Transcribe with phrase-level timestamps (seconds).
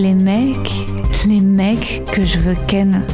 [0.00, 0.72] Les mecs,
[1.26, 3.06] les mecs que je veux ken.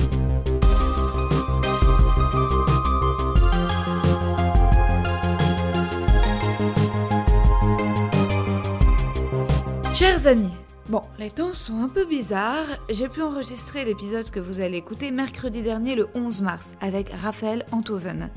[9.96, 10.52] Chers amis,
[10.88, 12.54] bon, les temps sont un peu bizarres.
[12.88, 17.66] J'ai pu enregistrer l'épisode que vous allez écouter mercredi dernier, le 11 mars, avec Raphaël
[17.72, 18.30] Antoven.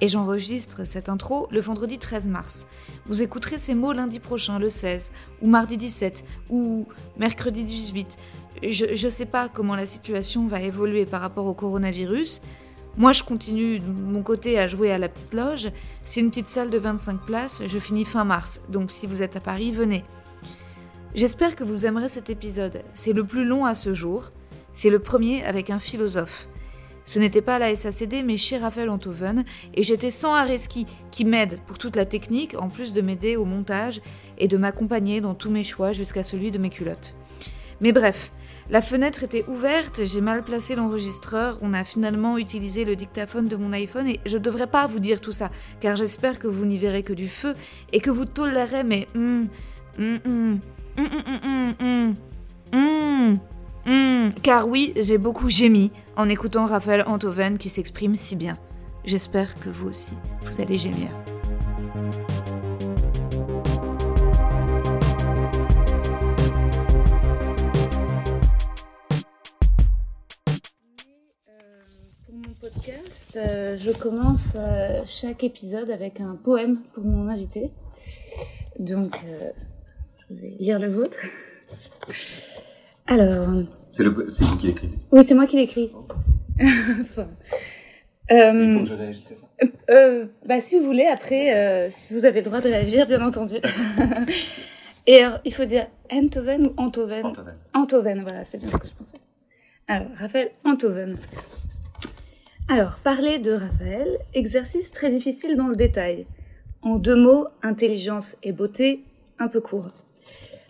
[0.00, 2.66] Et j'enregistre cette intro le vendredi 13 mars.
[3.06, 5.10] Vous écouterez ces mots lundi prochain, le 16,
[5.42, 8.16] ou mardi 17, ou mercredi 18.
[8.62, 12.40] Je ne sais pas comment la situation va évoluer par rapport au coronavirus.
[12.96, 15.68] Moi, je continue de mon côté à jouer à la petite loge.
[16.02, 17.62] C'est une petite salle de 25 places.
[17.66, 18.62] Je finis fin mars.
[18.70, 20.04] Donc, si vous êtes à Paris, venez.
[21.14, 22.82] J'espère que vous aimerez cet épisode.
[22.94, 24.30] C'est le plus long à ce jour.
[24.74, 26.48] C'est le premier avec un philosophe.
[27.08, 29.42] Ce n'était pas la SACD, mais chez Raphaël Antoven,
[29.72, 33.46] et j'étais sans Areski, qui m'aide pour toute la technique, en plus de m'aider au
[33.46, 34.02] montage
[34.36, 37.14] et de m'accompagner dans tous mes choix jusqu'à celui de mes culottes.
[37.80, 38.30] Mais bref,
[38.68, 43.56] la fenêtre était ouverte, j'ai mal placé l'enregistreur, on a finalement utilisé le dictaphone de
[43.56, 45.48] mon iPhone et je devrais pas vous dire tout ça,
[45.80, 47.54] car j'espère que vous n'y verrez que du feu
[47.90, 49.06] et que vous tolérez mes
[53.88, 54.32] hum.
[54.42, 58.54] car oui, j'ai beaucoup gémi en écoutant Raphaël Antoven qui s'exprime si bien.
[59.04, 61.08] J'espère que vous aussi, vous allez gémir.
[72.26, 77.70] Pour mon podcast, euh, je commence euh, chaque épisode avec un poème pour mon invité.
[78.78, 79.50] Donc, euh,
[80.28, 81.16] je vais lire le vôtre.
[83.06, 83.48] Alors,
[83.90, 84.96] C'est le- c'est vous qui l'écrivez.
[85.12, 85.90] oui, c'est moi qui l'écris.
[87.00, 87.28] Enfin,
[88.30, 89.46] Il euh, faut que je réagisse à ça.
[89.90, 93.24] euh, bah, si vous voulez, après, euh, si vous avez le droit de réagir, bien
[93.26, 93.54] entendu.
[95.06, 97.54] Et alors, il faut dire Antoven ou Antoven Antoven.
[97.72, 99.16] Antoven, voilà, c'est bien ce que je pensais.
[99.86, 101.16] Alors, Raphaël Antoven.
[102.68, 106.26] Alors, parler de Raphaël, exercice très difficile dans le détail.
[106.82, 109.02] En deux mots, intelligence et beauté,
[109.38, 109.88] un peu court.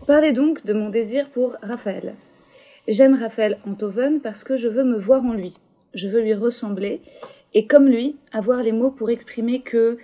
[0.07, 2.15] Parlez donc de mon désir pour Raphaël.
[2.89, 5.59] J'aime Raphaël Antoven parce que je veux me voir en lui.
[5.93, 7.03] Je veux lui ressembler
[7.53, 9.99] et comme lui, avoir les mots pour exprimer que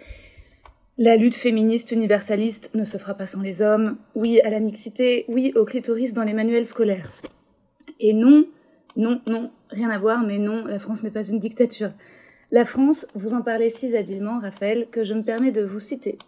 [0.98, 5.24] la lutte féministe universaliste ne se fera pas sans les hommes, oui à la mixité,
[5.28, 7.10] oui au clitoris dans les manuels scolaires.
[8.00, 8.44] Et non,
[8.96, 11.90] non, non, rien à voir, mais non, la France n'est pas une dictature.
[12.50, 16.18] La France, vous en parlez si habilement, Raphaël, que je me permets de vous citer.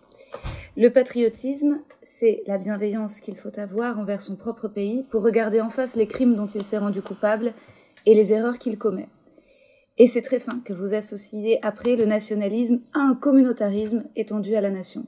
[0.78, 5.70] Le patriotisme, c'est la bienveillance qu'il faut avoir envers son propre pays pour regarder en
[5.70, 7.54] face les crimes dont il s'est rendu coupable
[8.04, 9.08] et les erreurs qu'il commet.
[9.96, 14.60] Et c'est très fin que vous associez après le nationalisme à un communautarisme étendu à
[14.60, 15.06] la nation.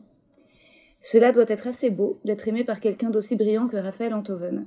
[1.02, 4.66] Cela doit être assez beau d'être aimé par quelqu'un d'aussi brillant que Raphaël Antoven.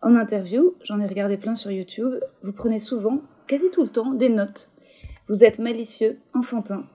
[0.00, 4.14] En interview, j'en ai regardé plein sur YouTube, vous prenez souvent, quasi tout le temps,
[4.14, 4.70] des notes.
[5.28, 6.86] Vous êtes malicieux, enfantin.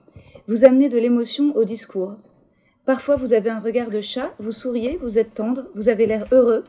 [0.48, 2.16] Vous amenez de l'émotion au discours.
[2.88, 6.24] Parfois vous avez un regard de chat, vous souriez, vous êtes tendre, vous avez l'air
[6.32, 6.64] heureux.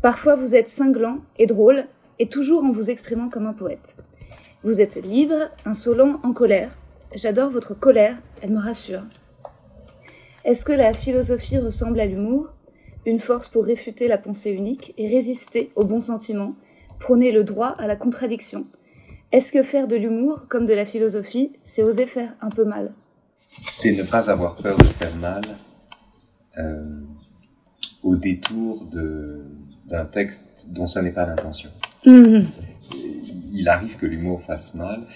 [0.00, 1.84] Parfois vous êtes cinglant et drôle,
[2.18, 3.98] et toujours en vous exprimant comme un poète.
[4.64, 6.70] Vous êtes libre, insolent, en colère.
[7.14, 9.02] J'adore votre colère, elle me rassure.
[10.46, 12.48] Est-ce que la philosophie ressemble à l'humour?
[13.04, 16.54] Une force pour réfuter la pensée unique et résister aux bons sentiments,
[16.98, 18.64] prôner le droit à la contradiction.
[19.32, 22.94] Est-ce que faire de l'humour, comme de la philosophie, c'est oser faire un peu mal?
[23.60, 25.42] C'est ne pas avoir peur de faire mal
[26.58, 27.00] euh,
[28.02, 29.44] au détour de-
[29.86, 31.70] d'un texte dont ça n'est pas l'intention.
[33.52, 35.06] Il arrive que l'humour fasse mal.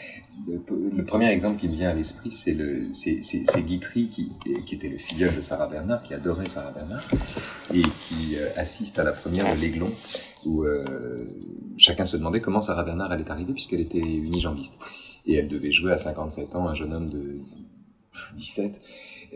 [0.47, 0.61] Le,
[0.97, 3.21] le premier exemple qui me vient à l'esprit, c'est le, c'est
[3.63, 4.33] Guitry qui,
[4.65, 7.07] qui était le filleul de Sarah Bernard, qui adorait Sarah Bernard,
[7.75, 9.91] et qui euh, assiste à la première de l'Aiglon,
[10.47, 11.27] où euh,
[11.77, 14.75] chacun se demandait comment Sarah Bernard allait arriver puisqu'elle était unijambiste.
[15.27, 17.37] Et elle devait jouer à 57 ans un jeune homme de
[18.37, 18.81] 17.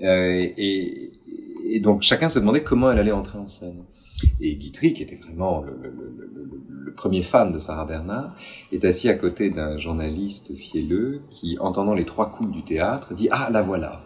[0.03, 1.13] Euh, et,
[1.69, 3.85] et donc chacun se demandait comment elle allait entrer en scène.
[4.41, 8.35] Et Guitry, qui était vraiment le, le, le, le, le premier fan de Sarah Bernard,
[8.73, 13.29] est assis à côté d'un journaliste fielleux qui, entendant les trois coups du théâtre, dit
[13.31, 14.03] Ah, la voilà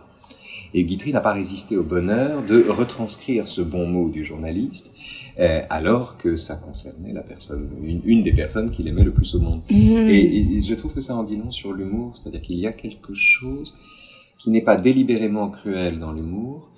[0.74, 4.92] Et Guitry n'a pas résisté au bonheur de retranscrire ce bon mot du journaliste,
[5.38, 9.40] euh, alors que ça concernait la personne, une, des personnes qu'il aimait le plus au
[9.40, 9.62] monde.
[9.70, 10.08] Mmh.
[10.08, 13.14] Et, je trouve que ça en dit long sur l'humour, c'est-à-dire qu'il y a quelque
[13.14, 13.76] chose
[14.38, 16.70] qui n'est pas délibérément cruel dans l'humour,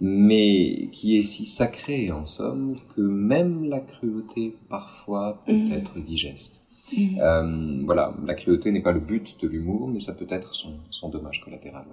[0.00, 5.72] mais qui est si sacré en somme que même la cruauté parfois peut mmh.
[5.72, 6.62] être digeste.
[6.92, 7.18] Mmh.
[7.20, 10.74] Euh, voilà, la cruauté n'est pas le but de l'humour, mais ça peut être son,
[10.90, 11.86] son dommage collatéral.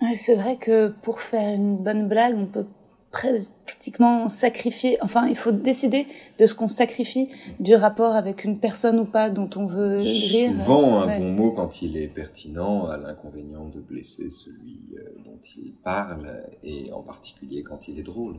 [0.00, 2.66] Ouais, c'est vrai que pour faire une bonne blague, on peut
[3.12, 6.06] pratiquement sacrifier, enfin il faut décider
[6.38, 7.28] de ce qu'on sacrifie
[7.60, 10.50] du rapport avec une personne ou pas dont on veut rire.
[10.50, 15.38] Souvent un bon mot quand il est pertinent a l'inconvénient de blesser celui euh, dont
[15.58, 18.36] il parle et en particulier quand il est drôle.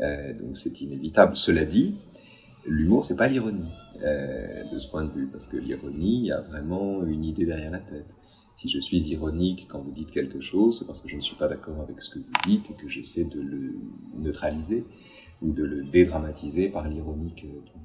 [0.00, 1.36] Euh, donc c'est inévitable.
[1.36, 1.94] Cela dit,
[2.66, 3.70] l'humour c'est pas l'ironie
[4.02, 7.70] euh, de ce point de vue parce que l'ironie il a vraiment une idée derrière
[7.70, 8.17] la tête.
[8.58, 11.36] Si je suis ironique quand vous dites quelque chose, c'est parce que je ne suis
[11.36, 13.76] pas d'accord avec ce que vous dites et que j'essaie de le
[14.18, 14.82] neutraliser
[15.40, 17.32] ou de le dédramatiser par l'ironie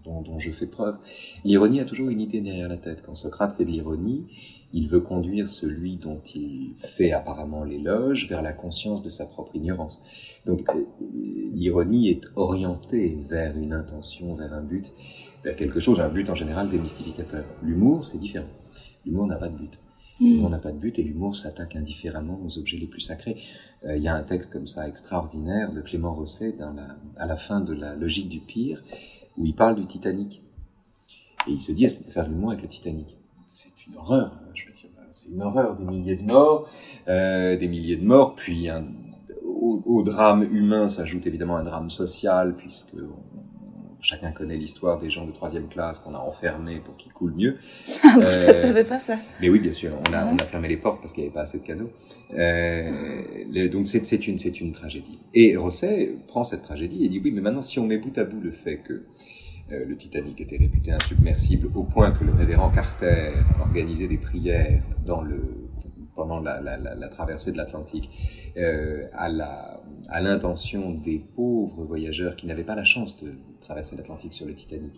[0.04, 0.98] dont, dont, je fais preuve.
[1.46, 3.04] L'ironie a toujours une idée derrière la tête.
[3.06, 4.26] Quand Socrate fait de l'ironie,
[4.74, 9.56] il veut conduire celui dont il fait apparemment l'éloge vers la conscience de sa propre
[9.56, 10.02] ignorance.
[10.48, 10.86] Donc euh,
[11.54, 14.92] l'ironie est orientée vers une intention, vers un but,
[15.44, 17.46] vers quelque chose, un but en général démystificateur.
[17.62, 18.50] L'humour, c'est différent.
[19.06, 19.83] L'humour n'a pas de but.
[20.20, 23.38] L'humour n'a pas de but et l'humour s'attaque indifféremment aux objets les plus sacrés.
[23.86, 27.26] Euh, il y a un texte comme ça extraordinaire de Clément Rosset dans la, à
[27.26, 28.84] la fin de la logique du pire
[29.38, 30.42] où il parle du Titanic.
[31.48, 33.18] Et il se dit, est-ce qu'on peut faire de l'humour avec le Titanic?
[33.48, 34.90] C'est une horreur, je veux dire.
[35.12, 36.68] C'est une horreur, des milliers de morts,
[37.08, 38.88] euh, des milliers de morts, puis un,
[39.46, 42.96] au, au, drame humain s'ajoute évidemment un drame social, puisque
[44.04, 47.58] chacun connaît l'histoire des gens de troisième classe qu'on a enfermés pour qu'ils coulent mieux.
[48.06, 49.18] Ah euh, je savais pas ça.
[49.42, 51.34] Mais oui, bien sûr, on a, on a fermé les portes parce qu'il n'y avait
[51.34, 51.90] pas assez de cadeaux.
[52.38, 55.20] Euh, donc c'est une, c'est une tragédie.
[55.34, 58.26] Et Rosset prend cette tragédie et dit oui, mais maintenant si on met bout à
[58.26, 59.06] bout le fait que
[59.72, 64.84] euh, le Titanic était réputé insubmersible au point que le révérend Carter organisait des prières
[65.06, 65.63] dans le
[66.16, 68.10] pendant la, la, la, la traversée de l'Atlantique
[68.58, 73.96] euh, à la à l'intention des pauvres voyageurs qui n'avaient pas la chance de traverser
[73.96, 74.94] l'Atlantique sur le Titanic.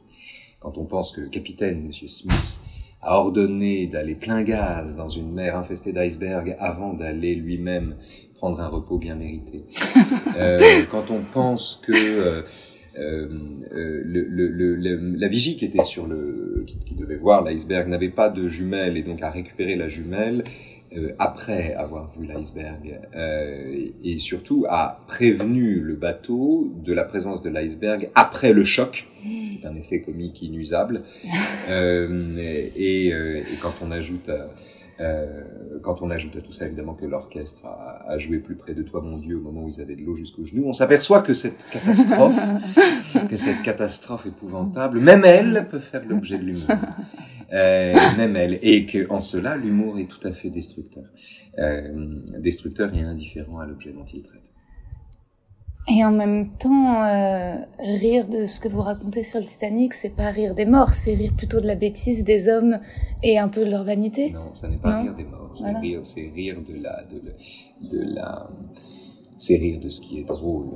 [0.59, 2.59] Quand on pense que le capitaine, Monsieur Smith,
[3.01, 7.95] a ordonné d'aller plein gaz dans une mer infestée d'icebergs avant d'aller lui-même
[8.35, 9.63] prendre un repos bien mérité.
[10.38, 12.41] euh, quand on pense que euh,
[12.97, 13.27] euh,
[14.03, 18.09] le, le, le, la vigie qui était sur le, qui, qui devait voir l'iceberg n'avait
[18.09, 20.44] pas de jumelle et donc a récupéré la jumelle
[20.93, 27.41] euh, après avoir vu l'iceberg euh, et surtout a prévenu le bateau de la présence
[27.41, 31.01] de l'iceberg après le choc, qui est un effet comique inusable.
[31.69, 32.37] euh,
[32.75, 34.45] et, euh, et, quand on ajoute à,
[35.01, 38.73] euh, quand on ajoute à tout ça évidemment que l'orchestre a, a, joué plus près
[38.73, 41.21] de toi mon Dieu au moment où ils avaient de l'eau jusqu'aux genoux, on s'aperçoit
[41.21, 42.39] que cette catastrophe,
[43.29, 46.69] que cette catastrophe épouvantable, même elle peut faire l'objet de l'humour
[47.53, 51.06] euh, même elle, et que en cela l'humour est tout à fait destructeur,
[51.59, 54.42] euh, destructeur et indifférent à l'objet dont il traite.
[55.88, 60.15] Et en même temps, euh, rire de ce que vous racontez sur le Titanic, c'est
[60.15, 62.80] pas rire des morts, c'est rire plutôt de la bêtise des hommes
[63.21, 64.31] et un peu de leur vanité.
[64.31, 67.21] Non, ça n'est pas rire des morts, c'est rire, c'est rire de la, de,
[67.88, 68.50] de la,
[69.38, 70.69] c'est rire de ce qui est drôle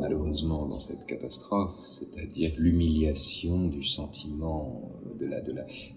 [0.00, 4.90] malheureusement dans cette catastrophe, c'est-à-dire l'humiliation du sentiment
[5.20, 5.40] la,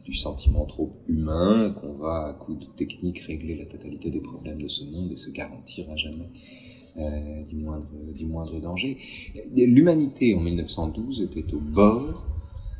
[0.05, 4.61] du sentiment trop humain qu'on va à coup de technique régler la totalité des problèmes
[4.61, 6.29] de ce monde et se garantir à jamais
[6.97, 8.97] euh, du, moindre, du moindre danger.
[9.53, 12.27] L'humanité en 1912 était au bord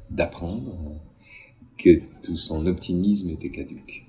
[0.10, 0.72] d'apprendre
[1.78, 4.06] que tout son optimisme était caduque,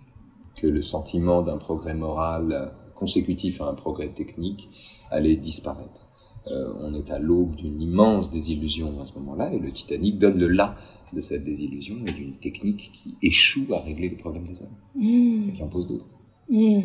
[0.61, 4.69] que le sentiment d'un progrès moral consécutif à un progrès technique
[5.11, 6.10] allait disparaître
[6.51, 10.39] euh, on est à l'aube d'une immense désillusion à ce moment-là, et le Titanic donne
[10.39, 10.77] le là
[11.13, 15.49] de cette désillusion et d'une technique qui échoue à régler les problèmes des hommes, mmh.
[15.49, 16.07] et qui en pose d'autres.
[16.49, 16.81] Mmh.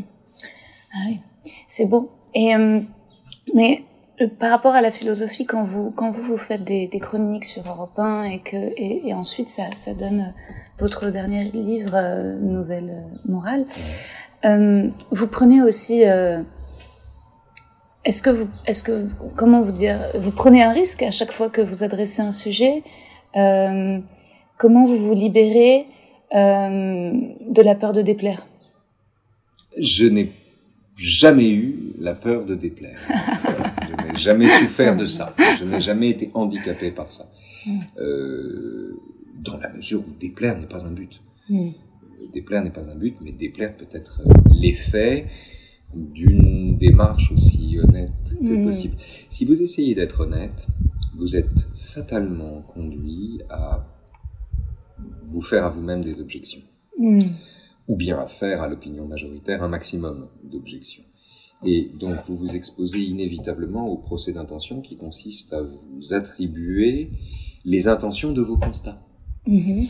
[0.94, 1.20] Ah oui,
[1.68, 2.12] c'est beau.
[2.34, 2.80] Et euh,
[3.54, 3.84] mais
[4.22, 7.46] euh, par rapport à la philosophie, quand vous quand vous, vous faites des, des chroniques
[7.46, 10.34] sur Europe 1 et que et, et ensuite ça, ça donne
[10.78, 13.66] votre dernier livre, Nouvelle morale,
[14.44, 14.92] ouais.
[15.12, 16.04] vous prenez aussi
[18.06, 21.50] est-ce que vous, est-ce que, comment vous dire, vous prenez un risque à chaque fois
[21.50, 22.84] que vous adressez un sujet
[23.36, 24.00] euh,
[24.58, 25.88] Comment vous vous libérez
[26.34, 27.12] euh,
[27.50, 28.46] de la peur de déplaire?
[29.78, 30.32] Je n'ai
[30.96, 33.00] jamais eu la peur de déplaire.
[33.90, 35.36] je n'ai jamais souffert de ça.
[35.60, 37.26] Je n'ai jamais été handicapé par ça.
[37.98, 38.96] Euh,
[39.40, 41.22] dans la mesure où déplaire n'est pas un but.
[41.50, 41.72] Mm.
[42.34, 44.22] Déplaire n'est pas un but, mais déplaire peut être
[44.54, 45.26] l'effet
[45.94, 48.66] d'une démarche aussi honnête que mmh.
[48.66, 48.96] possible.
[49.30, 50.68] Si vous essayez d'être honnête,
[51.16, 53.88] vous êtes fatalement conduit à
[55.24, 56.62] vous faire à vous-même des objections.
[56.98, 57.20] Mmh.
[57.88, 61.04] Ou bien à faire à l'opinion majoritaire un maximum d'objections.
[61.64, 67.12] Et donc vous vous exposez inévitablement au procès d'intention qui consiste à vous attribuer
[67.64, 69.02] les intentions de vos constats.
[69.48, 69.86] Mmh.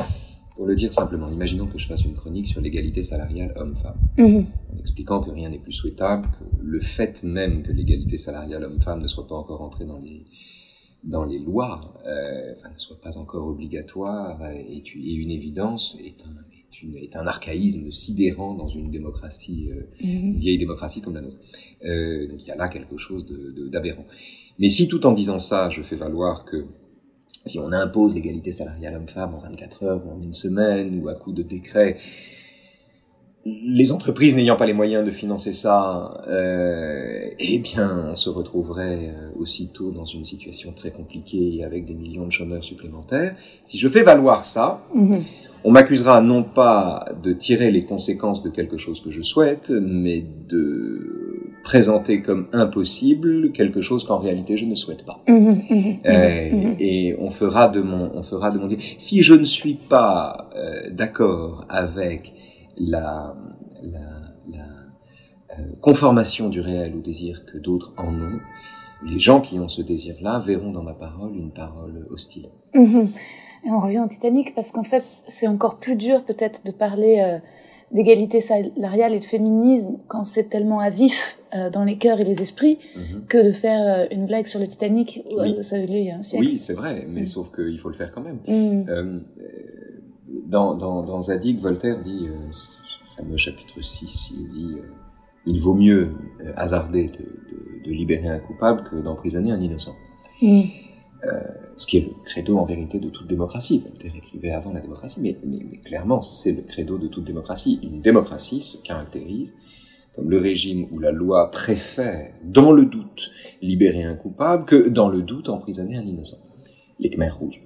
[0.56, 4.44] Pour le dire simplement, imaginons que je fasse une chronique sur l'égalité salariale homme-femme, mmh.
[4.74, 9.02] en expliquant que rien n'est plus souhaitable, que le fait même que l'égalité salariale homme-femme
[9.02, 10.24] ne soit pas encore entrée dans les,
[11.04, 16.36] dans les lois, euh, enfin, ne soit pas encore obligatoire, est, une évidence, est un,
[16.54, 20.08] est, une, est un archaïsme sidérant dans une démocratie, euh, mmh.
[20.08, 21.38] une vieille démocratie comme la nôtre.
[21.84, 23.26] Euh, donc il y a là quelque chose
[23.72, 24.04] d'aberrant.
[24.04, 24.08] De,
[24.60, 26.66] Mais si tout en disant ça, je fais valoir que
[27.46, 31.16] si on impose l'égalité salariale homme-femme en 24 heures ou en une semaine ou à
[31.16, 31.98] coup de décret,
[33.46, 39.10] les entreprises n'ayant pas les moyens de financer ça, euh, eh bien, on se retrouverait
[39.10, 43.36] euh, aussitôt dans une situation très compliquée avec des millions de chômeurs supplémentaires.
[43.64, 45.24] Si je fais valoir ça, mhm.
[45.64, 50.26] on m'accusera non pas de tirer les conséquences de quelque chose que je souhaite, mais
[50.50, 51.25] de
[51.66, 55.20] présenter comme impossible quelque chose qu'en réalité je ne souhaite pas.
[55.28, 58.70] Mmh, mmh, mmh, euh, et on fera de mon, on fera de mon
[59.00, 62.34] Si je ne suis pas euh, d'accord avec
[62.78, 63.36] la,
[63.82, 64.00] la,
[64.52, 64.68] la
[65.58, 68.40] euh, conformation du réel au désir que d'autres en ont,
[69.04, 72.50] les gens qui ont ce désir-là verront dans ma parole une parole hostile.
[73.66, 77.24] Et on revient au Titanic parce qu'en fait, c'est encore plus dur peut-être de parler
[77.26, 77.40] euh,
[77.92, 82.24] d'égalité salariale et de féminisme quand c'est tellement à vif euh, dans les cœurs et
[82.24, 83.26] les esprits mhm.
[83.28, 85.58] que de faire euh, une blague sur le Titanic oui.
[85.62, 86.46] ça veut dire un siècle.
[86.46, 87.26] Oui, c'est vrai, mais mm.
[87.26, 88.40] sauf qu'il faut le faire quand même.
[88.48, 88.90] Mm.
[88.90, 89.20] Euh,
[90.48, 92.80] dans, dans, dans Zadig, Voltaire dit, ce
[93.16, 94.76] fameux chapitre 6, il dit
[95.46, 96.12] il vaut mieux
[96.56, 99.96] hasarder de, de, de, libérer un coupable que d'emprisonner un innocent.
[101.26, 101.42] Euh,
[101.78, 103.80] ce qui est le credo en vérité de toute démocratie.
[103.80, 107.80] Voltaire écrivait avant la démocratie, mais, mais, clairement c'est le credo de toute démocratie.
[107.84, 109.56] Une démocratie se caractérise
[110.16, 115.10] comme le régime où la loi préfère, dans le doute, libérer un coupable que, dans
[115.10, 116.38] le doute, emprisonner un innocent.
[117.00, 117.62] Les Khmers rouges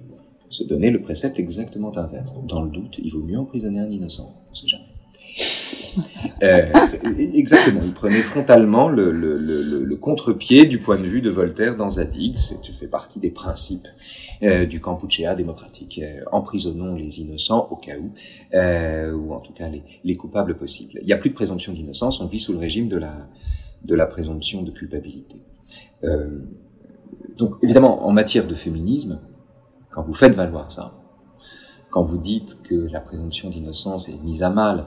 [0.48, 2.34] se donnaient le précepte exactement inverse.
[2.48, 4.34] Dans le doute, il vaut mieux emprisonner un innocent.
[4.50, 4.89] On sait jamais.
[6.42, 6.72] Euh,
[7.34, 12.64] exactement, il prenait frontalement le, contre-pied du point de vue de Voltaire dans Zadig, c'est
[12.64, 13.88] fait partie des principes
[14.42, 16.00] euh, du Campuchea démocratique.
[16.02, 18.14] Euh, emprisonnons les innocents au cas où,
[18.54, 20.98] ou en tout cas les, les, coupables possibles.
[21.02, 22.96] Il n'y a plus de présomption d'innocence, on vit sous le régime de
[23.94, 25.42] la, présomption de culpabilité.
[27.36, 29.20] Donc évidemment, en matière de féminisme,
[29.90, 30.94] quand vous faites valoir ça,
[31.90, 34.86] quand vous dites que la présomption d'innocence est mise à mal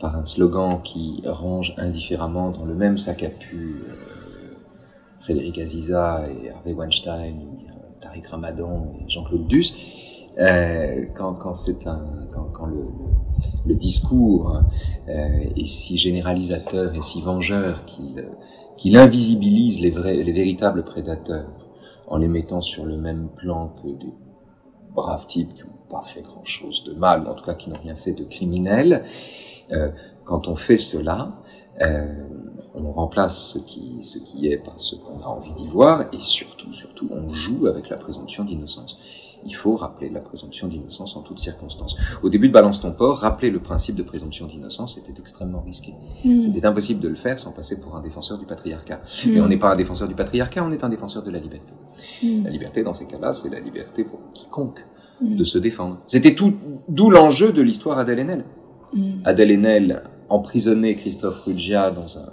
[0.00, 3.94] par un slogan qui range indifféremment dans le même sac à pu euh,
[5.20, 7.58] Frédéric Aziza et Harvey Weinstein, ou
[8.00, 9.74] Tariq Ramadan et Jean-Claude Duss,
[10.38, 12.84] euh, quand, quand c'est un quand, quand le,
[13.66, 14.60] le, discours
[15.08, 15.12] euh,
[15.56, 18.24] est si généralisateur et si vengeur qu'il
[18.76, 21.50] qu'il invisibilise les vrais les véritables prédateurs
[22.06, 24.14] en les mettant sur le même plan que des
[24.94, 27.80] braves types qui n'ont pas fait grand chose de mal, en tout cas qui n'ont
[27.82, 29.06] rien fait de criminel, euh,
[30.24, 31.38] quand on fait cela,
[31.80, 32.04] euh,
[32.74, 36.20] on remplace ce qui, ce qui est par ce qu'on a envie d'y voir, et
[36.20, 38.98] surtout, surtout, on joue avec la présomption d'innocence.
[39.46, 41.96] Il faut rappeler la présomption d'innocence en toutes circonstances.
[42.22, 45.94] Au début de Balance ton port, rappeler le principe de présomption d'innocence était extrêmement risqué.
[46.24, 46.42] Mm.
[46.42, 49.00] C'était impossible de le faire sans passer pour un défenseur du patriarcat.
[49.26, 49.36] Mm.
[49.36, 51.72] Et on n'est pas un défenseur du patriarcat, on est un défenseur de la liberté.
[52.22, 52.44] Mm.
[52.44, 54.84] La liberté, dans ces cas-là, c'est la liberté pour quiconque
[55.20, 56.00] de se défendre.
[56.06, 56.54] C'était tout,
[56.88, 58.44] d'où l'enjeu de l'histoire Adèle Haenel.
[58.92, 59.10] Mm.
[59.24, 62.28] Adèle Haenel emprisonnait Christophe Ruggia dans un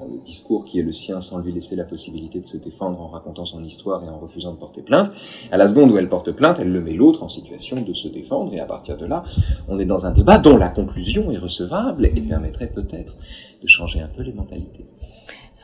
[0.00, 3.00] dans le discours qui est le sien sans lui laisser la possibilité de se défendre
[3.00, 5.10] en racontant son histoire et en refusant de porter plainte.
[5.52, 8.08] À la seconde où elle porte plainte, elle le met l'autre en situation de se
[8.08, 9.24] défendre et à partir de là,
[9.68, 13.16] on est dans un débat dont la conclusion est recevable et permettrait peut-être
[13.62, 14.86] de changer un peu les mentalités.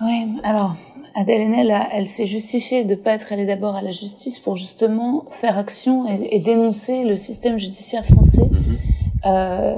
[0.02, 0.76] Oui, alors
[1.14, 5.25] Adèle Haenel, elle s'est justifiée de pas être allée d'abord à la justice pour justement
[5.30, 8.42] faire action et, dénoncer le système judiciaire français.
[8.42, 9.26] Mm-hmm.
[9.26, 9.76] euh,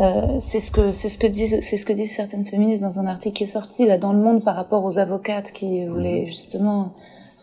[0.00, 2.98] euh, c'est ce que c'est ce que disent c'est ce que disent certaines féministes dans
[2.98, 6.22] un article qui est sorti là dans le Monde par rapport aux avocates qui voulaient
[6.22, 6.26] mhm.
[6.26, 6.94] justement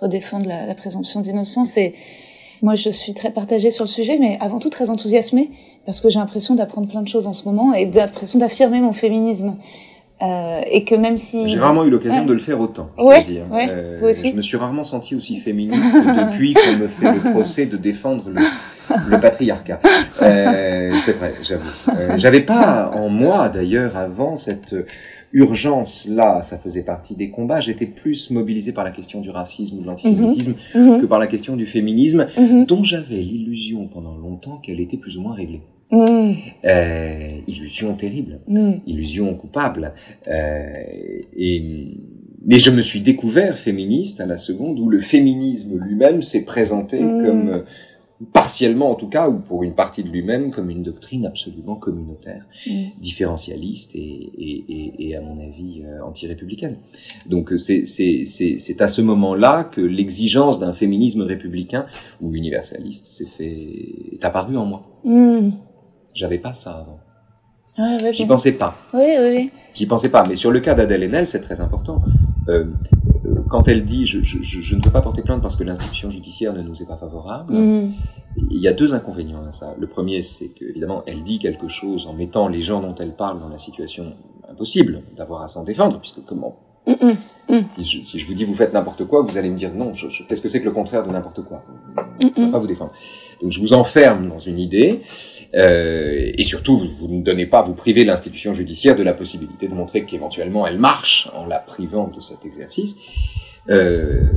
[0.02, 1.94] redéfendre la, la présomption d'innocence et
[2.62, 5.52] moi je suis très partagée sur le sujet mais avant tout très enthousiasmée
[5.86, 8.94] parce que j'ai l'impression d'apprendre plein de choses en ce moment et l'impression d'affirmer mon
[8.94, 9.56] féminisme
[10.22, 13.46] euh, et que même si j'ai rarement eu l'occasion de le faire autant, ouais, dire.
[13.52, 14.32] Ouais, euh, aussi.
[14.32, 18.24] Je me suis rarement senti aussi féministe depuis qu'on me fait le procès de défendre
[18.32, 18.42] le,
[19.10, 19.80] le patriarcat.
[20.22, 21.70] Euh, c'est vrai, j'avoue.
[21.90, 24.76] Euh, J'avais pas en moi d'ailleurs avant cette
[25.34, 27.60] urgence, là, ça faisait partie des combats.
[27.60, 30.82] J'étais plus mobilisé par la question du racisme ou de l'antisémitisme mhm.
[30.82, 31.02] Mhm.
[31.02, 32.66] que par la question du féminisme, mhm.
[32.66, 35.62] dont j'avais l'illusion pendant longtemps qu'elle était plus ou moins réglée.
[35.94, 38.42] Euh, illusion terrible,
[38.86, 39.94] illusion coupable.
[40.28, 40.66] Euh,
[41.38, 41.88] et,
[42.46, 47.00] mais je me suis découvert féministe à la seconde où le féminisme lui-même s'est présenté
[47.00, 47.64] comme
[48.34, 52.48] partiellement en tout cas, ou pour une partie de lui-même, comme une doctrine absolument communautaire,
[52.66, 53.00] mm.
[53.00, 56.78] différentialiste et, et, et, à mon avis euh, anti-républicaine.
[57.28, 61.86] Donc euh, c'est à ce moment-là que l'exigence d'un féminisme républicain
[62.22, 63.56] ou universaliste s'est fait
[64.14, 64.84] est apparue en moi.
[65.04, 65.52] Mm.
[66.14, 67.00] J'avais pas ça avant.
[67.78, 68.76] Ah, J'y pensais pas.
[68.94, 69.52] Oui, oui.
[69.76, 70.24] J'y pensais pas.
[70.28, 72.02] Mais sur le cas d'Adèle Haenel, c'est très important.
[72.50, 72.66] Euh,
[73.48, 76.54] quand elle dit je, je, je, ne veux pas porter plainte parce que l'institution judiciaire
[76.54, 77.94] ne nous est pas favorable, mm.
[78.52, 79.76] il y a deux inconvénients à ça.
[79.78, 83.40] Le premier, c'est qu'évidemment, elle dit quelque chose en mettant les gens dont elle parle
[83.40, 84.14] dans la situation
[84.50, 86.58] impossible d'avoir à s'en défendre, puisque comment
[86.88, 86.94] mm,
[87.50, 89.74] mm, si, je, si, je, vous dis vous faites n'importe quoi, vous allez me dire
[89.74, 89.92] non,
[90.28, 91.64] qu'est-ce que c'est que le contraire de n'importe quoi?
[92.22, 92.92] Je ne peux pas vous défendre.
[93.42, 95.02] Donc je vous enferme dans une idée.
[95.56, 99.74] Euh, et surtout, vous ne donnez pas, vous privez l'institution judiciaire de la possibilité de
[99.74, 102.96] montrer qu'éventuellement elle marche en la privant de cet exercice.
[103.70, 104.28] Euh,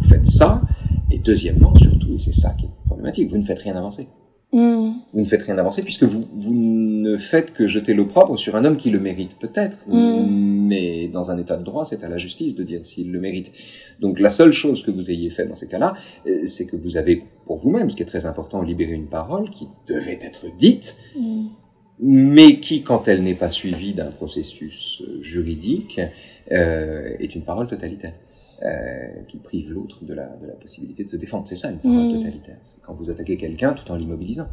[0.00, 0.62] vous faites ça.
[1.10, 4.08] Et deuxièmement, surtout, et c'est ça qui est problématique, vous ne faites rien avancer.
[4.52, 4.90] Mm.
[5.12, 8.64] Vous ne faites rien avancer puisque vous, vous ne faites que jeter l'opprobre sur un
[8.64, 9.84] homme qui le mérite peut-être.
[10.68, 13.52] Mais dans un état de droit, c'est à la justice de dire s'il le mérite.
[14.00, 15.94] Donc la seule chose que vous ayez fait dans ces cas-là,
[16.26, 19.48] euh, c'est que vous avez pour vous-même, ce qui est très important, libéré une parole
[19.50, 21.46] qui devait être dite, mm.
[22.00, 26.00] mais qui, quand elle n'est pas suivie d'un processus euh, juridique,
[26.52, 28.14] euh, est une parole totalitaire.
[28.60, 31.46] Euh, qui prive l'autre de la, de la possibilité de se défendre.
[31.46, 32.18] C'est ça une parole mm.
[32.18, 32.58] totalitaire.
[32.62, 34.48] C'est quand vous attaquez quelqu'un tout en l'immobilisant.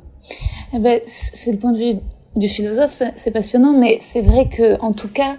[0.74, 2.00] Eh ben, c'est le point de vue
[2.36, 5.38] du philosophe, c'est passionnant, mais c'est vrai que, en tout cas,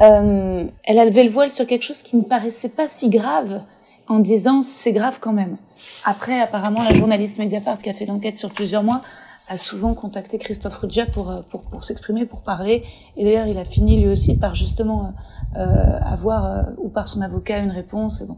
[0.00, 3.62] euh, elle a levé le voile sur quelque chose qui ne paraissait pas si grave,
[4.08, 5.56] en disant c'est grave quand même.
[6.04, 9.00] Après, apparemment, la journaliste Mediapart qui a fait l'enquête sur plusieurs mois
[9.48, 12.82] a souvent contacté Christophe Ruggia pour, euh, pour, pour s'exprimer, pour parler.
[13.16, 15.12] Et d'ailleurs, il a fini lui aussi par justement
[15.56, 18.24] euh, avoir euh, ou par son avocat une réponse.
[18.26, 18.36] Bon.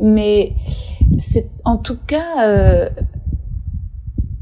[0.00, 0.54] Mais
[1.18, 2.88] c'est en tout cas, euh,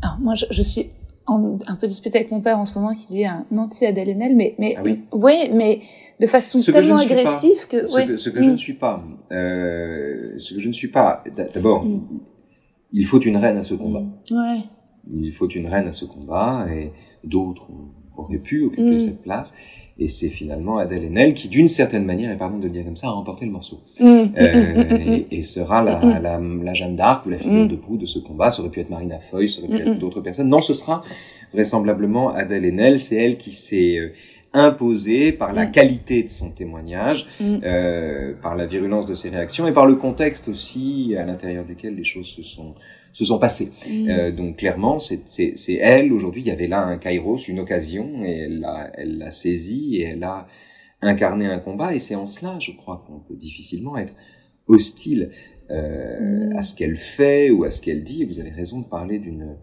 [0.01, 0.93] alors moi je, je suis
[1.27, 4.17] en, un peu disputée avec mon père en ce moment qui lui est un anti-Adèle
[4.17, 5.01] mais mais ah oui.
[5.13, 5.81] ouais, mais
[6.21, 8.53] de façon tellement agressive que, ce que, ce que je mm.
[8.53, 11.23] ne suis pas, euh, ce que je ne suis pas.
[11.55, 12.21] D'abord, mm.
[12.93, 14.03] il faut une reine à ce combat.
[14.31, 14.37] Mm.
[14.37, 14.61] Ouais.
[15.13, 17.69] Il faut une reine à ce combat et d'autres
[18.17, 19.55] auraient pu occuper cette place.
[19.99, 22.97] Et c'est finalement Adèle Haenel qui, d'une certaine manière, et pardon de le dire comme
[22.97, 23.81] ça, a remporté le morceau.
[23.99, 24.25] Mm.
[24.37, 27.69] Euh, et, et, sera la, la, la Jeanne d'Arc ou la figure mm.
[27.69, 28.51] de proue de ce combat.
[28.51, 30.49] Ça aurait pu être Marina Foy, ça aurait pu être d'autres personnes.
[30.49, 31.03] Non, ce sera
[31.53, 32.99] vraisemblablement Adèle Haenel.
[32.99, 34.13] C'est elle qui s'est euh,
[34.57, 39.73] imposée par la qualité de son témoignage, euh, par la virulence de ses réactions et
[39.73, 42.75] par le contexte aussi à l'intérieur duquel les choses se sont
[43.13, 43.71] se sont passées.
[43.89, 44.09] Mm.
[44.11, 48.41] Euh, donc clairement, c'est elle, aujourd'hui, il y avait là un kairos, une occasion, et
[48.41, 50.47] elle l'a elle l'a saisi, et elle a
[51.01, 54.15] incarné un combat, et c'est en cela, je crois, qu'on peut difficilement être
[54.67, 55.31] hostile
[55.71, 56.57] euh, mm.
[56.57, 58.23] à ce qu'elle fait ou à ce qu'elle dit.
[58.23, 59.57] Et vous avez raison de parler d'une...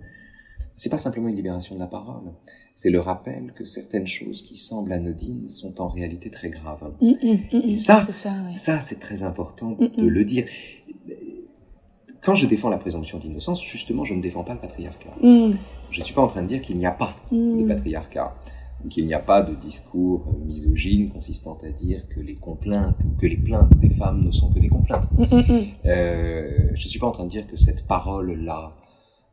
[0.75, 2.33] C'est pas simplement une libération de la parole,
[2.73, 6.91] c'est le rappel que certaines choses qui semblent anodines sont en réalité très graves.
[6.99, 7.13] Mm,
[7.51, 10.45] et ça, ça, c'est très important de le dire
[12.23, 15.13] quand je défends la présomption d'innocence, justement, je ne défends pas le patriarcat.
[15.21, 15.51] Mm.
[15.91, 17.61] Je ne suis pas en train de dire qu'il n'y a pas mm.
[17.61, 18.35] de patriarcat,
[18.83, 23.19] ou qu'il n'y a pas de discours misogyne consistant à dire que les complaintes ou
[23.19, 25.07] que les plaintes des femmes ne sont que des complaintes.
[25.17, 25.25] Mm,
[25.85, 28.73] euh, je ne suis pas en train de dire que cette parole-là,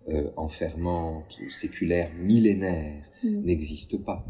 [0.08, 4.24] euh, enfermante, séculaire, millénaire, n'existe pas.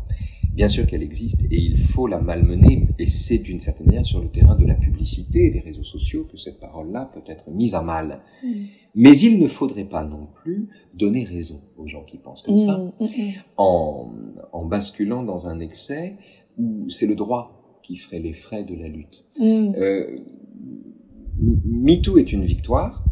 [0.53, 4.21] Bien sûr qu'elle existe et il faut la malmener et c'est d'une certaine manière sur
[4.21, 7.77] le terrain de la publicité et des réseaux sociaux que cette parole-là peut être mise
[7.77, 8.21] à mal.
[8.43, 8.49] Mm.
[8.97, 12.79] Mais il ne faudrait pas non plus donner raison aux gens qui pensent comme ça
[12.79, 14.13] mm, mm, en,
[14.53, 16.17] en basculant dans un excès
[16.59, 19.27] où c'est le droit qui ferait les frais de la lutte.
[19.41, 20.19] Euh,
[21.39, 23.05] MeToo est une victoire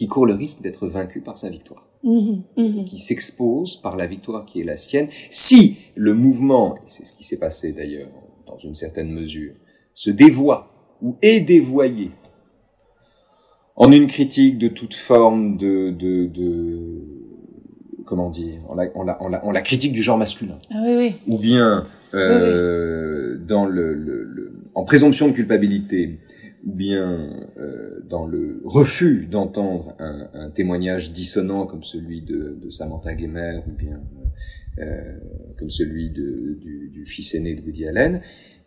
[0.00, 1.86] qui court le risque d'être vaincu par sa victoire.
[2.04, 2.84] Mhm, mhm.
[2.86, 5.08] qui s'expose par la victoire qui est la sienne.
[5.28, 8.08] Si le mouvement, et c'est ce qui s'est passé d'ailleurs
[8.46, 9.52] dans une certaine mesure,
[9.92, 12.12] se dévoie ou est dévoyé
[13.76, 17.02] en une critique de toute forme de, de, de
[18.06, 21.12] comment dire, en la, en, la, en, la, critique du genre masculin, ah oui, oui.
[21.26, 21.84] ou bien
[22.14, 26.20] euh, dans le, le, le, en présomption de culpabilité
[26.66, 32.70] ou bien euh, dans le refus d'entendre un, un, témoignage dissonant comme celui de, de
[32.70, 34.00] Samantha Gemer, ou bien
[34.78, 35.18] euh,
[35.58, 38.20] comme celui de, du, du, fils aîné de Woody Allen.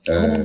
[0.09, 0.43] Euh.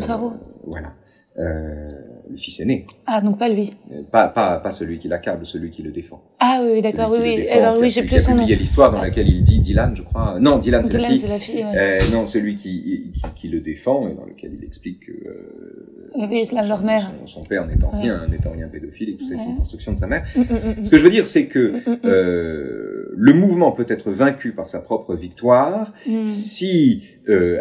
[0.64, 0.94] Voilà.
[1.38, 1.88] Euh,
[2.30, 2.86] le fils aîné.
[3.06, 3.72] Ah, donc pas lui.
[3.92, 6.22] Euh, pas, pas, pas celui qui l'accable, celui qui le défend.
[6.40, 7.48] Ah oui, d'accord, oui, oui.
[7.48, 8.42] Alors oui, j'ai plus son nom.
[8.42, 10.36] Il y a l'histoire dans laquelle il dit Dylan, je crois.
[10.40, 11.18] Non, Dylan, c'est la fille.
[11.18, 11.64] c'est la fille.
[11.64, 11.76] Ouais.
[11.76, 15.12] Euh, non, celui qui, qui, qui, le défend et dans lequel il explique que.
[15.12, 17.10] Euh, oui, c'est leur mère.
[17.26, 18.02] Son, père n'étant ouais.
[18.02, 20.24] rien, n'étant rien pédophile et que c'est une construction de sa mère.
[20.34, 21.74] Mm, mm, mm, Ce que je veux dire, c'est que
[22.04, 25.92] euh, le mouvement peut être vaincu par sa propre victoire
[26.24, 27.60] si euh,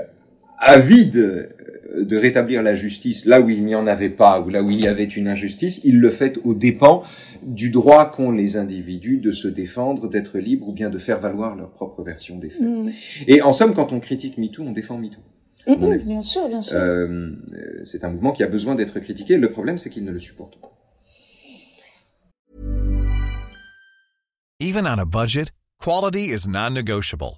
[0.59, 1.49] avide
[1.95, 4.79] de rétablir la justice là où il n'y en avait pas, ou là où il
[4.81, 7.03] y avait une injustice, il le fait aux dépens
[7.43, 11.55] du droit qu'ont les individus de se défendre, d'être libres, ou bien de faire valoir
[11.55, 12.61] leur propre version des faits.
[12.61, 12.89] Mmh.
[13.27, 15.21] Et en somme, quand on critique MeToo, on défend MeToo.
[15.67, 16.77] Mmh, bien sûr, bien sûr.
[16.77, 17.31] Euh,
[17.83, 19.37] c'est un mouvement qui a besoin d'être critiqué.
[19.37, 20.71] Le problème, c'est qu'il ne le supporte pas.
[24.59, 27.37] Even on a budget, quality is non-negotiable.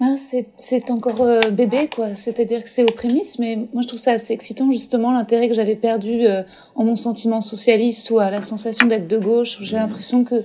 [0.00, 2.16] Ah, c'est encore euh, bébé, quoi.
[2.16, 5.54] C'est-à-dire que c'est aux prémices, mais moi je trouve ça assez excitant, justement, l'intérêt que
[5.54, 6.42] j'avais perdu euh,
[6.74, 9.62] en mon sentiment socialiste ou à la sensation d'être de gauche.
[9.62, 10.44] J'ai l'impression que,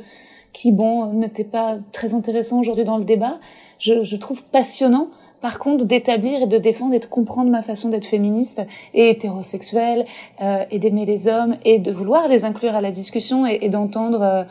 [0.53, 3.39] qui, bon, n'était pas très intéressant aujourd'hui dans le débat.
[3.79, 5.09] Je, je trouve passionnant,
[5.41, 8.62] par contre, d'établir et de défendre et de comprendre ma façon d'être féministe
[8.93, 10.05] et hétérosexuelle,
[10.43, 13.69] euh, et d'aimer les hommes et de vouloir les inclure à la discussion et, et
[13.69, 14.43] d'entendre euh,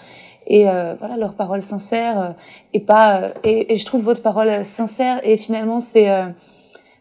[0.48, 2.30] et euh, voilà leurs paroles sincères euh,
[2.72, 6.08] et pas euh, et, et, je trouve votre parole sincère et finalement c'est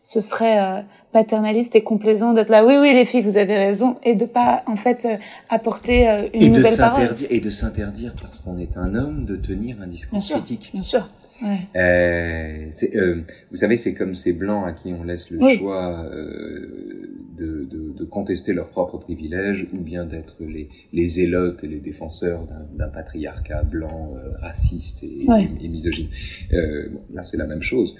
[0.03, 2.65] ce serait paternaliste et complaisant d'être là.
[2.65, 5.07] Oui oui les filles vous avez raison et de pas en fait
[5.49, 9.35] apporter une et nouvelle de parole et de s'interdire parce qu'on est un homme de
[9.35, 10.63] tenir un discours bien critique.
[10.63, 11.09] sûr, bien sûr
[11.41, 11.59] ouais.
[11.75, 15.57] euh, euh, vous savez c'est comme ces blancs à qui on laisse le oui.
[15.57, 16.09] choix
[17.37, 21.79] de, de, de, contester leurs propres privilèges ou bien d'être les, les élotes et les
[21.79, 25.49] défenseurs d'un patriarcat blanc euh, raciste et, ouais.
[25.61, 26.07] et, et misogyne.
[26.53, 27.95] Euh, bon, là, c'est la même chose.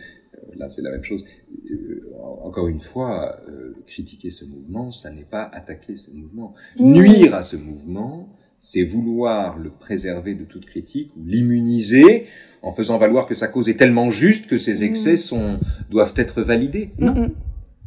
[0.56, 1.24] Là, c'est la même chose.
[1.70, 2.02] Euh,
[2.42, 6.54] encore une fois, euh, critiquer ce mouvement, ça n'est pas attaquer ce mouvement.
[6.80, 6.94] Mmh.
[6.94, 12.26] Nuire à ce mouvement, c'est vouloir le préserver de toute critique ou l'immuniser
[12.62, 15.18] en faisant valoir que sa cause est tellement juste que ses excès mmh.
[15.18, 16.92] sont, doivent être validés.
[17.00, 17.32] Non.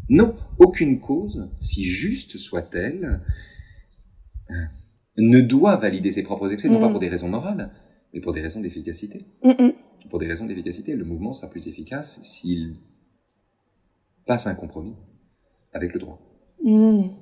[0.09, 3.21] Non, aucune cause, si juste soit-elle,
[4.51, 4.55] euh,
[5.19, 7.71] ne doit valider ses propres excès, non pas pour des raisons morales,
[8.13, 9.25] mais pour des raisons d'efficacité.
[10.09, 12.79] Pour des raisons d'efficacité, le mouvement sera plus efficace s'il
[14.27, 14.97] passe un compromis
[15.73, 16.21] avec le droit,
[16.65, 17.15] à mon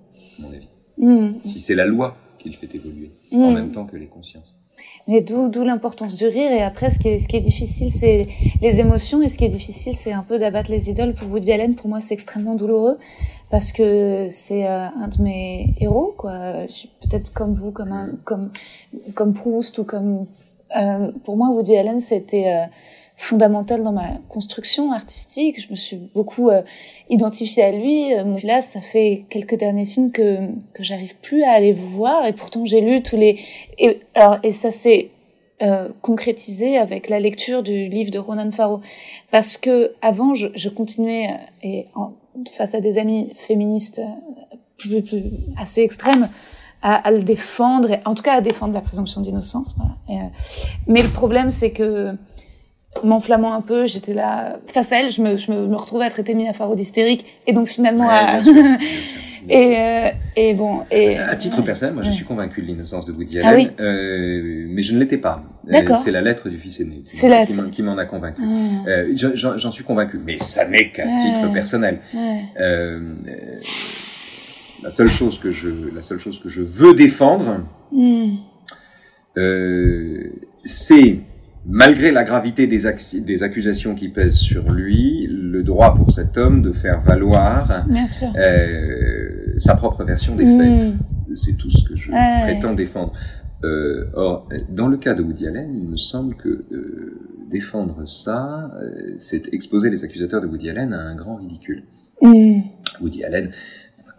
[0.50, 1.38] avis.
[1.38, 4.57] Si c'est la loi qu'il fait évoluer, en même temps que les consciences.
[5.06, 6.52] Mais d'où, d'où l'importance du rire.
[6.52, 8.28] Et après, ce qui est, ce qui est difficile, c'est
[8.60, 9.22] les émotions.
[9.22, 11.14] Et ce qui est difficile, c'est un peu d'abattre les idoles.
[11.14, 12.98] Pour Woody Allen, pour moi, c'est extrêmement douloureux
[13.50, 16.66] parce que c'est euh, un de mes héros, quoi.
[17.00, 18.50] Peut-être comme vous, comme un, comme,
[19.14, 20.26] comme Proust ou comme,
[20.76, 22.66] euh, pour moi, Woody Allen, c'était euh,
[23.18, 25.60] fondamental dans ma construction artistique.
[25.60, 26.62] Je me suis beaucoup euh,
[27.10, 28.14] identifiée à lui.
[28.14, 30.38] Euh, là, ça fait quelques derniers films que
[30.72, 33.38] que j'arrive plus à aller voir, et pourtant j'ai lu tous les.
[33.78, 35.10] Et alors, et ça s'est
[35.60, 38.80] euh, concrétisé avec la lecture du livre de Ronan Farrow,
[39.32, 42.12] parce que avant, je, je continuais euh, et en,
[42.56, 44.00] face à des amis féministes
[44.76, 45.24] plus, plus
[45.58, 46.28] assez extrêmes.
[46.80, 49.74] À, à, le défendre, en tout cas à défendre la présomption d'innocence.
[49.76, 50.22] Voilà.
[50.22, 50.28] Euh,
[50.86, 52.14] mais le problème, c'est que
[53.04, 56.10] m'enflammant un peu, j'étais là face à elle, je me, je me, me retrouvais à
[56.10, 58.32] traiter Mia Farrow d'hystérique et donc finalement ouais, à...
[58.40, 62.08] bien sûr, bien sûr, bien et, euh, et bon et à titre personnel, moi je
[62.08, 62.14] ouais.
[62.14, 65.44] suis convaincu de l'innocence de Woody Ah Allen, oui euh, mais je ne l'étais pas.
[65.64, 65.96] D'accord.
[65.98, 68.40] C'est la lettre du fils aîné la- qui m'en a convaincu.
[68.42, 68.88] Ah.
[68.88, 72.00] Euh, J'en suis convaincu, mais ça n'est qu'à titre personnel.
[72.14, 72.40] Ouais.
[72.58, 73.58] Euh, euh,
[74.82, 77.60] la seule chose que je, la seule chose que je veux défendre,
[79.36, 80.30] euh,
[80.64, 81.18] c'est
[81.68, 82.80] malgré la gravité des,
[83.20, 87.84] des, accusations qui pèsent sur lui, le droit pour cet homme de faire valoir
[88.36, 90.58] euh, sa propre version des mmh.
[90.58, 90.92] faits.
[91.36, 92.40] C'est tout ce que je ouais.
[92.42, 93.12] prétends défendre.
[93.64, 97.18] Euh, or, dans le cas de Woody Allen, il me semble que euh,
[97.50, 98.72] défendre ça,
[99.18, 101.84] c'est exposer les accusateurs de Woody Allen à un grand ridicule.
[102.22, 102.60] Mmh.
[103.02, 103.50] Woody Allen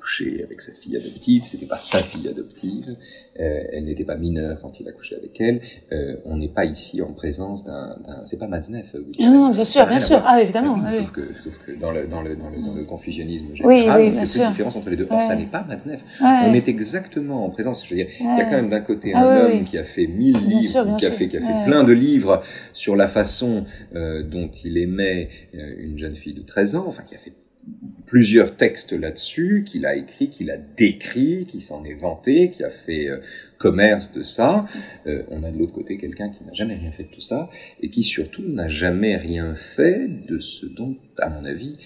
[0.10, 2.96] couché avec sa fille adoptive, c'était pas sa fille adoptive,
[3.40, 5.62] euh, elle n'était pas mineure quand il a couché avec elle.
[5.92, 7.96] Euh, on n'est pas ici en présence d'un,
[8.26, 8.96] c'est pas Matzneff.
[9.20, 10.78] Ah non, bien sûr, bien sûr, ah évidemment.
[10.92, 13.86] Sauf, que, sauf que dans le dans le dans le, dans le confusionnisme général, il
[13.86, 15.08] y a une différence entre les deux.
[15.10, 16.04] Or, ça n'est pas Matzneff.
[16.22, 17.86] On est exactement en présence.
[17.86, 19.84] Je veux dire, il y a quand même d'un côté ah un homme qui a
[19.84, 22.42] fait mille livres, qui a fait qui a fait plein de livres
[22.74, 27.04] sur la façon euh, dont il aimait euh, une jeune fille de 13 ans, enfin
[27.04, 27.34] qui a fait
[28.10, 32.72] plusieurs textes là-dessus, qu'il a écrit, qu'il a décrit, qui s'en est vanté, qui a
[32.72, 33.20] fait euh,
[33.60, 34.66] commerce de ça.
[35.06, 37.50] Euh, on a de l'autre côté quelqu'un qui n'a jamais rien fait de tout ça,
[37.82, 41.78] et qui surtout n'a jamais rien fait de ce dont, à mon avis,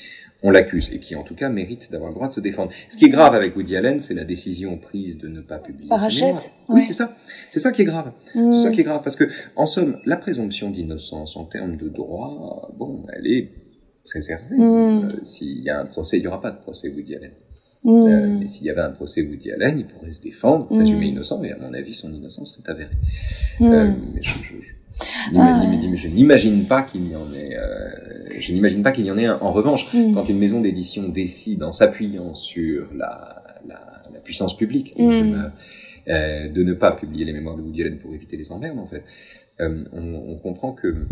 [0.44, 2.72] on l'accuse, et qui en tout cas mérite d'avoir le droit de se défendre.
[2.90, 5.90] Ce qui est grave avec Woody Allen, c'est la décision prise de ne pas publier
[6.10, 6.52] ses.
[6.70, 7.16] Oui, c'est ça.
[7.52, 8.14] C'est ça qui est grave.
[8.34, 8.72] C'est ça mm.
[8.74, 9.26] qui est grave, parce que,
[9.58, 13.62] en somme, la présomption d'innocence en termes de droit, bon, elle est
[14.04, 14.56] préservé.
[14.56, 14.62] Mm.
[14.62, 17.32] Euh, s'il y a un procès, il n'y aura pas de procès Woody Allen.
[17.84, 17.89] Mm.
[17.89, 20.78] Euh, mais s'il y avait un procès Woody Allen, il pourrait se défendre, mm.
[20.78, 22.96] présumé innocent, mais à mon avis, son innocence serait avérée.
[23.62, 25.62] Euh, mais je, je, je, ah.
[25.96, 27.58] je n'imagine pas qu'il y en ait.
[27.58, 29.38] Euh, je n'imagine pas qu'il y en ait un.
[29.42, 34.96] En revanche, quand une maison d'édition décide, en s'appuyant sur la, la, la, puissance publique,
[34.98, 38.86] de, de, ne pas publier les mémoires de Woody Allen pour éviter les emmerdes, en
[38.86, 39.04] fait,
[39.60, 41.08] on, on comprend que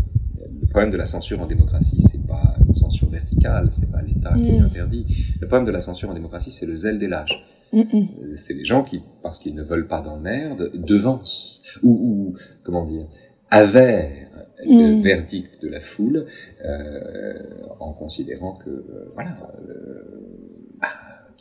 [0.62, 4.34] le problème de la censure en démocratie, c'est pas une censure verticale, c'est pas l'État
[4.34, 4.64] qui mm.
[4.64, 5.06] interdit.
[5.40, 7.44] Le problème de la censure en démocratie, c'est le zèle des lâches.
[8.36, 13.02] C'est les gens qui, parce qu'ils ne veulent pas d'emmerde, devancent ou, ou comment dire,
[13.50, 14.28] avèrent
[14.66, 15.02] le mm.
[15.02, 16.26] verdict de la foule
[16.64, 17.34] euh,
[17.80, 19.38] en considérant que euh, voilà.
[19.68, 20.88] Euh,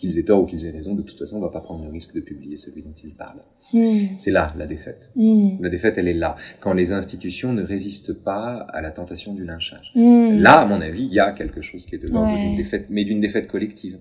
[0.00, 1.84] qu'ils aient tort ou qu'ils aient raison, de toute façon, on ne va pas prendre
[1.84, 3.42] le risque de publier celui dont ils parlent.
[3.72, 4.16] Hmm.
[4.18, 5.10] C'est là la défaite.
[5.14, 5.60] Hmm.
[5.60, 6.36] La défaite, elle est là.
[6.60, 9.92] Quand les institutions ne résistent pas à la tentation du lynchage.
[9.94, 10.38] Hmm.
[10.40, 12.86] Là, à mon avis, il y a quelque chose qui est de l'ordre d'une défaite,
[12.90, 13.98] mais d'une défaite collective.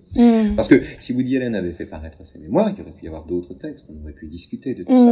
[0.56, 3.26] Parce que si Woody Allen avait fait paraître ses mémoires, il aurait pu y avoir
[3.26, 5.10] d'autres textes, on aurait pu discuter de tout ça.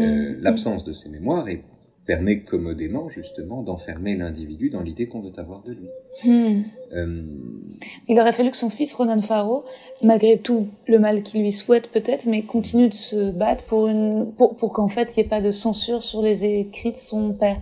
[0.00, 1.62] Euh, l'absence de ses mémoires est
[2.06, 5.88] permet commodément justement d'enfermer l'individu dans l'idée qu'on veut avoir de lui.
[6.24, 6.62] Hmm.
[6.92, 7.22] Euh...
[8.08, 9.64] Il aurait fallu que son fils Ronan Farrow,
[10.02, 14.32] malgré tout le mal qu'il lui souhaite peut-être, mais continue de se battre pour une
[14.32, 17.32] pour, pour qu'en fait il n'y ait pas de censure sur les écrits de son
[17.32, 17.56] père.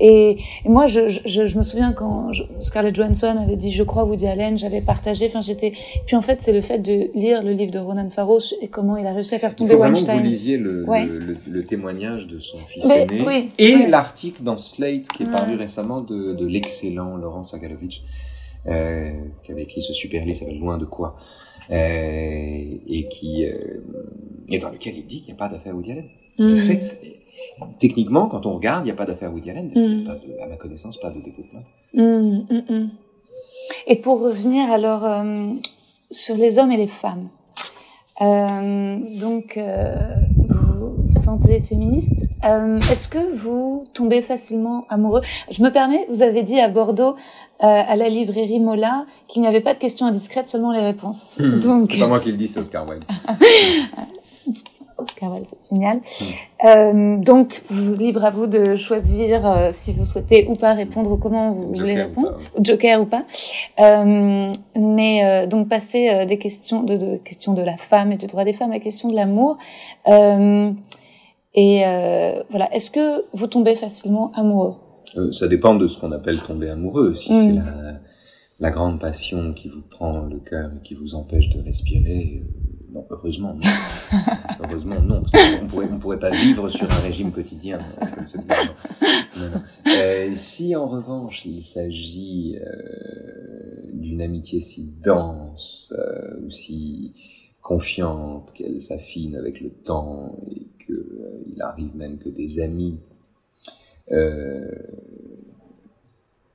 [0.00, 2.30] Et, moi, je, je, je, me souviens quand
[2.60, 5.26] Scarlett Johansson avait dit "Je crois Woody Allen", j'avais partagé.
[5.26, 5.72] Enfin, j'étais.
[6.06, 8.96] Puis en fait, c'est le fait de lire le livre de Ronan Farrow et comment
[8.96, 10.06] il a réussi à faire tomber Il faut Weinstein.
[10.06, 14.42] Vraiment que vous lisiez le, le, le, témoignage de son fils aîné oui, et l'article
[14.42, 18.02] dans Slate qui est paru récemment de, de l'excellent Laurent Sagalovitch,
[18.66, 21.14] euh, qui avait écrit ce super livre, s'appelle Loin de quoi,
[21.70, 23.82] euh, et qui euh,
[24.50, 26.08] et dans lequel il dit qu'il n'y a pas d'affaire Woody Allen.
[26.38, 26.56] De mm.
[26.56, 27.00] fait,
[27.78, 29.68] techniquement, quand on regarde, il n'y a pas d'affaire Woody Allen,
[30.04, 31.66] pas de, à ma connaissance, pas de dépôt de plainte.
[31.94, 32.88] Mm,
[33.86, 35.48] et pour revenir alors euh,
[36.10, 37.28] sur les hommes et les femmes,
[38.20, 39.94] euh, donc euh,
[40.36, 42.26] vous vous sentez féministe.
[42.90, 45.22] Est-ce que vous tombez facilement amoureux?
[45.50, 47.16] Je me permets, vous avez dit à Bordeaux,
[47.60, 51.36] à la librairie Mola, qu'il n'y avait pas de questions indiscrètes, seulement les réponses.
[51.38, 51.60] Hmm.
[51.60, 51.90] Donc...
[51.92, 53.04] C'est pas moi qui le dis, c'est Oscar Wilde.
[54.98, 56.00] Oscar Wilde, c'est génial.
[56.64, 61.12] Euh, donc, vous, libre à vous de choisir euh, si vous souhaitez ou pas répondre
[61.12, 63.24] ou comment vous voulez répondre, Joker ou pas.
[63.78, 68.44] Euh, mais donc passer des questions de, de, questions de la femme et du droit
[68.44, 69.56] des femmes à question de l'amour.
[70.06, 71.82] et
[72.50, 74.74] voilà, est-ce que vous tombez facilement amoureux?
[75.32, 77.14] Ça dépend de ce qu'on appelle tomber amoureux.
[77.14, 77.98] Si c'est la,
[78.60, 82.42] la grande passion qui vous prend le cœur et qui vous empêche de respirer
[82.92, 83.60] non, heureusement non.
[84.60, 88.26] heureusement non, parce qu'on pourrait, on pourrait pas vivre sur un régime quotidien euh, comme
[88.26, 88.56] celui-là.
[89.86, 95.94] Euh, si en revanche il s'agit euh, d'une amitié si dense
[96.44, 97.14] ou si
[97.62, 102.98] confiante qu'elle s'affine avec le temps et que il arrive même que des amis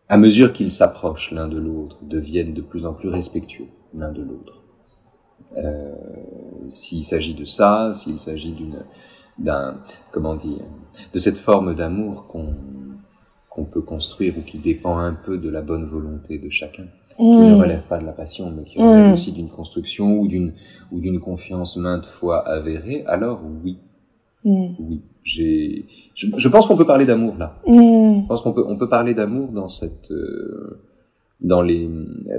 [0.09, 4.21] à mesure qu'ils s'approchent l'un de l'autre, deviennent de plus en plus respectueux l'un de
[4.21, 4.62] l'autre.
[5.57, 5.93] Euh,
[6.69, 8.83] s'il s'agit de ça, s'il s'agit d'une,
[9.37, 9.79] d'un,
[10.11, 10.63] comment dire,
[11.13, 12.55] de cette forme d'amour qu'on
[13.49, 17.23] qu'on peut construire ou qui dépend un peu de la bonne volonté de chacun, qui
[17.23, 17.59] ne mm.
[17.59, 19.11] relève pas de la passion, mais qui relève mm.
[19.11, 20.53] aussi d'une construction ou d'une
[20.91, 23.77] ou d'une confiance maintes fois avérée, alors oui,
[24.43, 24.69] mm.
[24.79, 25.85] oui, j'ai,
[26.15, 27.59] je, je, pense qu'on peut parler d'amour là.
[27.67, 30.81] Je pense qu'on peut on peut parler d'amour dans cette euh,
[31.43, 31.89] dans les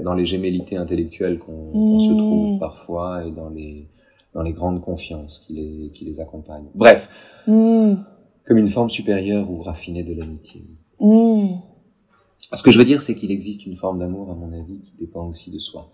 [0.03, 2.17] dans les gémellités intellectuelles qu'on se mmh.
[2.17, 3.87] trouve parfois et dans les
[4.33, 6.69] dans les grandes confiances qui les qui les accompagnent.
[6.73, 7.93] Bref, mmh.
[8.45, 10.65] comme une forme supérieure ou raffinée de l'amitié.
[10.99, 11.57] Mmh.
[12.51, 14.95] Ce que je veux dire, c'est qu'il existe une forme d'amour, à mon avis, qui
[14.97, 15.91] dépend aussi de soi.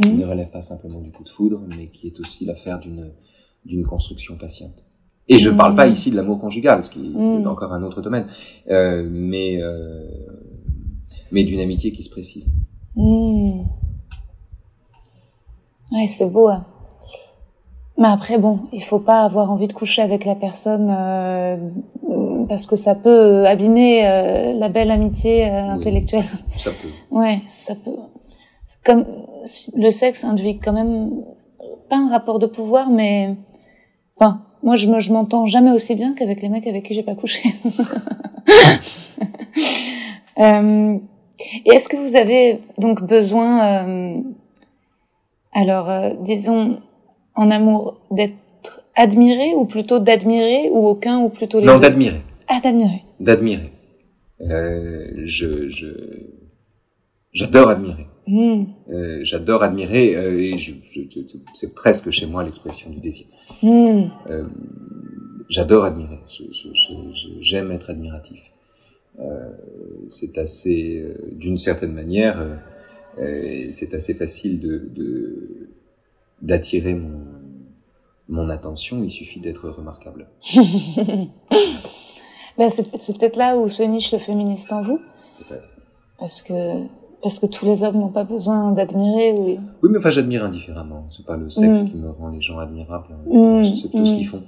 [0.00, 3.12] qui ne relève pas simplement du coup de foudre, mais qui est aussi l'affaire d'une
[3.64, 4.84] d'une construction patiente.
[5.28, 8.00] Et je ne parle pas ici de l'amour conjugal, ce qui est encore un autre
[8.00, 8.26] domaine,
[8.70, 10.06] euh, mais euh,
[11.30, 12.48] mais d'une amitié qui se précise.
[15.92, 16.48] Ouais, c'est beau.
[16.48, 16.66] Hein.
[17.98, 21.56] Mais après, bon, il faut pas avoir envie de coucher avec la personne euh,
[22.48, 26.24] parce que ça peut abîmer euh, la belle amitié euh, intellectuelle.
[26.58, 26.88] ça peut.
[27.10, 27.96] Ouais, ça peut.
[28.84, 29.06] Comme
[29.76, 31.22] le sexe induit quand même
[31.88, 33.34] pas un rapport de pouvoir, mais
[34.16, 37.14] enfin, moi je je m'entends jamais aussi bien qu'avec les mecs avec qui j'ai pas
[37.14, 37.54] couché.
[41.64, 44.16] et est-ce que vous avez donc besoin, euh,
[45.52, 46.80] alors euh, disons
[47.34, 52.22] en amour, d'être admiré ou plutôt d'admirer ou aucun ou plutôt les Non, d'admirer.
[52.48, 53.04] Ah, d'admirer.
[53.20, 53.72] D'admirer.
[54.40, 55.86] Euh, je, je,
[57.32, 58.06] j'adore admirer.
[58.26, 58.64] Hmm.
[58.90, 61.00] Euh, j'adore admirer euh, et je, je,
[61.52, 63.26] c'est presque chez moi l'expression du désir.
[63.62, 64.08] Hmm.
[64.30, 64.44] Euh,
[65.48, 66.18] j'adore admirer.
[67.40, 68.52] j'aime être admiratif.
[69.20, 69.52] Euh,
[70.08, 72.58] c'est assez, euh, d'une certaine manière,
[73.18, 75.70] euh, c'est assez facile de, de
[76.42, 77.22] d'attirer mon,
[78.28, 80.28] mon attention, il suffit d'être remarquable.
[82.58, 85.00] ben c'est, peut-être là où se niche le féministe en vous.
[85.38, 85.70] Peut-être.
[86.18, 86.86] Parce que,
[87.22, 89.32] parce que tous les hommes n'ont pas besoin d'admirer.
[89.32, 91.06] Oui, oui mais enfin j'admire indifféremment.
[91.08, 91.88] C'est pas le sexe mm.
[91.88, 93.14] qui me rend les gens admirables.
[93.26, 93.64] Mm.
[93.64, 94.16] C'est plutôt ce mm.
[94.16, 94.42] qu'ils font.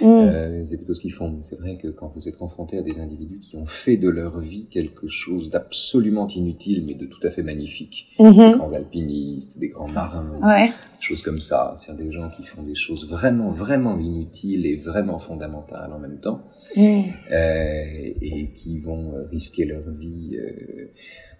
[0.00, 0.04] Mm.
[0.04, 1.30] Euh, c'est plutôt ce qu'ils font.
[1.30, 4.08] Mais c'est vrai que quand vous êtes confronté à des individus qui ont fait de
[4.08, 8.52] leur vie quelque chose d'absolument inutile, mais de tout à fait magnifique, mm-hmm.
[8.52, 10.70] des grands alpinistes, des grands marins, ouais.
[11.00, 15.18] choses comme ça, c'est des gens qui font des choses vraiment, vraiment inutiles et vraiment
[15.18, 16.42] fondamentales en même temps,
[16.76, 17.02] mm.
[17.32, 20.86] euh, et qui vont risquer leur vie euh,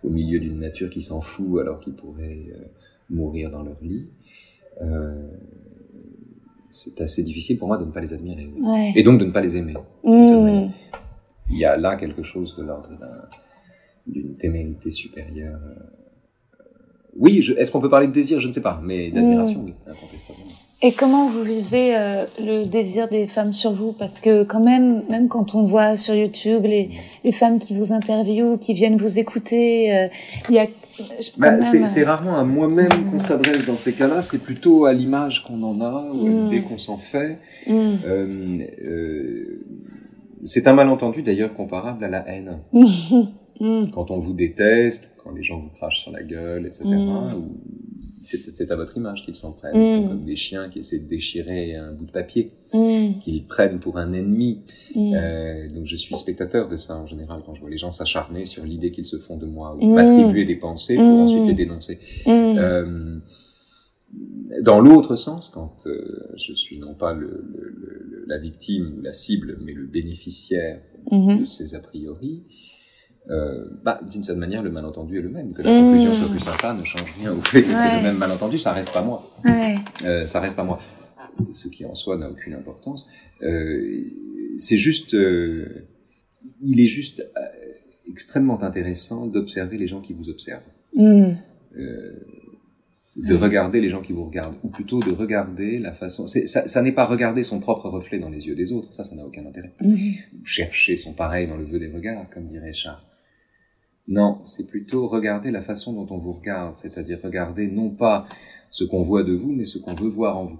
[0.04, 2.64] au milieu d'une nature qui s'en fout alors qu'ils pourraient euh,
[3.10, 4.08] mourir dans leur lit.
[4.80, 5.28] Euh,
[6.72, 8.50] c'est assez difficile pour moi de ne pas les admirer.
[8.60, 8.92] Ouais.
[8.96, 9.74] Et donc de ne pas les aimer.
[10.02, 10.70] Mmh.
[11.50, 12.88] Il y a là quelque chose de l'ordre
[14.06, 15.60] d'une témérité supérieure.
[17.14, 18.40] Oui, est-ce qu'on peut parler de désir?
[18.40, 19.66] Je ne sais pas, mais d'admiration, mmh.
[19.66, 20.50] oui, incontestablement.
[20.84, 23.92] Et comment vous vivez euh, le désir des femmes sur vous?
[23.92, 26.90] Parce que quand même, même quand on voit sur YouTube les,
[27.22, 30.08] les femmes qui vous interviewent, qui viennent vous écouter, euh,
[30.48, 30.66] il y a...
[31.38, 35.62] Bah, c'est rarement à moi-même qu'on s'adresse dans ces cas-là, c'est plutôt à l'image qu'on
[35.62, 37.38] en a, ou à l'idée qu'on s'en fait.
[37.68, 39.64] Euh, euh,
[40.44, 42.58] c'est un malentendu d'ailleurs comparable à la haine.
[43.92, 46.84] quand on vous déteste, quand les gens vous crachent sur la gueule, etc.
[46.88, 47.56] Ou
[48.22, 49.80] c'est à votre image qu'ils s'en prennent.
[49.80, 53.80] Ils sont comme des chiens qui essaient de déchirer un bout de papier, qu'ils prennent
[53.80, 54.62] pour un ennemi.
[54.96, 58.44] Euh, donc je suis spectateur de ça en général quand je vois les gens s'acharner
[58.44, 61.98] sur l'idée qu'ils se font de moi ou m'attribuer des pensées pour ensuite les dénoncer.
[62.28, 63.18] Euh,
[64.60, 69.12] dans l'autre sens, quand euh, je suis non pas le, le, la victime ou la
[69.12, 70.80] cible, mais le bénéficiaire
[71.10, 72.44] de ces a priori,
[73.30, 75.52] euh, bah, d'une certaine manière, le malentendu est le même.
[75.52, 76.14] Que la conclusion mmh.
[76.14, 78.92] soit plus sympa ne change rien au fait que c'est le même malentendu, ça reste
[78.92, 79.30] pas moi.
[79.44, 79.76] Ouais.
[80.04, 80.80] Euh, ça reste pas moi.
[81.52, 83.06] Ce qui en soi n'a aucune importance.
[83.42, 84.04] Euh,
[84.58, 85.86] c'est juste, euh,
[86.60, 87.40] il est juste euh,
[88.08, 90.62] extrêmement intéressant d'observer les gens qui vous observent.
[90.94, 91.32] Mmh.
[93.16, 96.26] de regarder les gens qui vous regardent, ou plutôt de regarder la façon.
[96.26, 99.14] Ça, ça n'est pas regarder son propre reflet dans les yeux des autres, ça, ça
[99.14, 99.72] n'a aucun intérêt.
[99.80, 99.96] Mmh.
[100.44, 103.00] Chercher son pareil dans le vœu des regards, comme dirait Charles.
[104.08, 108.26] Non, c'est plutôt regarder la façon dont on vous regarde, c'est-à-dire regarder non pas
[108.70, 110.58] ce qu'on voit de vous, mais ce qu'on veut voir en vous.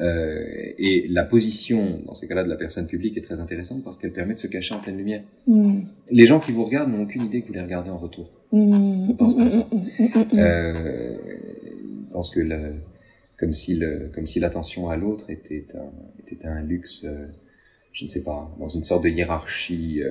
[0.00, 0.44] Euh,
[0.78, 4.12] et la position, dans ces cas-là, de la personne publique est très intéressante parce qu'elle
[4.12, 5.22] permet de se cacher en pleine lumière.
[5.46, 5.80] Mm.
[6.10, 8.30] Les gens qui vous regardent n'ont aucune idée que vous les regardez en retour.
[8.52, 9.08] Mm.
[9.08, 9.66] Je pense pas ça.
[10.34, 11.16] Euh,
[12.06, 12.74] je pense que le,
[13.38, 17.26] comme si le, comme si l'attention à l'autre était un, était un luxe, euh,
[17.92, 20.02] je ne sais pas, dans une sorte de hiérarchie.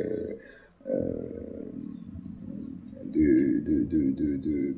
[3.06, 4.76] De, de, de,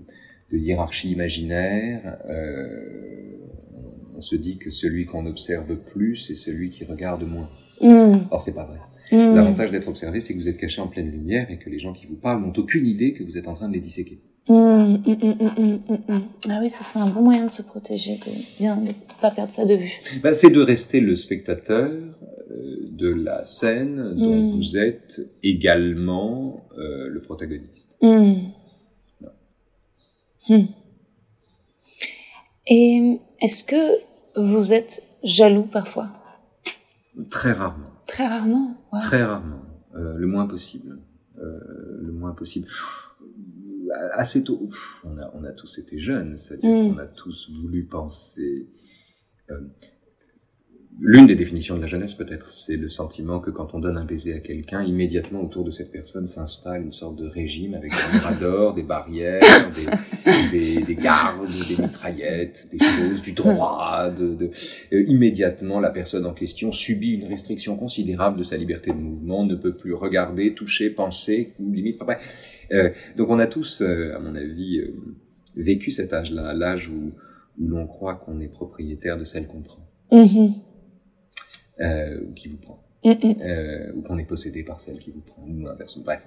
[0.50, 2.18] de, hiérarchie imaginaire.
[2.30, 3.38] Euh,
[4.16, 7.50] on se dit que celui qu'on observe plus est celui qui regarde moins.
[7.82, 8.28] Mm.
[8.32, 8.80] Or, c'est pas vrai.
[9.12, 9.36] Mm.
[9.36, 11.94] L'avantage d'être observé, c'est que vous êtes caché en pleine lumière et que les gens
[11.94, 14.20] qui vous parlent n'ont aucune idée que vous êtes en train de les disséquer.
[14.48, 14.98] Mm,
[16.50, 18.92] ah oui, ça c'est un bon moyen de se protéger, de bien de
[19.22, 19.92] pas perdre ça de vue.
[20.24, 21.92] Ben, c'est de rester le spectateur
[22.50, 27.98] de la scène dont vous êtes également euh, le protagoniste.
[28.02, 28.50] Hmm.
[32.68, 33.76] Et est-ce que
[34.36, 36.10] vous êtes jaloux parfois?
[37.30, 37.92] Très rarement.
[38.08, 38.78] Très rarement?
[39.02, 39.62] Très rarement.
[39.96, 41.00] Euh, le moins possible.
[41.40, 41.60] Euh,
[42.02, 42.68] le moins possible.
[44.14, 44.70] assez tôt,
[45.04, 46.94] on, a, on a tous été jeunes, c'est-à-dire mm.
[46.94, 48.68] qu'on a tous voulu penser.
[51.02, 54.04] L'une des définitions de la jeunesse, peut-être, c'est le sentiment que quand on donne un
[54.04, 58.18] baiser à quelqu'un, immédiatement autour de cette personne s'installe une sorte de régime avec des
[58.18, 59.42] miradors, des barrières,
[59.72, 64.10] des, des, des, gardes, des mitraillettes, des choses, du droit.
[64.10, 64.52] De, de
[64.92, 69.46] euh, immédiatement, la personne en question subit une restriction considérable de sa liberté de mouvement,
[69.46, 72.02] ne peut plus regarder, toucher, penser, limite.
[72.02, 72.16] Enfin.
[72.74, 74.94] Euh, donc, on a tous, euh, à mon avis, euh,
[75.56, 77.14] vécu cet âge-là, l'âge où,
[77.58, 79.88] où l'on croit qu'on est propriétaire de celle qu'on prend.
[80.12, 80.69] Mm-hmm
[81.82, 83.36] euh, ou qui vous prend, mm, mm.
[83.42, 86.04] euh, ou qu'on est possédé par celle qui vous prend, ou inversement.
[86.04, 86.22] Bref,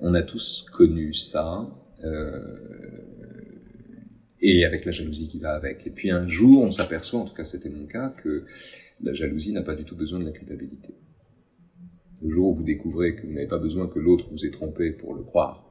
[0.00, 1.68] on a tous connu ça,
[2.04, 2.56] euh,
[4.40, 5.86] et avec la jalousie qui va avec.
[5.86, 8.44] Et puis un jour, on s'aperçoit, en tout cas c'était mon cas, que
[9.02, 10.94] la jalousie n'a pas du tout besoin de la culpabilité.
[12.22, 14.90] Le jour où vous découvrez que vous n'avez pas besoin que l'autre vous ait trompé
[14.90, 15.67] pour le croire,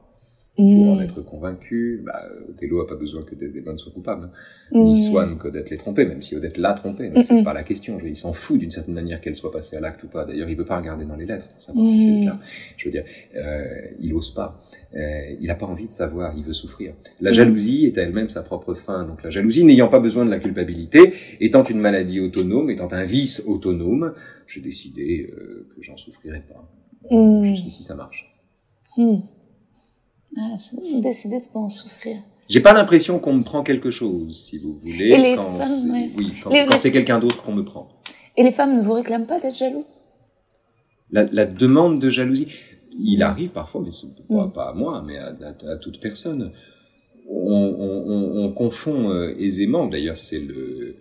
[0.58, 1.02] pour en mm.
[1.02, 2.02] être convaincu.
[2.04, 4.30] Bah, Othello a pas besoin que Desdemone soit coupable, hein.
[4.72, 4.96] ni mm.
[4.96, 7.96] Swann qu'Odette l'ait trompé, même si Odette l'a trompé, mais c'est pas la question.
[8.04, 10.24] Il s'en fout d'une certaine manière qu'elle soit passée à l'acte ou pas.
[10.24, 12.24] D'ailleurs, il veut pas regarder dans les lettres pour savoir si c'est le mm.
[12.24, 12.38] cas.
[12.76, 13.04] Je veux dire,
[13.36, 13.64] euh,
[14.00, 14.60] il ose pas.
[14.96, 16.94] Euh, il a pas envie de savoir, il veut souffrir.
[17.20, 19.04] La jalousie est elle-même sa propre fin.
[19.04, 23.04] Donc la jalousie n'ayant pas besoin de la culpabilité, étant une maladie autonome, étant un
[23.04, 24.14] vice autonome,
[24.46, 26.68] j'ai décidé euh, que j'en souffrirais pas.
[27.44, 28.34] Jusqu'ici, ça marche.
[30.36, 30.56] Ah,
[31.00, 32.18] décider de pas en souffrir.
[32.48, 36.76] J'ai pas l'impression qu'on me prend quelque chose, si vous voulez, quand c'est, oui, quand,
[36.76, 37.88] c'est quelqu'un d'autre qu'on me prend.
[38.36, 39.84] Et les femmes ne vous réclament pas d'être jaloux
[41.10, 42.48] la, la, demande de jalousie,
[43.00, 43.90] il arrive parfois, mais
[44.28, 44.52] pas, mm.
[44.52, 45.34] pas à moi, mais à,
[45.68, 46.52] à, toute personne.
[47.30, 50.96] On, on, on confond euh, aisément, d'ailleurs c'est le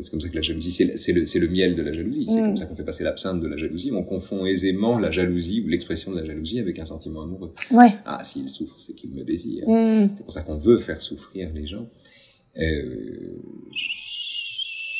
[0.00, 2.26] c'est comme ça que la jalousie, c'est le, le, miel de la jalousie.
[2.28, 2.56] C'est comme mm.
[2.56, 3.90] ça qu'on fait passer l'absinthe de la jalousie.
[3.92, 7.52] On confond aisément la jalousie ou l'expression de la jalousie avec un sentiment amoureux.
[7.70, 7.90] Ouais.
[8.04, 9.68] Ah, s'il souffre, c'est qu'il me désire.
[9.68, 10.10] Mm.
[10.16, 11.88] C'est pour ça qu'on veut faire souffrir les gens.
[12.58, 13.36] Euh,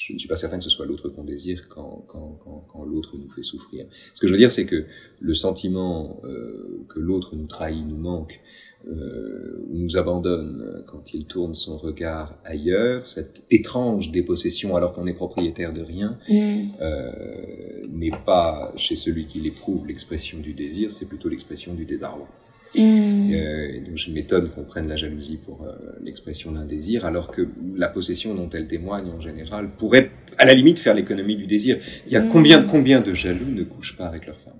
[0.06, 2.84] je ne suis pas certain que ce soit l'autre qu'on désire quand, quand, quand, quand
[2.84, 3.86] l'autre nous fait souffrir.
[4.14, 4.84] Ce que je veux dire, c'est que
[5.20, 8.40] le sentiment euh, que l'autre nous trahit, nous manque,
[8.88, 15.14] euh, nous abandonne quand il tourne son regard ailleurs, cette étrange dépossession alors qu'on est
[15.14, 16.68] propriétaire de rien, mm.
[16.80, 17.10] euh,
[17.90, 22.28] n'est pas chez celui qui l'éprouve l'expression du désir, c'est plutôt l'expression du désarroi.
[22.74, 23.32] Mm.
[23.32, 25.72] Euh, donc je m'étonne qu'on prenne la jalousie pour euh,
[26.02, 30.54] l'expression d'un désir, alors que la possession dont elle témoigne en général pourrait, à la
[30.54, 31.78] limite, faire l'économie du désir.
[32.06, 32.28] Il y a mm.
[32.28, 34.54] combien, combien de jaloux ne couchent pas avec leur femme?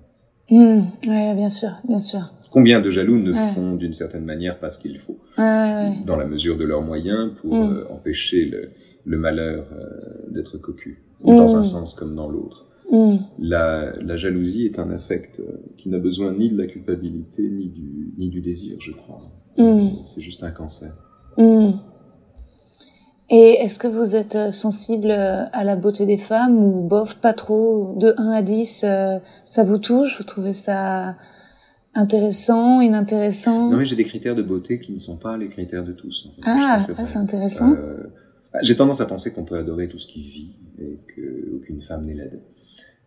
[0.49, 1.09] Mmh.
[1.09, 2.21] Ouais, bien sûr, bien sûr.
[2.51, 6.57] Combien de jaloux ne font d'une certaine manière pas ce qu'il faut, dans la mesure
[6.57, 7.73] de leurs moyens, pour mm.
[7.73, 8.71] euh, empêcher le,
[9.05, 11.37] le malheur euh, d'être cocu, mm.
[11.37, 12.67] dans un sens comme dans l'autre.
[12.91, 13.17] Mm.
[13.41, 17.67] La, la, jalousie est un affect euh, qui n'a besoin ni de la culpabilité, ni
[17.67, 19.23] du, ni du désir, je crois.
[20.05, 20.93] C'est juste un cancer.
[23.29, 27.95] Et est-ce que vous êtes sensible à la beauté des femmes ou bof, pas trop
[27.99, 28.85] De 1 à 10,
[29.45, 31.17] ça vous touche Vous trouvez ça
[31.97, 35.85] intéressant, inintéressant Non, mais j'ai des critères de beauté qui ne sont pas les critères
[35.85, 36.29] de tous.
[36.43, 37.73] Ah, ah c'est intéressant.
[37.73, 38.05] Euh,
[38.53, 42.03] bah, j'ai tendance à penser qu'on peut adorer tout ce qui vit et qu'aucune femme
[42.03, 42.41] n'est laide.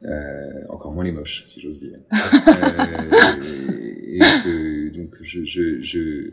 [0.06, 1.96] Euh, encore moins les moches, si j'ose dire.
[2.14, 3.72] euh,
[4.04, 6.32] et que, donc, je, je, je...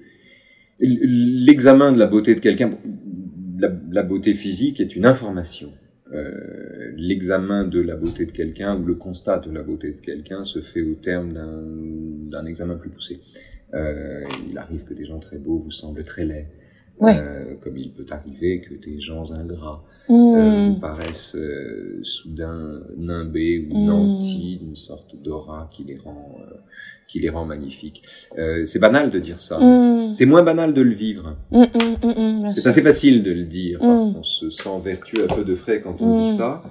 [0.80, 2.78] l'examen de la beauté de quelqu'un,
[3.58, 5.72] la, la, beauté physique est une information.
[6.12, 10.44] Euh, l'examen de la beauté de quelqu'un ou le constat de la beauté de quelqu'un
[10.44, 11.32] se fait au terme
[12.30, 13.20] d'un examen plus poussé.
[13.74, 16.48] Euh, il arrive que des gens très beaux vous semblent très laids.
[17.02, 20.14] Euh, comme il peut arriver que des gens ingrats mmh.
[20.14, 23.84] euh, vous paraissent euh, soudain nimbés ou mmh.
[23.84, 26.54] nantis d'une sorte d'aura qui les rend euh,
[27.08, 28.02] qui les rend magnifiques.
[28.38, 29.58] Euh, c'est banal de dire ça.
[29.58, 30.12] Mm.
[30.12, 31.36] C'est moins banal de le vivre.
[31.50, 31.64] Mm,
[32.02, 35.54] mm, c'est assez facile de le dire parce qu'on se sent vertueux à peu de
[35.54, 36.62] frais quand on dit ça.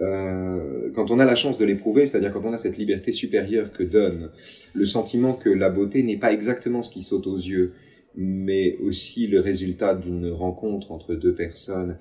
[0.00, 3.70] Euh, quand on a la chance de l'éprouver, c'est-à-dire quand on a cette liberté supérieure
[3.72, 4.30] que donne
[4.72, 7.74] le sentiment que la beauté n'est pas exactement ce qui saute aux yeux,
[8.16, 11.96] mais aussi le résultat d'une rencontre entre deux personnes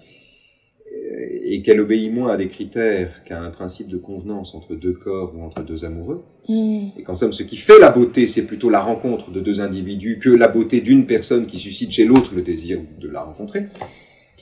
[1.43, 5.35] et qu'elle obéit moins à des critères qu'à un principe de convenance entre deux corps
[5.35, 6.99] ou entre deux amoureux, mm.
[6.99, 10.19] et qu'en somme, ce qui fait la beauté, c'est plutôt la rencontre de deux individus
[10.19, 13.67] que la beauté d'une personne qui suscite chez l'autre le désir de la rencontrer,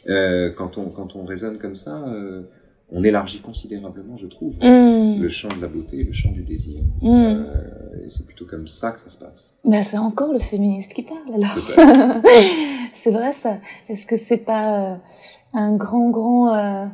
[0.09, 2.43] euh, quand, on, quand on raisonne comme ça, euh,
[2.89, 5.19] on élargit considérablement, je trouve, mm.
[5.19, 6.81] le champ de la beauté, le champ du désir.
[7.01, 7.09] Mm.
[7.09, 9.57] Euh, et c'est plutôt comme ça que ça se passe.
[9.65, 12.23] Ben, c'est encore le féministe qui parle alors.
[12.93, 13.57] c'est vrai ça.
[13.89, 14.95] Est-ce que c'est pas euh,
[15.53, 16.89] un grand, grand...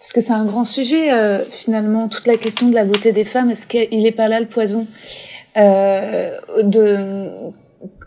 [0.00, 3.24] Parce que c'est un grand sujet, euh, finalement, toute la question de la beauté des
[3.24, 3.50] femmes.
[3.50, 4.86] Est-ce qu'il n'est pas là le poison
[5.58, 6.30] euh,
[6.62, 7.28] de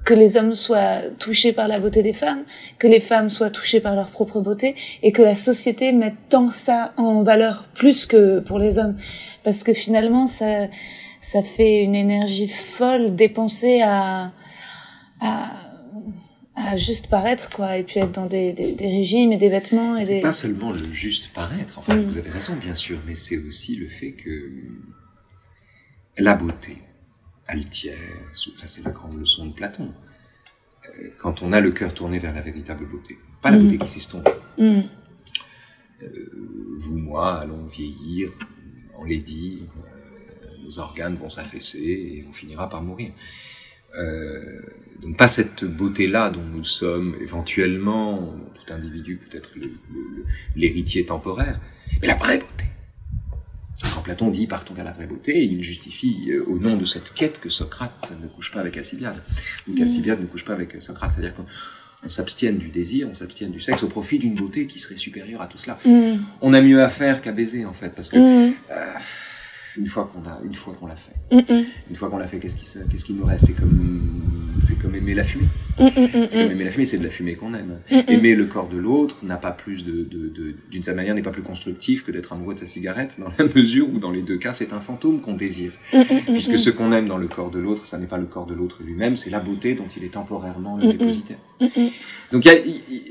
[0.04, 2.44] que les hommes soient touchés par la beauté des femmes,
[2.78, 6.50] que les femmes soient touchées par leur propre beauté, et que la société mette tant
[6.50, 8.98] ça en valeur plus que pour les hommes,
[9.44, 10.68] parce que finalement ça
[11.22, 14.32] ça fait une énergie folle dépensée à
[15.22, 15.52] à
[16.56, 19.98] à juste paraître quoi et puis être dans des, des, des régimes et des vêtements
[19.98, 20.22] et c'est des...
[20.22, 22.06] pas seulement le juste paraître enfin Mm.
[22.06, 24.52] vous avez raison bien sûr mais c'est aussi le fait que
[26.20, 26.78] la beauté
[27.48, 27.98] altière
[28.54, 29.92] enfin c'est la grande leçon de Platon
[31.00, 33.64] Euh, quand on a le cœur tourné vers la véritable beauté pas la Mm.
[33.64, 34.30] beauté qui s'estompe
[34.60, 34.82] Mm.
[36.78, 38.30] vous moi allons vieillir
[39.00, 43.12] on dit euh, nos organes vont s'affaisser et on finira par mourir
[45.02, 49.64] donc pas cette beauté-là dont nous sommes éventuellement, tout individu peut être le-
[49.94, 50.26] le-
[50.56, 51.60] l'héritier temporaire,
[52.02, 52.66] mais la vraie beauté.
[53.94, 57.14] Quand Platon dit partons vers la vraie beauté, il justifie euh, au nom de cette
[57.14, 59.22] quête que Socrate ne couche pas avec Alcibiade,
[59.68, 61.46] ou qu'Alcibiade ne couche pas avec Socrate, c'est-à-dire qu'on
[62.06, 65.42] on s'abstienne du désir, on s'abstienne du sexe au profit d'une beauté qui serait supérieure
[65.42, 65.78] à tout cela.
[65.86, 66.18] Mm.
[66.42, 68.54] On a mieux à faire qu'à baiser en fait, parce que Mm.
[68.72, 68.86] euh,
[69.78, 71.66] une fois qu'on a, une fois qu'on l'a fait, Mm, mm.
[71.90, 73.48] une fois qu'on l'a fait, qu'est-ce qui, se- qu'est-ce qui nous reste?
[73.48, 74.22] C'est comme,
[74.62, 75.46] c'est comme aimer la fumée.
[75.80, 75.88] Mm,
[76.28, 77.80] C'est comme mm, aimer la fumée, c'est de la fumée qu'on aime.
[77.90, 80.04] Aimer le corps de l'autre n'a pas plus de,
[80.72, 83.52] d'une certaine manière, n'est pas plus constructif que d'être amoureux de sa cigarette, dans la
[83.56, 85.72] mesure où dans les deux cas, c'est un fantôme qu'on désire.
[86.28, 88.54] Puisque ce qu'on aime dans le corps de l'autre, ça n'est pas le corps de
[88.54, 91.38] l'autre lui-même, c'est la beauté dont il est temporairement le dépositaire.
[92.32, 93.02] Donc il y a, il- il-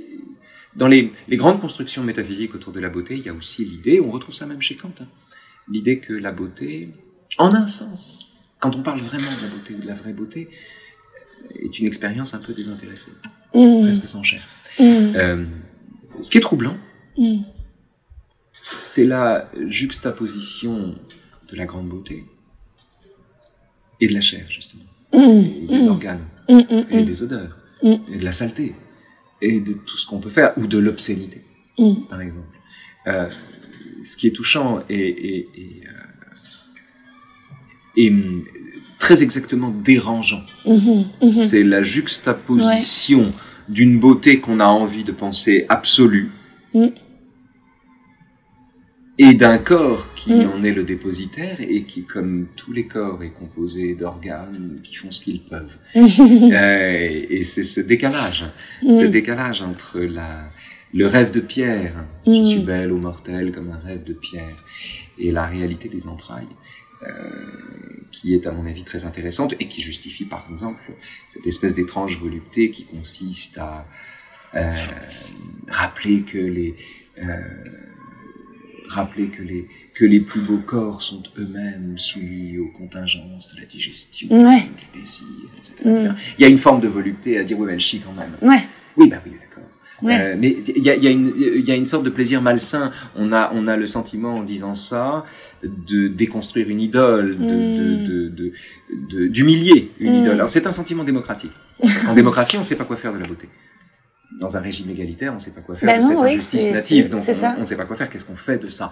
[0.74, 4.00] dans les, les grandes constructions métaphysiques autour de la beauté, il y a aussi l'idée,
[4.00, 5.06] on retrouve ça même chez Kant, hein,
[5.68, 6.90] l'idée que la beauté,
[7.38, 10.48] en un sens, quand on parle vraiment de la beauté, de la vraie beauté,
[11.54, 13.12] est une expérience un peu désintéressée,
[13.54, 13.82] Mm.
[13.82, 14.42] presque sans chair.
[14.78, 14.82] Mm.
[15.16, 15.44] Euh,
[16.20, 16.76] ce qui est troublant,
[17.18, 17.42] Mm.
[18.74, 20.94] c'est la juxtaposition
[21.50, 22.24] de la grande beauté
[24.00, 28.74] et de la chair, justement, et des organes, et des odeurs, et de la saleté,
[29.40, 31.42] et de tout ce qu'on peut faire, ou de l'obscénité.
[32.08, 32.46] Par exemple.
[33.08, 33.26] Euh,
[34.02, 35.90] ce qui est touchant et, et, et, euh,
[37.96, 38.44] et, hum,
[38.98, 41.30] très exactement dérangeant, Mhm, mhm.
[41.32, 43.24] c'est la juxtaposition
[43.68, 46.30] d'une beauté qu'on a envie de penser absolue
[46.74, 46.86] Mm.
[49.18, 50.50] et d'un corps qui Mm.
[50.54, 55.10] en est le dépositaire et qui, comme tous les corps, est composé d'organes qui font
[55.10, 55.76] ce qu'ils peuvent.
[55.94, 58.44] Euh, et c'est ce décalage,
[58.82, 60.44] ce décalage entre la,
[60.94, 61.94] le rêve de pierre,
[62.26, 62.44] je Mm.
[62.44, 64.56] suis belle ou mortelle comme un rêve de pierre,
[65.18, 66.48] et la réalité des entrailles,
[67.02, 67.08] euh,
[68.12, 70.80] qui est à mon avis très intéressante et qui justifie par exemple
[71.30, 73.86] cette espèce d'étrange volupté qui consiste à
[74.54, 74.70] euh,
[75.68, 76.74] rappeler que les
[77.18, 77.64] euh,
[78.88, 83.66] rappeler que les que les plus beaux corps sont eux-mêmes soumis aux contingences de la
[83.66, 84.68] digestion, Ouais.
[84.92, 85.26] des désirs,
[85.58, 86.14] etc., Mm.
[86.38, 88.36] Il y a une forme de volupté à dire ouais mais elle chie quand même.
[88.42, 88.60] Ouais.
[88.98, 89.64] Oui bah oui d'accord.
[90.02, 90.18] Ouais.
[90.20, 92.90] Euh, mais il y a, y, a y a une sorte de plaisir malsain.
[93.16, 95.24] On a, on a le sentiment en disant ça
[95.62, 98.04] de déconstruire une idole, de, Mm.
[98.04, 98.52] de,
[99.08, 100.22] de, d'humilier une Mm.
[100.22, 100.32] idole.
[100.34, 101.52] Alors c'est un sentiment démocratique.
[101.80, 103.48] Parce qu'en démocratie, on ne sait pas quoi faire de la beauté.
[104.40, 106.32] Dans un régime égalitaire, on ne sait pas quoi faire Ben de non, cette oui,
[106.34, 107.10] injustice native.
[107.10, 108.08] Donc on- ne sait pas quoi faire.
[108.08, 108.90] Qu'est-ce qu'on fait de ça?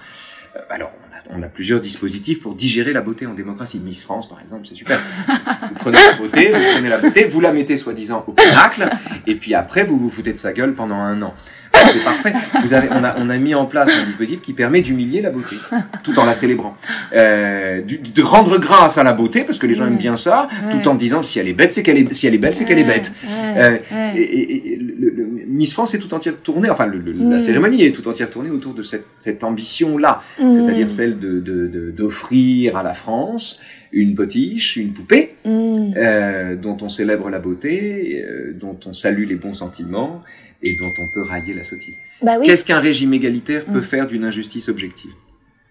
[0.68, 0.90] Alors
[1.30, 3.80] on a, on a plusieurs dispositifs pour digérer la beauté en démocratie.
[3.84, 4.98] Miss France, par exemple, c'est super.
[5.28, 8.88] vous prenez la beauté, vous prenez la beauté, vous la mettez soi-disant au pinacle,
[9.26, 11.34] et puis après vous vous foutez de sa gueule pendant un an.
[11.72, 12.32] Alors, C'est parfait.
[12.62, 15.30] Vous avez, on a, on a mis en place un dispositif qui permet d'humilier la
[15.30, 15.54] beauté,
[16.02, 16.76] tout en la célébrant,
[17.14, 20.48] euh, du- de rendre grâce à la beauté parce que les gens aiment bien ça,
[20.70, 22.64] tout en disant si elle est bête, c'est qu'elle est, si elle est belle, c'est
[22.64, 23.12] qu'elle est bête.
[23.56, 24.12] Euh, Ouais.
[24.16, 27.36] et, et- et le, le- Miss France est tout entière tournée, enfin le- le- la
[27.36, 27.38] Mm.
[27.38, 30.52] cérémonie est tout entière tournée autour de cette, cette ambition-là, Mm.
[30.52, 33.60] c'est-à-dire celle de de- de- d'offrir à la France
[33.92, 35.92] une potiche, une poupée, Mm.
[35.96, 40.22] euh, dont on célèbre la beauté, euh, dont on salue les bons sentiments
[40.62, 41.98] et dont on peut railler la sottise.
[42.22, 42.46] Bah oui.
[42.46, 45.10] Qu'est-ce qu'un régime égalitaire peut faire d'une injustice objective?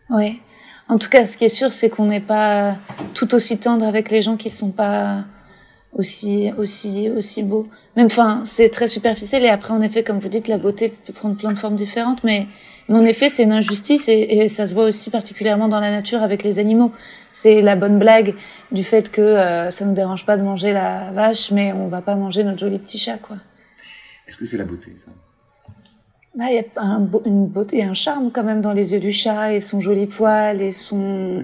[0.09, 0.33] Ouais.
[0.87, 2.75] En tout cas, ce qui est sûr, c'est qu'on n'est pas
[3.13, 5.23] tout aussi tendre avec les gens qui sont pas
[5.93, 7.67] aussi aussi aussi beaux.
[7.95, 9.43] Même, enfin, c'est très superficiel.
[9.43, 12.23] Et après, en effet, comme vous dites, la beauté peut prendre plein de formes différentes.
[12.23, 12.47] Mais,
[12.87, 15.91] mais en effet, c'est une injustice et, et ça se voit aussi particulièrement dans la
[15.91, 16.91] nature avec les animaux.
[17.31, 18.35] C'est la bonne blague
[18.71, 22.01] du fait que euh, ça nous dérange pas de manger la vache, mais on va
[22.01, 23.37] pas manger notre joli petit chat, quoi.
[24.27, 25.11] Est-ce que c'est la beauté ça?
[26.35, 28.99] Bah, il y a un, beau- une beauté, un charme quand même dans les yeux
[28.99, 31.43] du chat et son joli poil et son.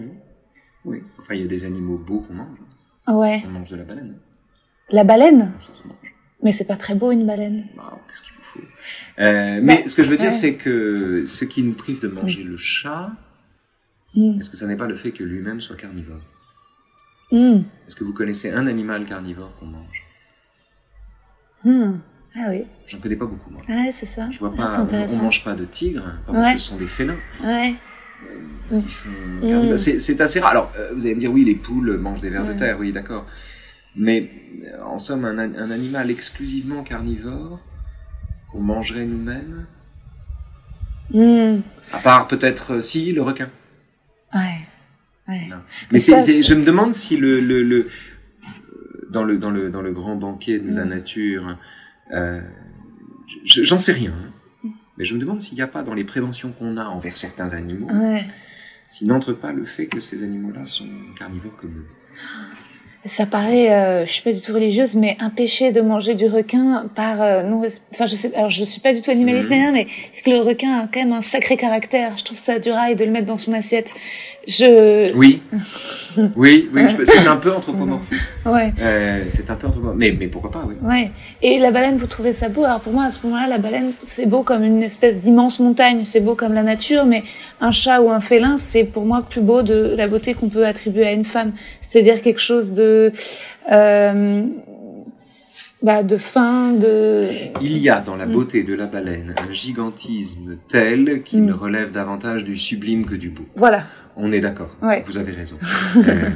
[0.86, 1.02] Oui.
[1.20, 2.58] Enfin, il y a des animaux beaux qu'on mange.
[3.08, 3.42] Ouais.
[3.48, 4.16] On mange de la baleine.
[4.90, 5.52] La baleine.
[5.60, 5.98] Ça se mange.
[6.44, 7.66] Mais c'est pas très beau une baleine.
[7.76, 8.60] Bah, qu'est-ce qu'il vous faut?
[9.20, 10.32] Euh, Mais Bah, ce que je veux dire, ouais.
[10.32, 13.12] c'est que ce qui nous prive de manger le chat,
[14.16, 14.40] Mm.
[14.40, 16.22] est-ce que ça n'est pas le fait que lui-même soit carnivore?
[17.32, 17.64] Hmm.
[17.88, 20.04] Est-ce que vous connaissez un animal carnivore qu'on mange?
[22.38, 22.66] Ah oui.
[22.86, 23.62] J'en connais pas beaucoup, moi.
[23.68, 24.30] Ah, c'est ça.
[24.32, 24.88] Je vois ah, pas.
[25.10, 27.18] on, mange pas de tigres, pas parce que ce sont des félins.
[27.44, 27.74] Ouais.
[28.62, 29.78] Parce qu'ils sont hmm.
[29.78, 30.52] C'est assez rare.
[30.52, 32.92] Alors, euh, vous allez me dire, oui, les poules mangent des vers de terre, oui,
[32.92, 33.26] d'accord.
[33.96, 34.30] Mais
[34.84, 37.60] en somme, un, un animal exclusivement carnivore
[38.52, 39.66] qu'on mangerait nous-mêmes
[41.12, 41.62] Hmm.
[41.92, 43.50] À part peut-être, euh, si, le requin.
[44.34, 44.60] Ouais.
[45.28, 45.50] ouais.
[45.92, 47.88] Mais je me demande si le, le, le,
[49.10, 50.90] dans le, dans le, dans le grand banquet de la hmm.
[50.90, 51.58] nature,
[52.12, 52.42] euh,
[53.46, 54.14] j'en sais rien.
[54.14, 54.70] Hein.
[54.98, 57.54] Mais je me demande s'il n'y a pas dans les préventions qu'on a envers certains
[57.54, 58.26] animaux, ouais.
[58.88, 60.88] s'il n'entre pas le fait que ces animaux-là sont
[61.18, 61.86] carnivores comme nous
[63.06, 66.26] ça paraît, euh, je suis pas du tout religieuse, mais un péché de manger du
[66.26, 69.72] requin par euh, non, enfin je sais, alors je suis pas du tout animaliste mmh.
[69.74, 69.88] mais
[70.26, 72.14] que le requin a quand même un sacré caractère.
[72.18, 73.92] Je trouve ça dur de le mettre dans son assiette.
[74.48, 75.14] Je.
[75.16, 75.42] Oui.
[76.36, 78.20] oui, oui, c'est un peu anthropomorphique.
[78.46, 78.74] Ouais.
[78.80, 80.00] Euh, c'est un peu anthropomorphique.
[80.00, 80.76] Mais, mais pourquoi pas, oui.
[80.82, 81.12] Ouais.
[81.42, 82.64] Et la baleine, vous trouvez ça beau?
[82.64, 86.02] Alors pour moi, à ce moment-là, la baleine, c'est beau comme une espèce d'immense montagne.
[86.04, 87.24] C'est beau comme la nature, mais
[87.62, 90.66] un chat ou un félin, c'est pour moi plus beau de la beauté qu'on peut
[90.66, 91.54] attribuer à une femme.
[91.82, 93.12] C'est-à-dire quelque chose de.
[93.72, 94.44] Euh,
[95.86, 97.28] bah, de fin, de...
[97.62, 98.32] Il y a dans la mm.
[98.32, 101.52] beauté de la baleine un gigantisme tel qu'il mm.
[101.52, 103.46] relève davantage du sublime que du beau.
[103.56, 103.84] Voilà.
[104.18, 104.76] On est d'accord.
[104.82, 105.04] Ouais.
[105.06, 105.58] Vous avez raison.
[105.98, 106.30] euh,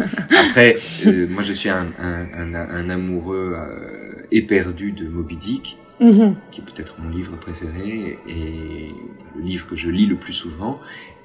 [0.50, 0.78] après,
[1.08, 6.34] euh, moi je suis un, un, un, un amoureux euh, éperdu de Moby Dick, mm-hmm.
[6.52, 8.94] qui est peut-être mon livre préféré et
[9.36, 10.80] le livre que je lis le plus souvent.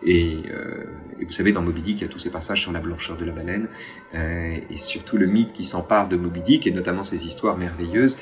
[0.05, 0.85] Et, euh,
[1.19, 3.17] et, vous savez, dans Moby Dick, il y a tous ces passages sur la blancheur
[3.17, 3.69] de la baleine
[4.15, 8.19] euh, et surtout le mythe qui s'empare de Moby Dick et notamment ces histoires merveilleuses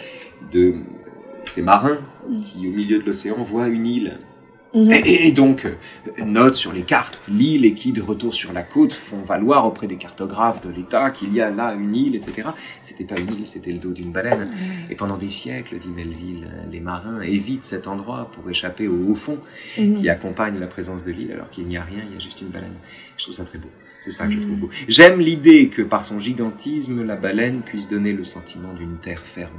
[0.53, 0.77] de
[1.47, 1.99] ces marins
[2.45, 4.19] qui, au milieu de l'océan, voient une île
[4.75, 4.91] Mhm.
[5.05, 5.75] Et, donc, euh,
[6.25, 9.87] note sur les cartes l'île et qui, de retour sur la côte, font valoir auprès
[9.87, 12.49] des cartographes de l'État qu'il y a là une île, etc.
[12.81, 14.51] C'était pas une île, c'était le dos d'une baleine.
[14.89, 19.15] Et pendant des siècles, dit Melville, les marins évitent cet endroit pour échapper au haut
[19.15, 19.39] fond
[19.79, 19.95] mhm.
[19.95, 22.41] qui accompagne la présence de l'île, alors qu'il n'y a rien, il y a juste
[22.41, 22.75] une baleine.
[23.19, 23.69] Je trouve ça très beau.
[24.01, 24.61] C'est ça que je trouve mhm.
[24.61, 24.71] beau.
[24.89, 29.53] J'aime l'idée que par son gigantisme, la baleine puisse donner le sentiment d'une terre ferme.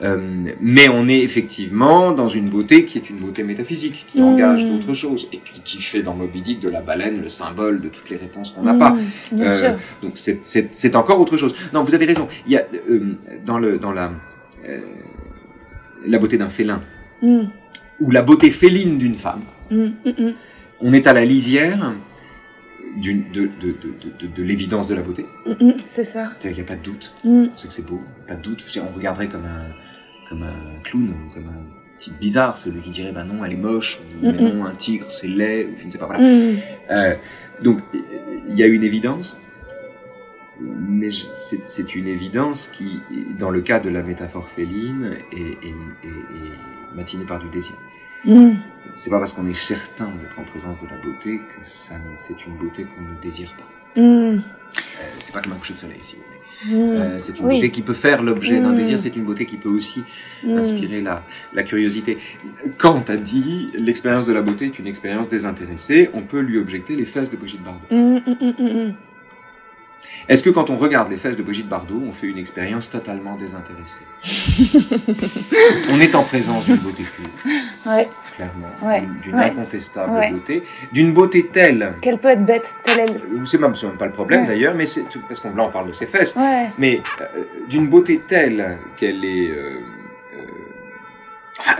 [0.00, 0.16] Euh,
[0.60, 4.70] mais on est effectivement dans une beauté qui est une beauté métaphysique, qui engage mmh.
[4.70, 7.88] d'autres choses, et puis qui fait dans Moby Dick de la baleine le symbole de
[7.88, 8.90] toutes les réponses qu'on n'a pas.
[8.90, 9.00] Mmh,
[9.32, 9.78] bien euh, sûr.
[10.02, 11.54] Donc c'est encore autre chose.
[11.72, 12.26] Non, vous avez raison.
[12.46, 14.12] Il y a euh, dans le dans la
[16.06, 16.82] la beauté d'un félin
[17.20, 17.40] mmh.
[18.00, 19.42] ou la beauté féline d'une femme.
[20.80, 21.94] On est à la lisière
[22.96, 23.74] de, de, de,
[24.20, 25.26] de, de l'évidence de la beauté.
[25.86, 26.32] c'est ça.
[26.44, 27.14] Il n'y a pas de doute.
[27.24, 28.64] On sait que c'est beau, pas de doute.
[28.78, 29.74] On regarderait comme un,
[30.28, 33.56] comme un clown ou comme un type bizarre, celui qui dirait bah non, elle est
[33.56, 36.06] moche, ou non, un tigre, c'est laid, ou je ne sais pas.
[36.06, 36.22] Voilà.
[36.22, 36.56] Mm.
[36.90, 37.14] Euh,
[37.62, 37.78] donc
[38.48, 39.40] il y a une évidence,
[40.60, 43.00] mais c'est une évidence qui,
[43.38, 47.74] dans le cas de la métaphore féline, est, est, est, est matinée par du désir.
[48.24, 48.54] Mm.
[48.92, 52.46] C'est pas parce qu'on est certain d'être en présence de la beauté que ça, c'est
[52.46, 54.00] une beauté qu'on ne désire pas.
[54.00, 54.04] Mm.
[54.04, 54.38] Euh,
[55.18, 56.38] c'est pas comme un coucher de soleil, si vous voulez.
[56.64, 57.00] Mm.
[57.00, 59.68] Euh, c'est une beauté qui peut faire l'objet d'un désir, c'est une beauté qui peut
[59.68, 60.02] aussi
[60.46, 62.18] inspirer la, la curiosité.
[62.78, 66.94] Kant a dit l'expérience de la beauté est une expérience désintéressée, on peut lui objecter
[66.94, 67.86] les fesses de Brigitte Bardot.
[70.28, 73.36] Est-ce que quand on regarde les fesses de Brigitte Bardot, on fait une expérience totalement
[73.36, 74.04] désintéressée
[75.90, 77.28] On est en présence d'une beauté pure.
[77.86, 78.08] Ouais.
[78.36, 79.06] Clairement.
[79.22, 80.62] D'une incontestable beauté.
[80.92, 81.94] D'une beauté telle.
[82.00, 83.16] Qu'elle peut être bête, telle elle.
[83.16, 85.88] Euh, c'est même, même pas le problème d'ailleurs, mais c'est parce qu'on là on parle
[85.88, 86.36] de ses fesses.
[86.78, 89.50] Mais euh, d'une beauté telle qu'elle est.
[89.50, 89.80] Euh,
[91.58, 91.76] enfin,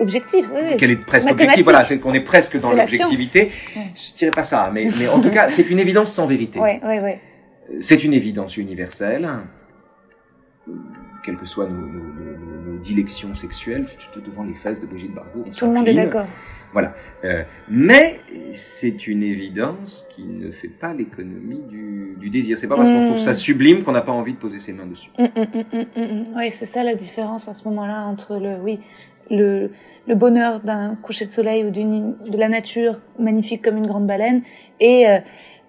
[0.00, 3.50] objective, oui, Qu'elle est presque objective, voilà, c'est qu'on est presque dans l'objectivité.
[3.94, 6.58] Je dirais pas ça, mais, mais en tout cas, c'est une évidence sans vérité.
[6.60, 7.12] Oui, oui, oui.
[7.80, 9.28] C'est une évidence universelle,
[11.22, 13.86] quelles que soient nos, nos, nos, dilections sexuelles,
[14.24, 15.44] devant les fesses de Brigitte Bardot.
[15.56, 16.26] Tout le monde est d'accord.
[16.72, 16.94] Voilà.
[17.24, 18.20] Euh, mais
[18.54, 22.58] c'est une évidence qui ne fait pas l'économie du, du désir.
[22.58, 23.34] C'est pas parce qu'on trouve ça mm.
[23.34, 25.10] sublime qu'on n'a pas envie de poser ses mains dessus.
[25.18, 28.78] Mm, mm, oui, c'est ça la différence à ce moment-là entre le, oui,
[29.30, 29.70] le,
[30.06, 34.06] le bonheur d'un coucher de soleil ou d'une de la nature magnifique comme une grande
[34.06, 34.42] baleine
[34.80, 35.18] et euh,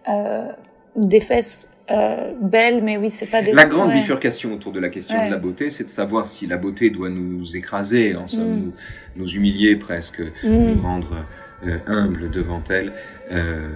[0.10, 0.48] euh,
[0.96, 3.52] des fesses euh, belles, mais oui, c'est pas des.
[3.52, 6.58] La grande bifurcation autour de la question de la beauté, c'est de savoir si la
[6.58, 8.64] beauté doit nous écraser, en somme, mm.
[8.64, 8.74] nous,
[9.18, 10.50] nous, humilier presque, mm.
[10.50, 11.26] nous rendre
[11.66, 12.94] euh, humble devant elle,
[13.32, 13.70] euh,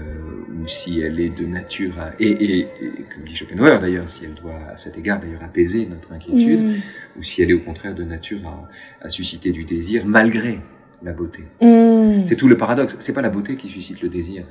[0.59, 2.67] ou si elle est de nature à, et, et, et,
[3.13, 6.73] comme dit Schopenhauer d'ailleurs, si elle doit à cet égard d'ailleurs apaiser notre inquiétude, mm.
[7.19, 8.69] ou si elle est au contraire de nature à,
[9.05, 10.59] à susciter du désir malgré
[11.03, 11.43] la beauté.
[11.61, 12.25] Mm.
[12.25, 12.97] C'est tout le paradoxe.
[12.99, 14.45] C'est pas la beauté qui suscite le désir.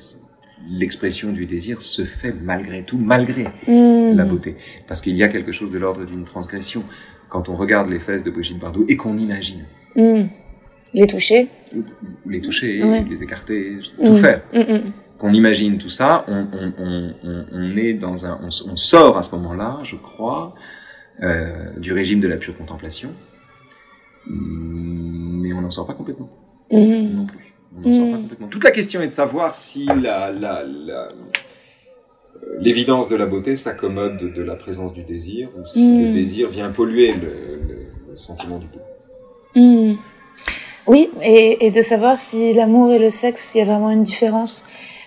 [0.68, 4.16] l'expression du désir se fait malgré tout, malgré mm.
[4.16, 4.56] la beauté.
[4.86, 6.84] Parce qu'il y a quelque chose de l'ordre d'une transgression
[7.28, 9.64] quand on regarde les fesses de Brigitte Bardot et qu'on imagine.
[9.96, 10.26] Mm.
[10.94, 11.48] Les toucher
[12.26, 14.16] Les toucher, les écarter, tout mm.
[14.16, 14.42] faire.
[15.18, 19.34] Qu'on imagine tout ça, on, on, on, on, est dans un, on, sort à ce
[19.36, 20.54] moment-là, je crois,
[21.22, 23.10] euh, du régime de la pure contemplation,
[24.26, 26.30] mais on n'en sort pas complètement
[26.70, 27.54] non plus.
[27.72, 28.48] Mm.
[28.50, 30.32] Toute la question est de savoir si la,
[32.60, 36.12] l'évidence de la beauté s'accommode de, la présence du désir ou si le mm.
[36.12, 38.80] désir vient polluer le, sentiment du beau.
[39.56, 39.96] Mm.
[40.86, 44.66] Oui, et, de savoir si l'amour et le sexe, il y a vraiment une différence.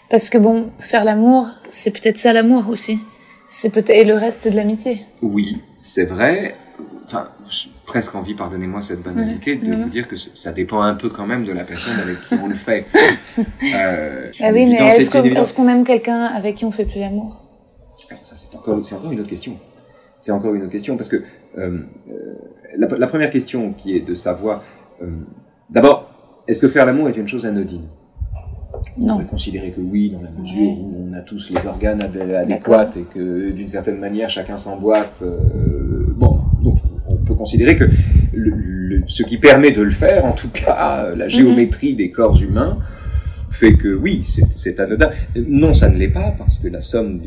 [0.09, 2.99] Parce que bon, faire l'amour, c'est peut-être ça l'amour aussi.
[3.47, 5.05] C'est peut-être et le reste c'est de l'amitié.
[5.21, 6.55] Oui, c'est vrai.
[7.05, 7.30] Enfin,
[7.86, 11.45] presque envie, pardonnez-moi cette banalité, de vous dire que ça dépend un peu quand même
[11.45, 12.86] de la personne avec qui on le fait.
[13.75, 17.43] Euh, ah oui, mais est-ce qu'on aime quelqu'un avec qui on fait plus l'amour?
[18.23, 19.59] Ça, c'est encore, encore une autre question.
[20.19, 21.17] C'est encore une autre question parce que
[21.57, 22.34] euh, euh
[22.78, 24.63] la, la, première question qui est de savoir,
[25.03, 25.07] euh,
[25.70, 26.09] d'abord,
[26.47, 27.86] est-ce que faire l'amour est une chose anodine?
[28.97, 29.13] Non.
[29.13, 32.89] On pourrait considérer que oui, dans la mesure où on a tous les organes adéquats
[32.95, 35.20] et que d'une certaine manière chacun s'emboîte.
[35.24, 36.41] Euh, bon,
[37.28, 37.86] peut considérer que
[38.34, 42.78] le, ce qui permet de le faire, en tout cas la géométrie des corps humains,
[43.49, 44.24] fait que oui,
[44.55, 45.09] c'est anodin.
[45.47, 47.22] Non, ça ne l'est pas, parce que la somme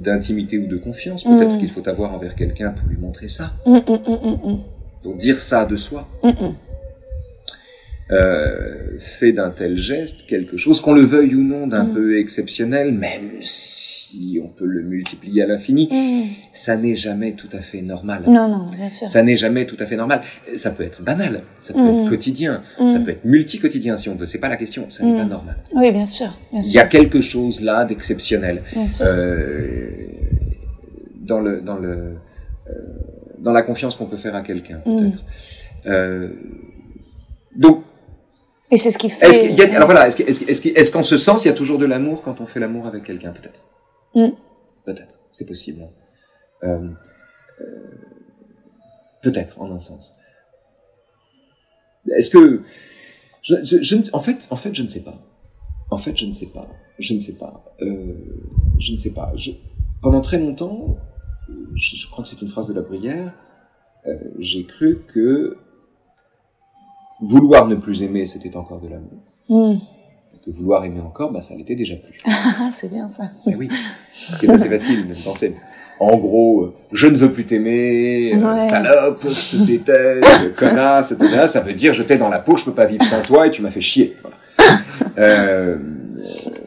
[0.00, 1.58] d'intimité de, de, ou de confiance, peut-être mm.
[1.58, 3.52] qu'il faut avoir envers quelqu'un pour lui montrer ça.
[3.66, 4.58] Mm, mm,
[5.04, 6.08] Donc dire ça de soi.
[8.12, 12.92] Euh, fait d'un tel geste quelque chose, qu'on le veuille ou non, d'un peu exceptionnel,
[12.92, 16.28] même si on peut le multiplier à l'infini, mm.
[16.52, 18.24] ça n'est jamais tout à fait normal.
[18.26, 19.08] Non, non, bien sûr.
[19.08, 20.20] Ça n'est jamais tout à fait normal.
[20.56, 22.08] Ça peut être banal, ça peut être mm.
[22.10, 23.04] quotidien, ça mm.
[23.04, 24.26] peut être multi-quotidien si on veut.
[24.26, 25.56] C'est pas la question, ça n'est pas normal.
[25.74, 26.72] Oui, bien sûr, bien sûr.
[26.72, 28.62] Il y a quelque chose là d'exceptionnel.
[29.00, 29.90] Euh,
[31.20, 32.16] dans le, dans le,
[32.68, 32.72] euh,
[33.38, 35.24] dans la confiance qu'on peut faire à quelqu'un, peut-être.
[35.86, 36.28] Euh,
[37.56, 37.84] donc,
[38.72, 39.28] et c'est ce qui fait.
[39.28, 42.46] Est-ce alors voilà, est-ce qu'en ce sens, il y a toujours de l'amour quand on
[42.46, 43.68] fait l'amour avec quelqu'un, peut-être?
[44.14, 44.34] Mm.
[44.86, 45.86] Peut-être, c'est possible.
[46.64, 46.88] Euh,
[47.60, 47.64] euh,
[49.22, 50.16] peut-être, en un sens.
[52.16, 52.62] Est-ce que
[53.42, 55.20] je, je, en fait, en fait, je ne sais pas.
[55.90, 56.66] En fait, je ne sais pas.
[56.98, 57.76] Je ne sais pas.
[57.82, 58.14] Euh,
[58.78, 59.32] je ne sais pas.
[59.36, 59.50] Je,
[60.00, 60.96] pendant très longtemps,
[61.74, 62.82] je, crois que c'est une phrase de la.
[64.06, 65.58] Euh, j'ai cru que
[67.22, 69.22] vouloir ne plus aimer, c'était encore de l'amour.
[69.48, 69.78] Mm
[70.44, 72.18] que vouloir aimer encore, bah, ça l'était déjà plus.
[72.26, 73.24] Ah, c'est bien ça.
[73.46, 73.68] Et oui,
[74.10, 75.54] c'est assez facile de penser.
[76.00, 81.46] En gros, euh, je ne veux plus t'aimer, euh, salope, je te déteste, connasse, etc.
[81.46, 83.50] Ça veut dire je t'ai dans la peau, je peux pas vivre sans toi et
[83.50, 84.16] tu m'as fait chier.
[85.18, 85.76] Euh,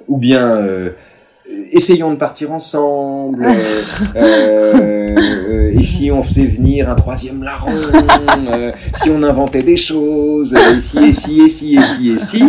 [0.07, 0.63] ou bien
[1.71, 3.45] essayons de partir ensemble.
[4.15, 10.53] Euh, et si on faisait venir un troisième larron, euh, si on inventait des choses,
[10.53, 12.43] et si, et si, et si, et si, et si,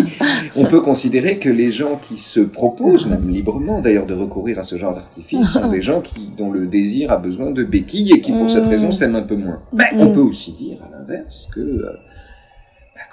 [0.55, 4.63] on peut considérer que les gens qui se proposent, même librement d'ailleurs, de recourir à
[4.63, 8.21] ce genre d'artifice, sont des gens qui, dont le désir a besoin de béquilles et
[8.21, 9.61] qui, pour cette raison, s'aiment un peu moins.
[9.73, 11.97] Mais on peut aussi dire, à l'inverse, que euh,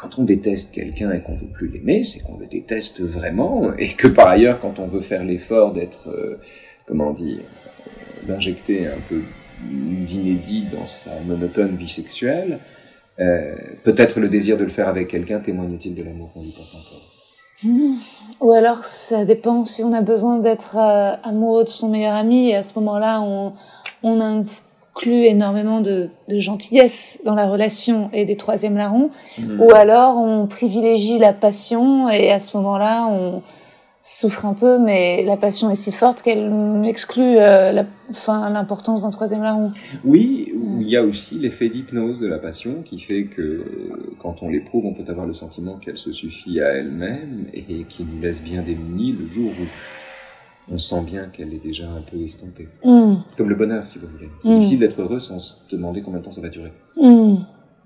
[0.04, 3.90] quand on déteste quelqu'un et qu'on veut plus l'aimer, c'est qu'on le déteste vraiment, et
[3.94, 6.10] que par ailleurs, quand on veut faire l'effort d'être,
[6.86, 7.40] comment dire,
[8.28, 9.22] d'injecter un peu
[9.70, 12.60] d'inédit dans sa monotone vie sexuelle,
[13.20, 16.74] euh, peut-être le désir de le faire avec quelqu'un témoigne-t-il de l'amour qu'on lui porte
[16.74, 17.10] encore?
[18.42, 22.50] Ou alors ça dépend si on a besoin d'être euh, amoureux de son meilleur ami
[22.50, 23.54] et à ce moment-là on,
[24.02, 24.44] on
[24.96, 29.62] inclut énormément de, de, gentillesse dans la relation et des troisièmes larrons, mmh.
[29.62, 33.42] ou alors on privilégie la passion et à ce moment-là on
[34.06, 36.52] souffre un peu, mais la passion est si forte qu'elle
[36.86, 39.72] exclut euh, la, fin, l'importance d'un troisième larron.
[40.04, 43.64] Oui, il y a aussi l'effet d'hypnose de la passion qui fait que
[44.20, 48.04] quand on l'éprouve, on peut avoir le sentiment qu'elle se suffit à elle-même et qui
[48.04, 49.66] nous laisse bien démunis le jour où
[50.72, 52.68] on sent bien qu'elle est déjà un peu estompée.
[52.84, 53.16] Mm.
[53.38, 54.30] Comme le bonheur, si vous voulez.
[54.42, 54.56] C'est mm.
[54.56, 56.72] difficile d'être heureux sans se demander combien de temps ça va durer.
[57.02, 57.36] Mm.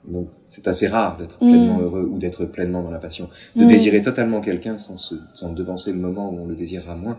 [0.07, 3.29] Donc c'est assez rare d'être pleinement heureux ou d'être pleinement dans la passion.
[3.55, 7.17] De désirer totalement quelqu'un sans, se, sans devancer le moment où on le désirera moins,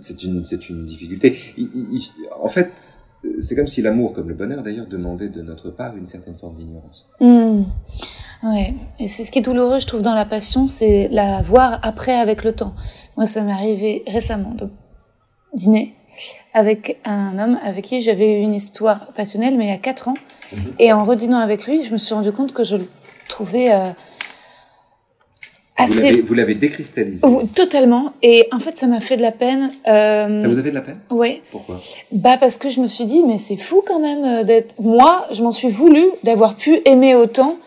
[0.00, 1.36] c'est une, c'est une difficulté.
[2.40, 3.00] en fait,
[3.40, 6.58] c'est comme si l'amour, comme le bonheur d'ailleurs, demandait de notre part une certaine forme
[6.58, 7.08] d'ignorance.
[8.44, 11.80] Ouais, et c'est ce qui est douloureux, je trouve, dans la passion, c'est la voir
[11.82, 12.74] après avec le temps.
[13.16, 14.68] Moi, ça m'est arrivé récemment de
[15.52, 15.94] dîner
[16.52, 20.08] avec un homme avec qui j'avais eu une histoire passionnelle, mais il y a quatre
[20.08, 20.16] ans.
[20.52, 20.58] Mhm.
[20.78, 22.88] Et en redinant avec lui, je me suis rendu compte que je le
[23.28, 23.90] trouvais euh,
[25.76, 26.20] assez.
[26.20, 27.22] Vous l'avez décristallisé.
[27.54, 28.12] totalement.
[28.22, 29.70] Et en fait, ça m'a fait de la peine.
[29.88, 30.42] Euh...
[30.42, 31.00] Ça vous a fait de la peine?
[31.10, 31.42] Oui.
[31.50, 31.80] Pourquoi?
[32.12, 34.80] Bah parce que je me suis dit, mais c'est fou quand même euh, d'être.
[34.80, 37.58] Moi, je m'en suis voulu d'avoir pu aimer autant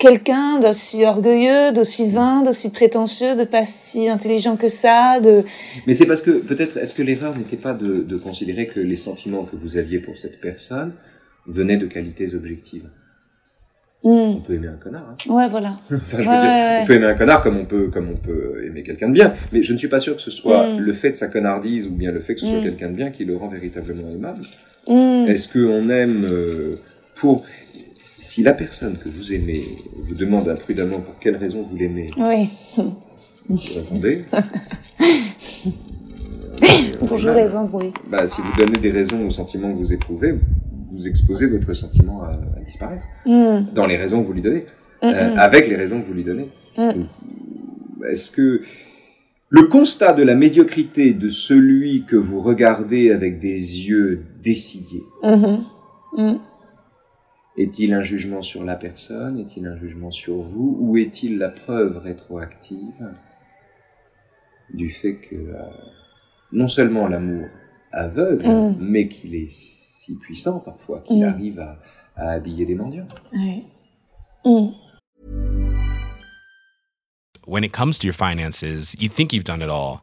[0.00, 5.20] quelqu'un d'aussi orgueilleux, d'aussi vain, d'aussi prétentieux, de pas si intelligent que ça.
[5.20, 5.44] De...
[5.86, 8.96] Mais c'est parce que peut-être est-ce que l'erreur n'était pas de, de considérer que les
[8.96, 10.94] sentiments que vous aviez pour cette personne
[11.46, 12.88] venaient de qualités objectives?
[14.02, 14.36] Hmm.
[14.36, 15.10] On peut aimer un connard.
[15.10, 15.30] Hein.
[15.30, 15.78] Ouais, voilà.
[15.92, 18.64] enfin, je veux dire, on peut aimer un connard comme on peut, comme on peut
[18.64, 19.34] aimer quelqu'un de bien.
[19.52, 20.78] Mais je ne suis pas sûr que ce soit hmm.
[20.78, 23.10] le fait de sa connardise ou bien le fait que ce soit quelqu'un de bien
[23.10, 24.40] qui le rend véritablement aimable.
[25.28, 26.74] Est-ce qu'on aime euh,
[27.14, 27.44] pour
[28.20, 29.62] si la personne que vous aimez
[29.96, 32.48] vous demande imprudemment pour quelle raison vous l'aimez, oui.
[33.48, 34.20] vous répondez.
[37.00, 37.92] Bonjour raison, oui.
[38.10, 40.34] Bah, si vous donnez des raisons aux sentiments que vous éprouvez,
[40.90, 43.72] vous exposez votre sentiment à, disparaître mm.
[43.74, 44.66] dans les raisons que vous lui donnez,
[45.02, 45.38] mm, euh, mm.
[45.38, 46.48] avec les raisons que vous lui donnez.
[48.06, 48.60] Est-ce que
[49.48, 56.38] le constat de la médiocrité de celui que vous regardez avec des yeux dessillés mm-hmm.
[57.60, 59.38] Est-il un jugement sur la personne?
[59.38, 60.78] Est-il un jugement sur vous?
[60.80, 63.14] Ou est-il la preuve rétroactive
[64.72, 65.62] du fait que euh,
[66.52, 67.48] non seulement l'amour
[67.92, 71.28] aveugle, mais qu'il est si puissant parfois qu'il mm.
[71.28, 71.78] arrive à,
[72.16, 73.08] à, habiller des mendiants?
[73.32, 73.64] Ouais.
[74.44, 74.72] Mm.
[77.46, 78.62] When it comes to your finances,
[78.98, 80.02] you think you've done it all.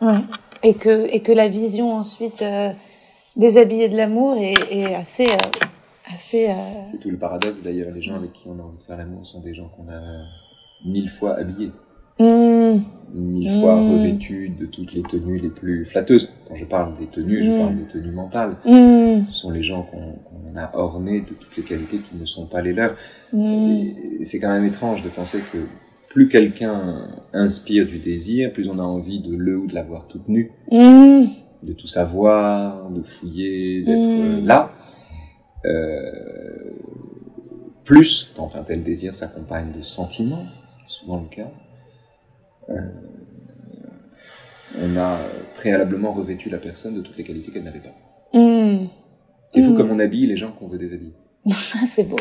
[0.00, 0.18] Ouais.
[0.62, 2.70] Et que, et que la vision ensuite euh,
[3.36, 5.26] déshabillée de l'amour est, est, assez.
[5.26, 5.36] Euh,
[6.12, 6.54] assez euh...
[6.90, 7.92] C'est tout le paradoxe d'ailleurs.
[7.94, 10.00] Les gens avec qui on a envie de faire l'amour sont des gens qu'on a
[10.84, 11.72] mille fois habillés.
[12.18, 12.80] Mmh.
[13.14, 13.92] Mille fois mmh.
[13.92, 16.32] revêtus de toutes les tenues les plus flatteuses.
[16.46, 17.58] Quand je parle des tenues, je mmh.
[17.58, 18.56] parle des tenues mentales.
[18.64, 20.18] Ce sont les gens qu'on
[20.56, 22.94] a ornés de toutes les qualités qui ne sont pas les leurs.
[24.22, 25.58] C'est quand même étrange de penser que
[26.10, 30.28] plus quelqu'un inspire du désir, plus on a envie de le ou de l'avoir toute
[30.28, 34.72] nue, de tout savoir, de fouiller, d'être euh, là.
[35.64, 36.72] Euh,
[37.84, 41.50] plus, quand un tel désir s'accompagne de sentiments, ce qui est souvent le cas,
[42.70, 42.80] euh,
[44.80, 45.20] on a
[45.54, 47.94] préalablement revêtu la personne de toutes les qualités qu'elle n'avait pas.
[48.36, 48.88] Mmh.
[49.48, 51.14] C'est fou comme on habille les gens qu'on veut déshabiller.
[51.86, 52.16] c'est beau.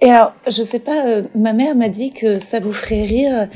[0.00, 3.48] Et alors, je sais pas, euh, ma mère m'a dit que ça vous ferait rire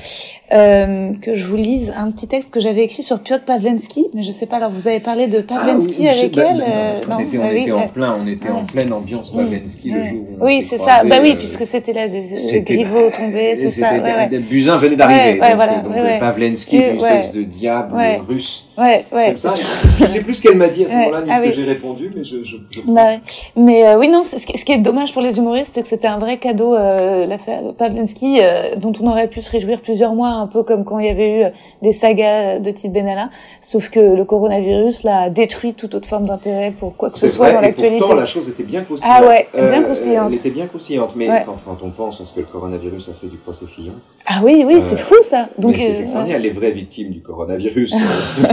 [0.52, 4.24] euh, que je vous lise un petit texte que j'avais écrit sur Piotr Pavlensky, mais
[4.24, 4.56] je sais pas.
[4.56, 6.64] Alors, vous avez parlé de Pavlensky ah, avec elle.
[6.66, 10.04] Euh, non, on était, on était en plein, on était en pleine ambiance Pavlensky le
[10.04, 11.04] jour où on Oui, c'est ça.
[11.04, 12.24] Bah oui, puisque c'était là des
[12.66, 13.92] Griveaux tombés, c'est ça.
[13.92, 14.28] Ouais.
[14.40, 15.38] Buzyn venait d'arriver.
[15.38, 17.94] donc, voilà, donc Pavlensky, une espèce de diable
[18.28, 18.66] russe.
[18.76, 19.26] Ouais, ouais.
[19.28, 19.54] Comme ça.
[20.00, 21.64] Je sais plus ce qu'elle m'a dit à ce moment-là, ni ah ce que j'ai
[21.64, 22.42] répondu, mais je.
[22.42, 23.18] je, bah,
[23.54, 26.31] mais oui, non, ce qui est dommage pour les humoristes, c'est que c'était un vrai
[26.36, 30.62] cadeau, euh, l'affaire Pavlensky, euh, dont on aurait pu se réjouir plusieurs mois, un peu
[30.62, 31.50] comme quand il y avait eu euh,
[31.82, 33.30] des sagas de type Benalla,
[33.60, 37.52] sauf que le coronavirus l'a détruit toute autre forme d'intérêt pour quoi que ce soit
[37.52, 37.98] dans l'actualité.
[37.98, 39.16] Pourtant, la chose était bien croustillante.
[39.22, 40.30] Ah ouais, bien croustillante.
[40.32, 43.12] elle était bien croustillante, mais quand, quand, on pense à ce que le coronavirus a
[43.12, 43.94] fait du procès Fillon.
[44.26, 45.48] Ah oui, oui, c'est fou ça.
[45.58, 47.94] Donc, c'est extraordinaire, les vraies victimes du coronavirus.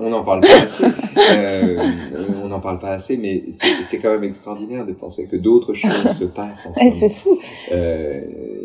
[0.00, 0.84] on n'en parle pas assez.
[2.44, 3.44] on n'en parle pas assez, mais
[3.82, 6.92] c'est quand même extraordinaire de penser que d'autres choses se passent ensemble.
[6.92, 7.38] c'est fou.
[7.72, 8.20] Euh,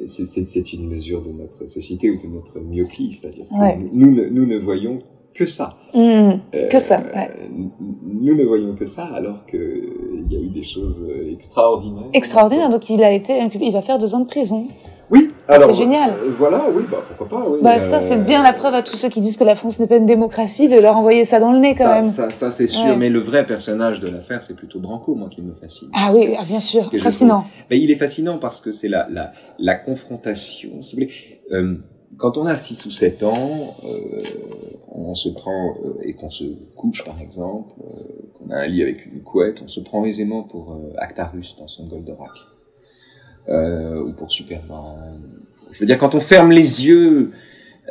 [0.05, 4.45] c'est une mesure de notre cécité ou de notre myopie, c'est-à-dire que nous, ne, nous
[4.45, 4.99] ne voyons
[5.33, 5.77] que ça.
[5.93, 7.01] Mmh, euh, que ça.
[7.15, 7.29] Ouais.
[7.49, 12.09] Nous ne voyons que ça, alors que il y a eu des choses extraordinaires.
[12.13, 12.69] Extraordinaires.
[12.69, 14.67] Donc il a été, il va faire deux ans de prison.
[15.09, 16.11] Oui, alors c'est génial.
[16.11, 17.49] Euh, voilà, oui, bah pourquoi pas.
[17.49, 19.79] Oui, bah ça c'est bien la preuve à tous ceux qui disent que la France
[19.79, 22.11] n'est pas une démocratie de leur envoyer ça dans le nez quand ça, même.
[22.11, 25.41] Ça, ça c'est sûr, mais le vrai personnage de l'affaire c'est plutôt Branco, moi qui
[25.41, 25.89] me fascine.
[25.93, 27.45] Ah oui, ah, bien sûr, fascinant.
[27.69, 31.13] Mais il est fascinant parce que c'est la, la la confrontation, si vous voulez.
[31.51, 31.75] Euh,
[32.17, 34.21] quand on a 6 ou 7 ans, euh,
[34.91, 36.43] on se prend euh, et qu'on se
[36.75, 40.43] couche par exemple, euh, qu'on a un lit avec une couette, on se prend aisément
[40.43, 42.31] pour Actarus dans son Goldorak
[43.49, 45.21] euh, ou pour Superman.
[45.71, 47.31] Je veux dire, quand on ferme les yeux,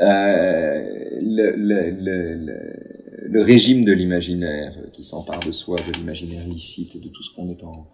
[0.00, 0.82] euh,
[1.20, 7.08] le, le, le, le, régime de l'imaginaire qui s'empare de soi, de l'imaginaire licite, de
[7.08, 7.88] tout ce qu'on est en,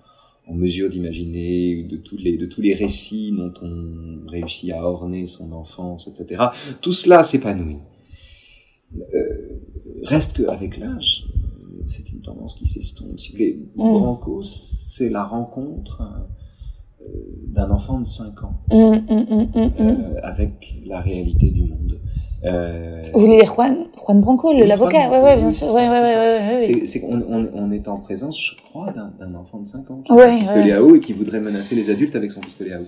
[0.47, 5.27] en mesure d'imaginer de tous les de tous les récits dont on réussit à orner
[5.27, 6.45] son enfance, etc.
[6.81, 7.79] Tout cela s'épanouit.
[9.15, 9.61] Euh,
[10.05, 13.19] reste qu'avec l'âge, euh, c'est une tendance qui s'estompe.
[13.19, 13.77] Si vous voulez, mm.
[13.77, 16.38] Branco, c'est la rencontre euh,
[17.49, 19.49] d'un enfant de 5 ans mm, mm,
[19.81, 22.01] euh, avec la réalité du monde.
[22.45, 23.03] Euh...
[23.13, 25.75] Vous voulez dire Juan, Juan Branco, l'avocat Oui, ouais, bien sûr.
[25.75, 29.67] Ouais, ouais, ouais, c'est qu'on on, on, est en présence, je crois, d'un enfant de
[29.67, 32.31] 5 ans qui a un pistolet à eau et qui voudrait menacer les adultes avec
[32.31, 32.87] son pistolet à eau.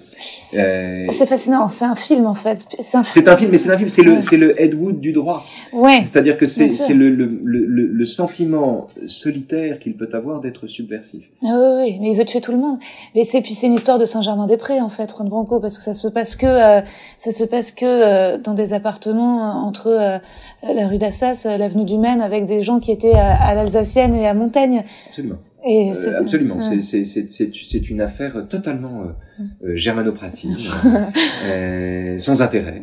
[0.55, 1.05] Euh...
[1.11, 2.61] C'est fascinant, c'est un film en fait.
[2.79, 5.01] C'est un, film, un film mais c'est un film, c'est le, c'est le Ed Wood
[5.01, 5.45] du droit.
[5.73, 6.03] Ouais.
[6.05, 11.29] C'est-à-dire que c'est le, le, le, le, sentiment solitaire qu'il peut avoir d'être subversif.
[11.43, 12.79] Ah oui, oui, mais il veut tuer tout le monde.
[13.15, 15.95] Mais c'est puis c'est une histoire de Saint-Germain-des-Prés en fait, Juan Branco, parce que ça
[15.95, 16.81] se passe que euh,
[17.19, 20.19] ça se passe que dans des appartements entre euh,
[20.63, 24.27] la rue d'Assas, euh, l'avenue du Maine, avec des gens qui étaient à, l'Alsacienne et
[24.27, 24.85] à Montaigne.
[25.09, 25.39] Absolument.
[25.67, 30.57] Et euh, absolument, c'est une affaire totalement euh, germanopratine,
[32.17, 32.81] sans intérêt,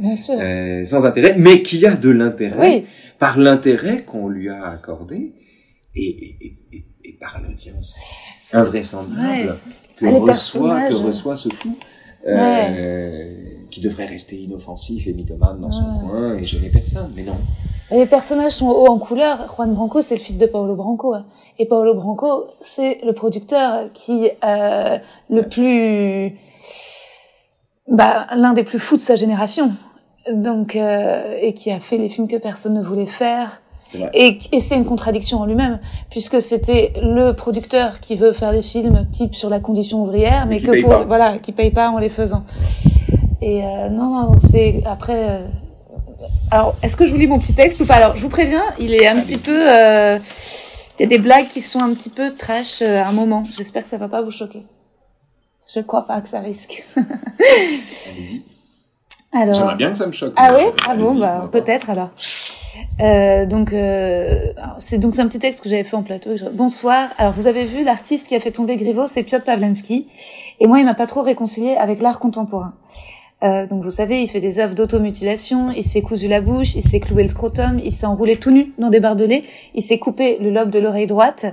[0.84, 2.84] sans intérêt, mais qui a de l'intérêt
[3.18, 5.34] par l'intérêt qu'on lui a accordé
[5.95, 6.55] et,
[7.03, 7.97] et, par l'audience
[8.53, 9.58] invraisemblable
[9.97, 11.76] que reçoit que reçoit ce fou
[13.70, 17.38] qui devrait rester inoffensif et mythomane dans son coin et gêner personne, mais non.
[17.89, 19.53] Les personnages sont hauts en couleur.
[19.55, 21.13] Juan Branco, c'est le fils de Paolo Branco.
[21.13, 21.26] Hein.
[21.57, 24.97] Et Paolo Branco, c'est le producteur qui, euh,
[25.30, 26.38] le plus,
[27.89, 29.72] bah, l'un des plus fous de sa génération.
[30.34, 33.61] Donc, euh, et qui a fait les films que personne ne voulait faire.
[34.13, 38.61] Et, et c'est une contradiction en lui-même, puisque c'était le producteur qui veut faire des
[38.61, 42.09] films type sur la condition ouvrière, mais que pour, voilà, qui paye pas en les
[42.09, 42.43] faisant.
[43.41, 45.29] Et euh, non, non, c'est après.
[45.29, 45.47] Euh,
[46.51, 47.95] alors, est-ce que je vous lis mon petit texte ou pas?
[47.95, 49.57] Alors, je vous préviens, il est un petit peu.
[49.57, 50.17] Euh,
[50.99, 53.43] il y a des blagues qui sont un petit peu trash à un moment.
[53.55, 54.63] J'espère que ça va pas vous choquer.
[55.73, 56.85] Je crois pas que ça risque.
[56.95, 58.41] Allez-y.
[59.33, 59.53] Alors.
[59.53, 60.33] J'aimerais bien que ça me choque.
[60.38, 60.63] Ah oui?
[60.88, 62.09] Ah bon, bah peut-être alors.
[62.99, 66.31] Euh, donc euh, c'est donc un petit texte que j'avais fait en plateau.
[66.53, 67.09] Bonsoir.
[67.17, 70.07] Alors vous avez vu l'artiste qui a fait tomber Griveaux, c'est Piotr Pawlenski.
[70.59, 72.73] Et moi, il m'a pas trop réconcilié avec l'art contemporain.
[73.43, 76.83] Euh, donc vous savez, il fait des œuvres d'automutilation, il s'est cousu la bouche, il
[76.83, 79.43] s'est cloué le scrotum, il s'est enroulé tout nu dans des barbelés,
[79.75, 81.45] il s'est coupé le lobe de l'oreille droite.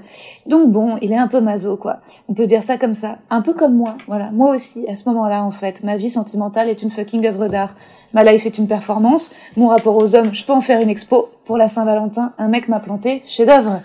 [0.47, 1.99] Donc bon, il est un peu maso quoi.
[2.29, 3.97] On peut dire ça comme ça, un peu comme moi.
[4.09, 7.49] Voilà, moi aussi à ce moment-là en fait, ma vie sentimentale est une fucking œuvre
[7.49, 7.75] d'art.
[8.15, 9.33] Ma life est une performance.
[9.57, 11.29] Mon rapport aux hommes, je peux en faire une expo.
[11.45, 13.83] Pour la Saint-Valentin, un mec m'a planté, chef d'œuvre.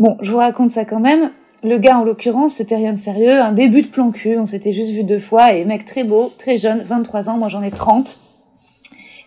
[0.00, 1.30] Bon, je vous raconte ça quand même.
[1.64, 4.72] Le gars, en l'occurrence, c'était rien de sérieux, un début de plan cul, on s'était
[4.72, 7.72] juste vu deux fois, et mec très beau, très jeune, 23 ans, moi j'en ai
[7.72, 8.20] 30.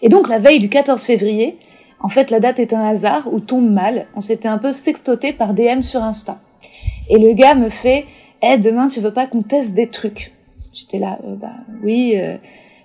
[0.01, 1.57] Et donc, la veille du 14 février,
[1.99, 5.33] en fait, la date est un hasard ou tombe mal, on s'était un peu sextoté
[5.33, 6.39] par DM sur Insta.
[7.09, 8.05] Et le gars me fait,
[8.41, 10.31] eh, demain, tu veux pas qu'on teste des trucs?
[10.73, 11.51] J'étais là, euh, bah,
[11.83, 12.37] oui, euh,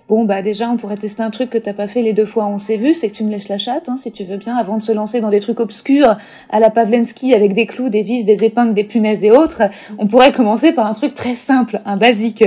[0.07, 2.47] Bon, bah déjà, on pourrait tester un truc que t'as pas fait les deux fois
[2.47, 4.55] on s'est vu, c'est que tu me lèches la chatte, hein, si tu veux bien,
[4.55, 6.15] avant de se lancer dans des trucs obscurs
[6.49, 9.63] à la Pavlensky avec des clous, des vis, des épingles, des punaises et autres.
[9.97, 12.45] On pourrait commencer par un truc très simple, un basique.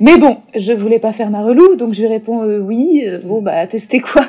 [0.00, 3.04] Mais bon, je voulais pas faire ma relou, donc je lui réponds euh, oui.
[3.06, 4.24] Euh, bon, bah tester quoi?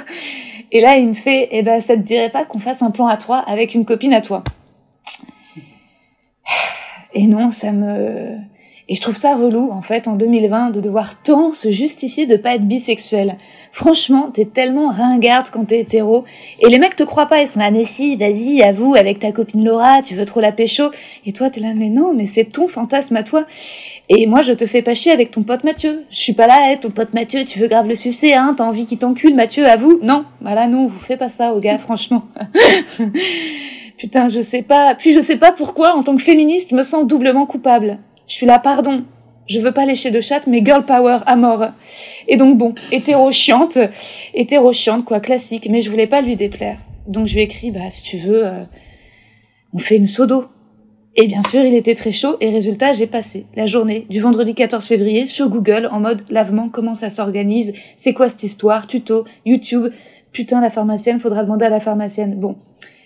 [0.72, 3.08] Et là, il me fait, eh ben, ça te dirait pas qu'on fasse un plan
[3.08, 4.43] à trois avec une copine à toi?
[7.16, 8.38] Et non, ça me
[8.90, 12.36] et je trouve ça relou, en fait, en 2020, de devoir tant se justifier de
[12.36, 13.38] pas être bisexuel.
[13.72, 16.26] Franchement, t'es tellement ringarde quand t'es hétéro.
[16.60, 19.32] Et les mecs te croient pas, ils sont là, mais si, vas-y, avoue, avec ta
[19.32, 20.84] copine Laura, tu veux trop la pécho.
[21.26, 23.46] Et toi, t'es là, mais non, mais c'est ton fantasme à toi.
[24.10, 26.04] Et moi, je te fais pas chier avec ton pote Mathieu.
[26.10, 28.66] Je suis pas là, hein, ton pote Mathieu, tu veux grave le sucer, hein, t'as
[28.66, 30.00] envie qu'il t'encule, Mathieu, avoue.
[30.02, 32.24] Non, voilà, non, vous faites pas ça aux gars, franchement.
[33.98, 34.96] Putain, je sais pas.
[34.96, 38.00] Puis je sais pas pourquoi, en tant que féministe, je me sens doublement coupable.
[38.34, 39.04] Je suis là, pardon.
[39.46, 41.68] Je veux pas lécher de chatte, mais girl power à mort.
[42.28, 43.78] Et donc bon, hétéro chiante,
[44.34, 46.80] hétéro chiante, quoi, classique, mais je voulais pas lui déplaire.
[47.06, 48.64] Donc je lui ai écrit, bah, si tu veux, euh,
[49.72, 50.46] on fait une sodo.
[51.16, 54.56] Et bien sûr, il était très chaud, et résultat, j'ai passé la journée du vendredi
[54.56, 59.26] 14 février sur Google en mode lavement, comment ça s'organise, c'est quoi cette histoire, tuto,
[59.46, 59.90] YouTube,
[60.32, 62.34] putain, la pharmacienne, faudra demander à la pharmacienne.
[62.40, 62.56] Bon.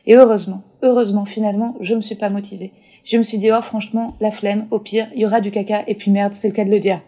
[0.08, 2.74] Et heureusement, heureusement, finalement, je me suis pas motivée
[3.08, 5.84] je me suis dit, oh franchement, la flemme, au pire, il y aura du caca,
[5.88, 7.00] et puis merde, c'est le cas de le dire.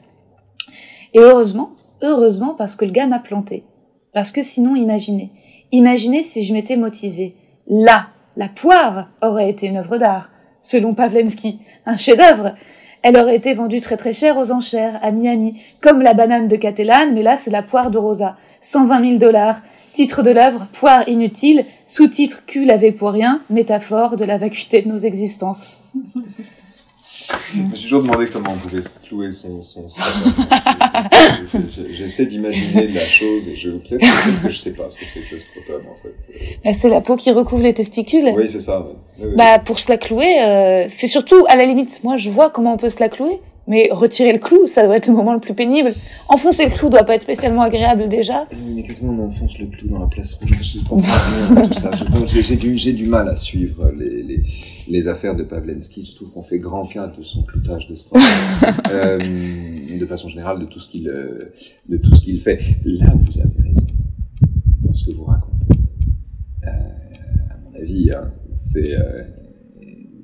[1.14, 1.72] Et heureusement,
[2.02, 3.66] heureusement, parce que le gars m'a planté.
[4.14, 5.30] Parce que sinon, imaginez,
[5.74, 7.36] imaginez si je m'étais motivée.
[7.68, 10.32] Là, la poire aurait été une œuvre d'art,
[10.62, 12.56] selon Pavlensky, un chef-d'œuvre.
[13.02, 16.56] Elle aurait été vendue très très cher aux enchères à Miami, comme la banane de
[16.56, 19.62] Catalane, mais là c'est la poire de Rosa, 120 000 dollars.
[19.92, 24.88] Titre de l'œuvre, Poire inutile, sous-titre Cul lavé pour rien, métaphore de la vacuité de
[24.88, 25.80] nos existences.
[27.54, 29.88] Je me suis toujours demandé comment on pouvait se clouer son, son
[31.90, 34.06] J'essaie d'imaginer la chose et je peut-être
[34.44, 36.14] que je sais pas ce que c'est que le scrotum en fait.
[36.64, 38.30] Bah, c'est la peau qui recouvre les testicules.
[38.36, 38.86] Oui, c'est ça.
[39.36, 42.04] Bah pour se la clouer, euh, c'est surtout à la limite.
[42.04, 43.40] Moi, je vois comment on peut se la clouer.
[43.70, 45.94] Mais retirer le clou, ça doit être le moment le plus pénible.
[46.28, 48.48] Enfoncer le clou doit pas être spécialement agréable déjà.
[48.76, 50.58] Mais qu'est-ce qu'on enfonce le clou dans la place rouge?
[50.62, 51.92] Je comprends tout ça.
[52.26, 54.42] J'ai du, du mal à suivre les, les,
[54.88, 56.04] les affaires de Pavlensky.
[56.04, 57.96] Je trouve qu'on fait grand cas de son cloutage de
[58.92, 61.54] euh, de façon générale, de tout ce qu'il, euh,
[61.88, 62.60] de tout ce qu'il fait.
[62.84, 63.88] Là, vous avez raison
[64.82, 65.76] dans ce que vous racontez.
[66.66, 69.24] Euh, à mon avis, hein, c'est, euh,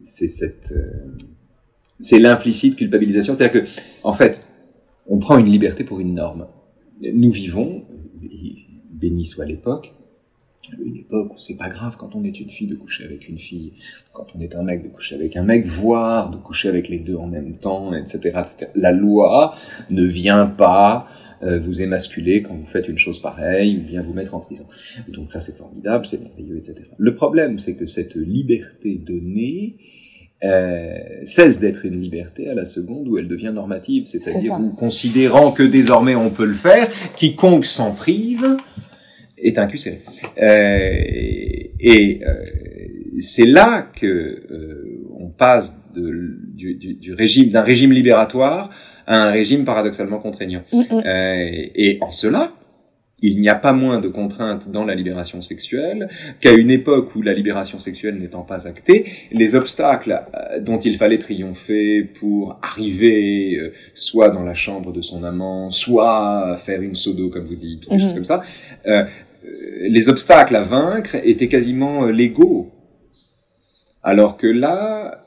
[0.03, 1.17] c'est cette, euh,
[1.99, 3.33] c'est l'implicite culpabilisation.
[3.33, 3.67] C'est-à-dire que,
[4.03, 4.41] en fait,
[5.07, 6.47] on prend une liberté pour une norme.
[7.01, 7.85] Nous vivons,
[8.91, 9.93] béni soit l'époque,
[10.83, 13.37] une époque où c'est pas grave quand on est une fille de coucher avec une
[13.37, 13.73] fille,
[14.13, 16.99] quand on est un mec de coucher avec un mec, voire de coucher avec les
[16.99, 18.17] deux en même temps, etc.
[18.39, 18.71] etc.
[18.75, 19.53] La loi
[19.89, 21.07] ne vient pas
[21.43, 24.65] euh, vous émasculer quand vous faites une chose pareille ou bien vous mettre en prison.
[25.09, 26.75] Donc ça c'est formidable, c'est merveilleux, etc.
[26.97, 29.77] Le problème c'est que cette liberté donnée
[30.43, 35.63] euh, cesse d'être une liberté à la seconde où elle devient normative, c'est-à-dire considérant que
[35.63, 38.57] désormais on peut le faire, quiconque s'en prive
[39.37, 39.79] est un cul
[40.41, 40.89] euh,
[41.79, 42.45] et euh,
[43.21, 48.69] c'est là que euh, on passe de, du, du, du, régime d'un régime libératoire
[49.07, 50.63] à un régime paradoxalement contraignant.
[50.71, 50.83] Mm, mm.
[50.91, 52.51] Euh, et en cela,
[53.25, 56.09] il n'y a pas moins de contraintes dans la libération sexuelle
[56.39, 60.95] qu'à une époque où la libération sexuelle n'étant pas actée, les obstacles euh, dont il
[60.97, 66.95] fallait triompher pour arriver euh, soit dans la chambre de son amant, soit faire une
[66.95, 68.01] sodo comme vous dites, ou des mhm.
[68.01, 68.43] choses comme ça,
[68.85, 69.05] euh,
[69.81, 72.71] les obstacles à vaincre étaient quasiment légaux.
[74.07, 75.25] Alors que là,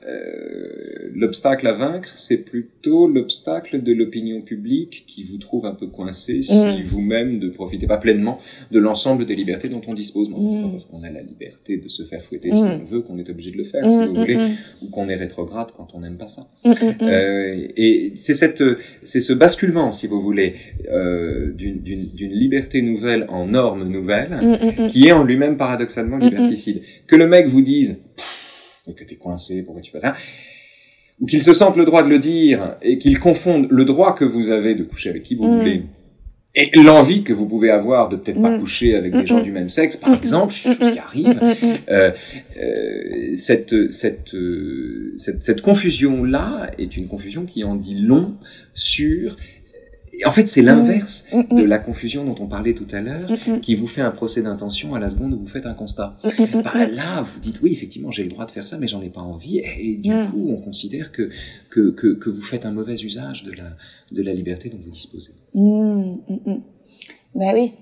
[1.19, 6.43] l'obstacle à vaincre, c'est plutôt l'obstacle de l'opinion publique qui vous trouve un peu coincé
[6.43, 6.83] si mm.
[6.85, 8.39] vous-même ne profitez pas pleinement
[8.71, 10.31] de l'ensemble des libertés dont on dispose.
[10.31, 10.71] Non, c'est pas mm.
[10.71, 12.81] parce qu'on a la liberté de se faire fouetter si mm.
[12.83, 14.39] on veut qu'on est obligé de le faire, si vous voulez,
[14.83, 16.49] ou qu'on est rétrograde quand on n'aime pas ça.
[16.67, 18.63] Euh, et c'est cette,
[19.03, 20.55] c'est ce basculement, si vous voulez,
[20.91, 26.83] euh, d'une liberté nouvelle en norme nouvelle, qui est en lui-même paradoxalement liberticide.
[27.07, 28.01] Que le mec vous dise,
[28.95, 30.15] que t'es coincé, pourquoi tu fais ça
[31.21, 34.25] ou qu'ils se sentent le droit de le dire et qu'ils confondent le droit que
[34.25, 35.59] vous avez de coucher avec qui vous mm.
[35.59, 35.83] voulez
[36.55, 38.61] et l'envie que vous pouvez avoir de peut-être pas mm.
[38.61, 41.39] coucher avec des gens du même sexe, par exemple, ce qui arrive,
[41.89, 42.11] euh,
[42.61, 48.35] euh, cette, cette, euh, cette, cette confusion-là est une confusion qui en dit long
[48.75, 49.37] sur
[50.25, 51.67] en fait, c'est l'inverse mm, mm, de mm.
[51.67, 53.31] la confusion dont on parlait tout à l'heure,
[53.63, 56.17] qui vous fait un procès d'intention à la seconde où vous faites un constat.
[56.65, 59.11] Bah, là, vous dites oui, effectivement, j'ai le droit de faire ça, mais j'en ai
[59.11, 59.59] pas envie.
[59.59, 61.31] Et, du coup, on considère que,
[61.71, 63.77] que, que, que, vous faites un mauvais usage de la,
[64.13, 65.33] de la liberté dont vous disposez.
[67.35, 67.73] Bah oui.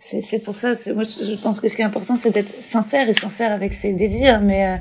[0.00, 3.14] C'est pour ça, moi je pense que ce qui est important, c'est d'être sincère et
[3.14, 4.76] sincère avec ses désirs, mais euh,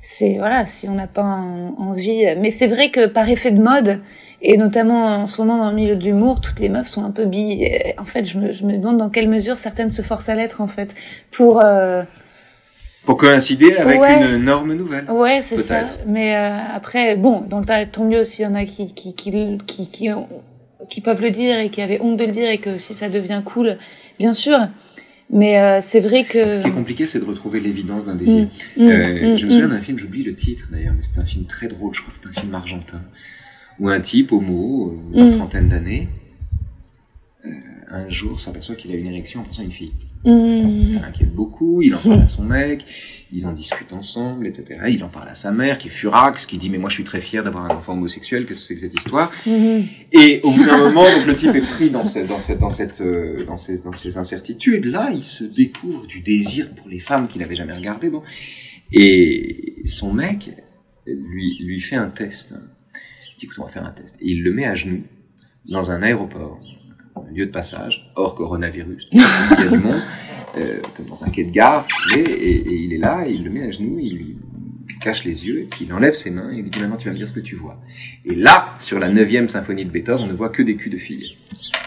[0.00, 2.24] c'est voilà, si on n'a pas envie.
[2.40, 4.00] Mais c'est vrai que par effet de mode,
[4.46, 7.10] et notamment en ce moment dans le milieu de l'humour, toutes les meufs sont un
[7.10, 7.66] peu bi.
[7.98, 10.60] En fait, je me, je me demande dans quelle mesure certaines se forcent à l'être
[10.60, 10.94] en fait
[11.30, 11.60] pour.
[11.62, 12.02] Euh...
[13.06, 15.10] Pour coïncider avec une norme nouvelle.
[15.10, 15.84] Ouais, c'est ça.
[16.06, 19.14] Mais euh, après, bon, dans le tas, tant mieux s'il y en a qui qui
[19.14, 19.30] qui
[19.66, 20.08] qui, qui,
[20.88, 23.08] qui peuvent le dire et qui avaient honte de le dire et que si ça
[23.08, 23.78] devient cool,
[24.18, 24.58] bien sûr.
[25.30, 26.52] Mais euh, c'est vrai que...
[26.52, 28.46] Ce qui est compliqué, c'est de retrouver l'évidence d'un désir.
[28.76, 31.18] Mmh, mmh, euh, mmh, je me souviens d'un film, j'oublie le titre d'ailleurs, mais c'est
[31.18, 33.00] un film très drôle, je crois que c'est un film argentin
[33.80, 35.36] ou un type homo, euh, une mm.
[35.36, 36.08] trentaine d'années,
[37.44, 37.50] euh,
[37.90, 39.92] un jour s'aperçoit qu'il a une érection en pensant à une fille.
[40.24, 40.86] Mm.
[40.86, 42.84] Ça l'inquiète beaucoup, il en parle à son mec,
[43.32, 44.80] ils en discutent ensemble, etc.
[44.88, 47.04] Il en parle à sa mère, qui est furax, qui dit mais moi je suis
[47.04, 49.30] très fier d'avoir un enfant homosexuel, qu'est-ce que c'est que cette histoire?
[49.46, 49.84] Mm-hmm.
[50.12, 52.70] Et au bout d'un moment, donc le type est pris dans cette, dans cette, dans
[52.70, 54.86] cette, euh, dans ces, dans ces incertitudes.
[54.86, 58.08] Là, il se découvre du désir pour les femmes qu'il n'avait jamais regardé.
[58.08, 58.22] Bon,
[58.92, 60.52] et son mec
[61.06, 62.54] lui lui fait un test
[63.44, 64.16] écoute, on va faire un test.
[64.20, 65.02] Et il le met à genoux
[65.66, 66.58] dans un aéroport,
[67.16, 69.08] un lieu de passage, hors coronavirus.
[69.12, 70.02] Il y a du monde,
[70.56, 73.50] euh, comme dans un quai de gare, et, et, il est là, et il le
[73.50, 74.36] met à genoux, il lui
[75.00, 77.08] cache les yeux, et puis il enlève ses mains, et il lui dit maintenant tu
[77.08, 77.80] vas me dire ce que tu vois.
[78.24, 80.98] Et là, sur la neuvième symphonie de Beethoven, on ne voit que des culs de
[80.98, 81.36] filles.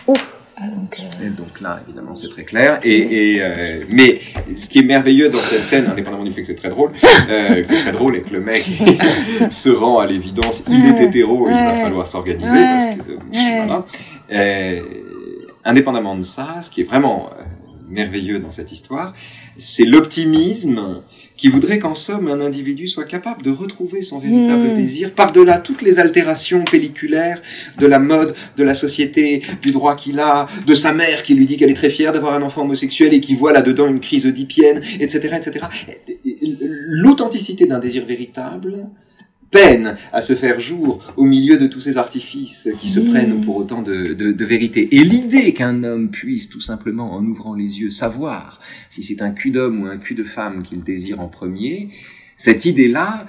[0.08, 1.30] Ouf ah, donc, euh...
[1.30, 2.80] donc, là, évidemment, c'est très clair.
[2.84, 4.20] Et, et euh, mais
[4.56, 6.94] ce qui est merveilleux dans cette scène, indépendamment du fait que c'est très drôle,
[7.30, 8.66] euh, que c'est très drôle et que le mec
[9.52, 13.66] se rend à l'évidence, il est hétéro, et il va falloir s'organiser parce que euh,
[13.66, 13.86] voilà.
[14.32, 14.82] Euh,
[15.64, 17.30] indépendamment de ça, ce qui est vraiment
[17.88, 19.14] merveilleux dans cette histoire,
[19.58, 21.04] c'est l'optimisme
[21.38, 24.76] qui voudrait qu'en somme un individu soit capable de retrouver son véritable hmm.
[24.76, 27.42] désir par-delà toutes les altérations pelliculaires
[27.80, 31.46] de la mode, de la société, du droit qu'il a, de sa mère qui lui
[31.46, 34.26] dit qu'elle est très fière d'avoir un enfant homosexuel et qui voit là-dedans une crise
[34.26, 35.66] oedipienne, etc., etc.
[36.88, 38.88] L'authenticité d'un désir véritable,
[39.52, 43.58] peine à se faire jour au milieu de tous ces artifices qui se prennent pour
[43.58, 44.90] autant de, de, vérité.
[44.96, 48.60] Et l'idée qu'un homme puisse tout simplement, en ouvrant les yeux, savoir
[48.90, 51.90] si c'est un cul d'homme ou un cul de femme qu'il désire en premier,
[52.36, 53.26] cette idée-là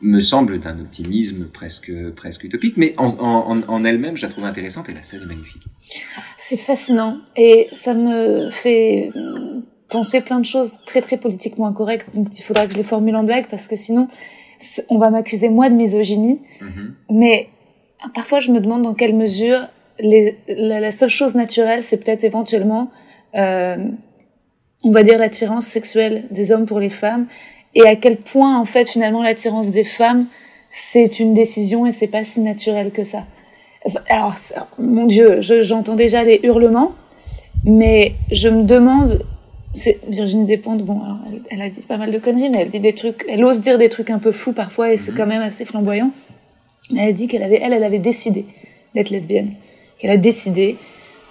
[0.00, 4.44] me semble d'un optimisme presque presque utopique, mais en, en, en elle-même, je la trouve
[4.44, 5.62] intéressante et la scène est magnifique.
[6.38, 9.10] C'est fascinant et ça me fait
[9.88, 12.06] penser plein de choses très très politiquement incorrectes.
[12.14, 14.08] Donc il faudra que je les formule en blague parce que sinon
[14.88, 16.94] on va m'accuser moi de misogynie, mhm.
[17.10, 17.48] mais
[18.14, 19.68] parfois je me demande dans quelle mesure
[19.98, 22.90] la, seule chose naturelle, c'est peut-être éventuellement,
[23.36, 23.76] euh,
[24.82, 27.26] on va dire, l'attirance sexuelle des hommes pour les femmes,
[27.74, 30.26] et à quel point en fait finalement l'attirance des femmes,
[30.70, 33.24] c'est une décision et c'est pas si naturel que ça.
[34.08, 34.34] Alors,
[34.78, 36.92] mon Dieu, j'entends déjà les hurlements,
[37.64, 39.24] mais je me demande
[39.74, 41.18] c'est Virginie Despentes, bon, alors,
[41.50, 43.76] elle, a dit pas mal de conneries, mais elle dit des trucs, elle ose dire
[43.76, 45.18] des trucs un peu fous parfois, et c'est mhm.
[45.18, 46.12] quand même assez flamboyant.
[46.92, 48.46] Mais elle dit qu'elle avait, elle, elle avait décidé
[48.94, 49.54] d'être lesbienne,
[49.98, 50.76] qu'elle a décidé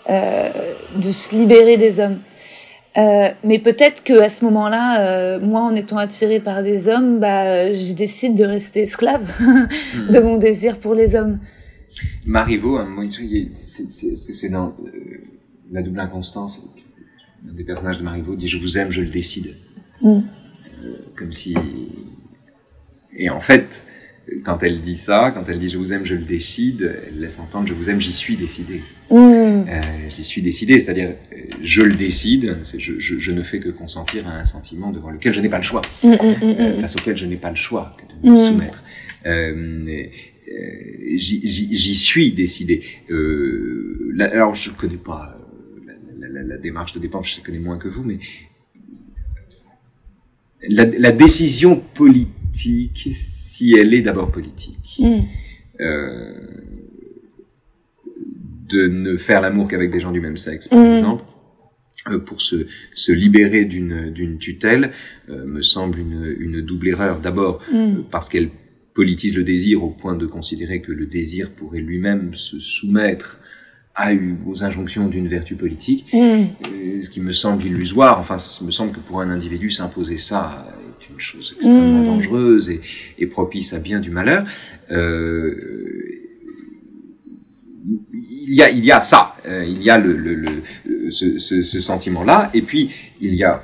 [0.10, 0.50] euh,
[0.98, 2.20] de se libérer des hommes.
[2.98, 7.20] Euh, mais peut-être que à ce moment-là, euh, moi, en étant attirée par des hommes,
[7.20, 9.26] bah, je décide de rester esclave
[10.12, 11.40] de mon désir pour les hommes.
[12.26, 14.76] Marivaux, un moment, est-ce que c'est dans
[15.72, 16.62] la double inconstance
[17.50, 19.56] un des personnages de Marivaux dit Je vous aime, je le décide.
[20.02, 20.08] Mm.
[20.10, 20.22] Euh,
[21.16, 21.56] comme si.
[23.16, 23.84] Et en fait,
[24.44, 27.40] quand elle dit ça, quand elle dit Je vous aime, je le décide, elle laisse
[27.40, 28.82] entendre Je vous aime, j'y suis décidé.
[29.10, 29.16] Mm.
[29.16, 31.16] Euh, j'y suis décidé, c'est-à-dire
[31.62, 35.34] je le décide, je, je, je, ne fais que consentir à un sentiment devant lequel
[35.34, 38.28] je n'ai pas le choix, mm, euh, face auquel je n'ai pas le choix que
[38.28, 38.84] de me soumettre.
[40.54, 42.84] Euh, j'y suis décidé.
[43.10, 45.38] Euh, alors je connais pas
[46.34, 48.20] la, démarche de dépense, je connais moins que vous, mais
[50.70, 55.20] la, décision politique, si elle est d'abord politique, mm.
[55.82, 56.34] euh,
[58.70, 60.96] de ne faire l'amour qu'avec des gens du même sexe, par mm.
[60.96, 61.24] exemple,
[62.10, 64.92] euh, pour se, se libérer d'une tutelle,
[65.30, 67.20] euh, me semble une, une double erreur.
[67.20, 68.04] D'abord, mm.
[68.10, 68.50] parce qu'elle
[68.94, 73.40] politise le désir au point de considérer que le désir pourrait lui-même se soumettre
[73.96, 76.46] a eu aux injonctions d'une vertu politique, mm.
[77.04, 78.20] ce qui me semble illusoire.
[78.20, 80.68] Enfin, il me semble que pour un individu, s'imposer ça
[81.00, 82.06] est une chose extrêmement mm.
[82.06, 82.82] dangereuse et,
[83.20, 84.46] et, propice à bien du malheur.
[84.92, 86.24] Euh,
[88.46, 91.40] il y a, il y a ça, euh, il y a le, le, le ce,
[91.40, 92.90] ce, ce sentiment-là, et puis
[93.22, 93.64] il y a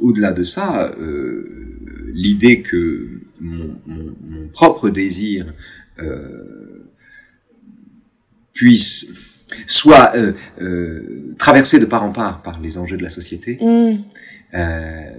[0.00, 1.72] au-delà de ça euh,
[2.12, 5.52] l'idée que mon, mon, mon, propre désir
[6.00, 6.61] euh,
[8.52, 9.06] puisse
[9.66, 13.98] soit euh, euh, traversé de part en part par les enjeux de la société, mm.
[14.54, 15.10] euh,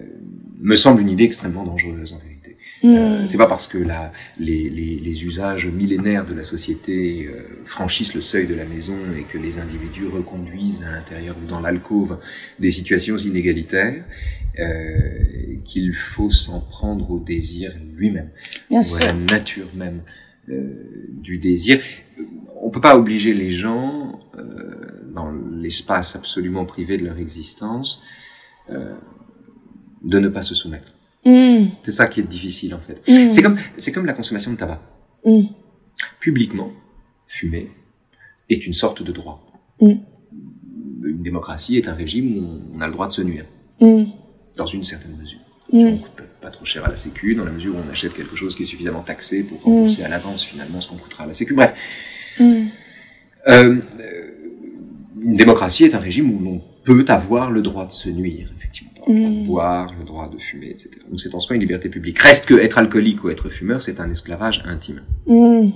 [0.60, 2.58] me semble une idée extrêmement dangereuse en vérité.
[2.84, 2.88] Mm.
[2.88, 7.30] Euh, c'est pas parce que la, les, les, les, usages millénaires de la société
[7.66, 11.62] franchissent le seuil de la maison et que les individus reconduisent à l'intérieur ou dans
[11.62, 12.18] l'alcôve
[12.60, 14.04] des situations inégalitaires
[15.66, 18.30] qu'il faut s'en prendre au désir lui-même,
[18.70, 20.02] ou à la nature même
[20.48, 21.82] du désir
[22.74, 28.02] peut pas obliger les gens euh, dans l'espace absolument privé de leur existence
[28.70, 28.96] euh,
[30.04, 30.94] de ne pas se soumettre.
[31.26, 31.68] Mm.
[31.82, 33.02] C'est ça qui est difficile en fait.
[33.08, 33.32] Mm.
[33.32, 34.82] C'est comme c'est comme la consommation de tabac.
[35.26, 35.44] Mm.
[36.20, 36.72] Publiquement,
[37.28, 37.72] fumer
[38.50, 39.46] est une sorte de droit.
[39.80, 43.46] Une démocratie est un régime où on a le droit de se nuire,
[43.80, 45.40] dans une certaine mesure.
[45.72, 48.36] On coûte pas trop cher à la Sécu, dans la mesure où on achète quelque
[48.36, 51.34] chose qui est suffisamment taxé pour rembourser à l'avance finalement ce qu'on coûtera à la
[51.34, 51.54] Sécu.
[51.54, 51.74] Bref,
[52.40, 52.68] Mm.
[53.48, 53.80] Euh,
[55.22, 58.92] une démocratie est un régime où l'on peut avoir le droit de se nuire, effectivement.
[59.08, 59.46] Le droit de mm.
[59.46, 60.92] boire, le droit de fumer, etc.
[61.10, 62.20] Donc c'est en soi une liberté publique.
[62.20, 65.02] Reste que être alcoolique ou être fumeur, c'est un esclavage intime.
[65.28, 65.70] Mm.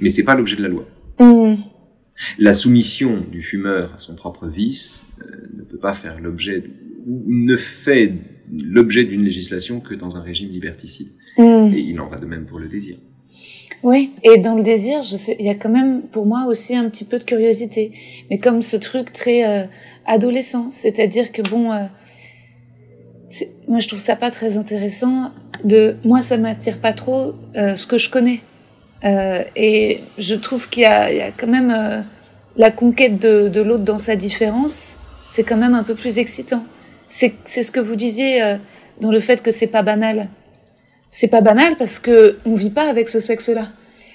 [0.00, 0.86] Mais c'est pas l'objet de la loi.
[2.38, 6.64] La soumission du fumeur à son propre vice euh, ne peut pas faire l'objet,
[7.06, 8.12] ou ne fait
[8.50, 11.08] l'objet d'une législation que dans un régime liberticide.
[11.38, 12.96] Et il en va de même pour le désir.
[13.82, 16.74] Oui, et dans le désir, je sais, il y a quand même pour moi aussi
[16.74, 17.92] un petit peu de curiosité,
[18.28, 19.64] mais comme ce truc très euh,
[20.06, 21.84] adolescent, c'est-à-dire que bon, euh,
[23.68, 25.30] moi je trouve ça pas très intéressant.
[25.64, 28.40] De moi, ça m'attire pas trop euh, ce que je connais,
[29.04, 32.00] euh, et je trouve qu'il y, y a, quand même euh,
[32.56, 34.96] la conquête de, de l'autre dans sa différence,
[35.28, 36.64] c'est quand même un peu plus excitant.
[37.08, 38.56] C'est c'est ce que vous disiez
[39.00, 40.28] dans le fait que c'est pas banal.
[41.20, 43.72] C'est pas banal parce que on vit pas avec ce sexe-là.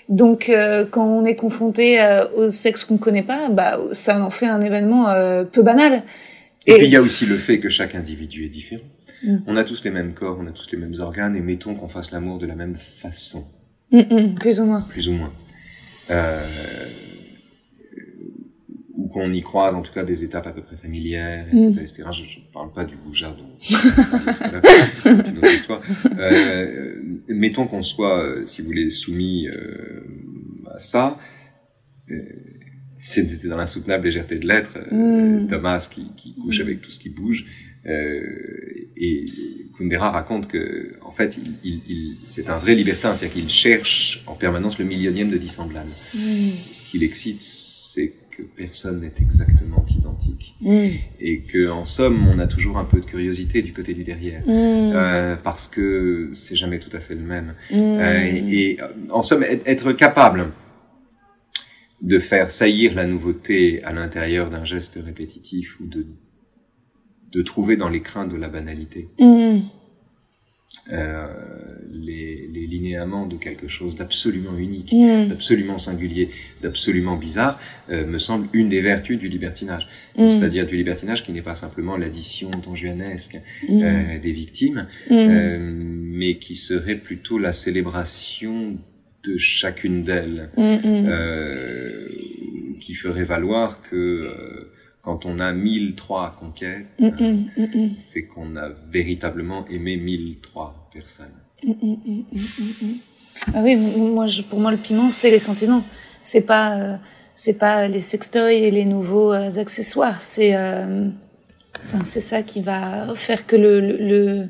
[0.08, 4.24] Donc, euh, quand on est confronté euh, au sexe qu'on ne connaît pas, bah, ça
[4.24, 6.04] en fait un événement euh, peu banal.
[6.66, 8.86] Et, puis, il y a aussi le fait que chaque individu est différent.
[9.22, 9.36] Mm.
[9.48, 11.90] On a tous les mêmes corps, on a tous les mêmes organes, et mettons qu'on
[11.90, 13.48] fasse l'amour de la même façon.
[13.92, 14.86] Mm, mm, plus ou moins.
[14.90, 15.34] Plus ou moins.
[19.14, 22.04] Qu'on y croise en tout cas des étapes à peu près familières, etc.
[22.12, 25.82] Je ne parle pas du goujat dont c'est une autre histoire.
[26.18, 26.96] Euh,
[27.28, 29.48] mettons qu'on soit, si vous voulez, soumis
[30.74, 31.18] à ça.
[32.98, 34.80] c'est dans l'insoutenable légèreté de l'être.
[34.92, 35.48] Mm.
[35.48, 37.46] Thomas qui, qui couche avec tout ce qui bouge.
[37.86, 39.26] Euh, et
[39.78, 44.36] Kundera raconte que, en fait, il, il, c'est un vrai libertin, c'est-à-dire qu'il cherche en
[44.36, 45.92] permanence le millionième de dissemblable.
[46.14, 46.50] Mm.
[46.72, 47.42] Ce qui l'excite,
[48.36, 50.88] que personne n'est exactement identique mm.
[51.20, 54.42] et que, en somme, on a toujours un peu de curiosité du côté du derrière,
[54.42, 54.50] mm.
[54.50, 57.56] euh, parce que c'est jamais tout à fait le même.
[57.72, 58.78] Euh, et,
[59.10, 60.52] en somme, être capable
[62.02, 66.06] de faire saillir la nouveauté à l'intérieur d'un geste répétitif ou de
[67.34, 69.62] de trouver dans les craintes de la banalité mm.
[70.92, 71.28] Euh,
[71.94, 75.30] les, les, linéaments de quelque chose d'absolument unique, mm.
[75.30, 76.30] d'absolument singulier,
[76.62, 77.58] d'absolument bizarre,
[77.90, 79.88] euh, me semble une des vertus du libertinage.
[80.18, 80.28] Mm.
[80.28, 83.40] C'est-à-dire du libertinage qui n'est pas simplement l'addition donjuanesque
[83.70, 88.78] euh, des victimes, euh, mais qui serait plutôt la célébration
[89.24, 91.56] de chacune d'elles, euh,
[92.82, 94.73] qui ferait valoir que euh,
[95.04, 101.34] quand on a 1003 conquêtes, mm, mm, mm, c'est qu'on a véritablement aimé 1003 personnes.
[103.54, 105.84] Ah oui, moi, je, pour moi, le piment, c'est les sentiments.
[106.22, 106.98] C'est pas, euh,
[107.36, 110.22] c'est pas les sextoys et les nouveaux euh, accessoires.
[110.22, 111.10] C'est, euh,
[111.88, 114.48] enfin, c'est ça qui va faire que le, le,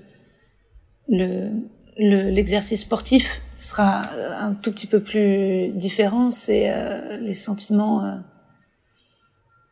[1.98, 4.08] le, l'exercice sportif sera
[4.40, 6.30] un tout petit peu plus différent.
[6.30, 6.72] C'est
[7.22, 8.22] les sentiments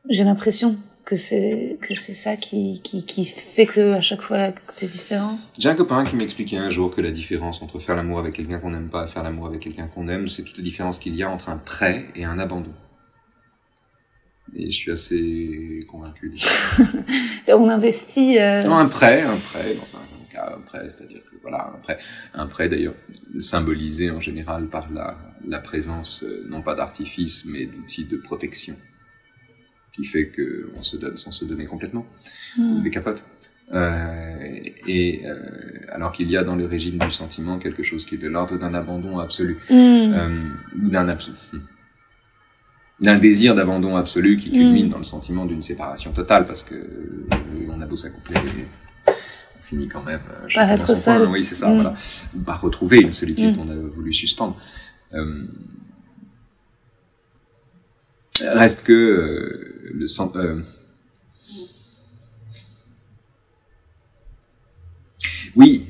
[0.10, 4.54] j'ai l'impression que c'est que c'est ça qui, qui, qui fait que à chaque fois
[4.76, 5.40] c'est différent.
[5.58, 8.60] J'ai un copain qui m'expliquait un jour que la différence entre faire l'amour avec quelqu'un
[8.60, 11.16] qu'on n'aime pas et faire l'amour avec quelqu'un qu'on aime, c'est toute la différence qu'il
[11.16, 12.74] y a entre un prêt et un abandon.
[14.54, 16.34] Et je suis assez convaincu.
[17.48, 18.38] On investit.
[18.38, 18.64] Euh...
[18.64, 21.98] Non, un prêt, un prêt dans un cas, un prêt, c'est-à-dire que voilà, un prêt,
[22.34, 22.96] un prêt d'ailleurs
[23.40, 25.18] symbolisé en général par la,
[25.48, 28.76] la présence euh, non pas d'artifice mais d'outils de protection
[29.94, 32.06] qui fait que on se donne sans se donner complètement,
[32.58, 32.84] mmh.
[32.84, 33.24] des capotes.
[33.74, 34.38] Euh,
[34.86, 35.38] et euh,
[35.90, 38.58] alors qu'il y a dans le régime du sentiment quelque chose qui est de l'ordre
[38.58, 39.74] d'un abandon absolu, mmh.
[39.74, 40.50] euh,
[40.82, 41.38] ou d'un absolu,
[43.00, 44.90] d'un désir d'abandon absolu qui culmine mmh.
[44.90, 48.36] dans le sentiment d'une séparation totale, parce que euh, on a beau s'accoupler,
[49.08, 51.28] on finit quand même euh, par être seul.
[51.30, 51.96] oui, c'est ça, voilà,
[52.46, 54.60] par retrouver une solitude qu'on a voulu suspendre.
[58.42, 58.94] Euh, reste que
[59.94, 60.06] le
[60.38, 60.62] euh,
[65.56, 65.86] oui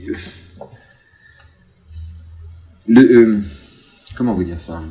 [2.88, 3.40] le euh,
[4.18, 4.82] comment vous dire ça?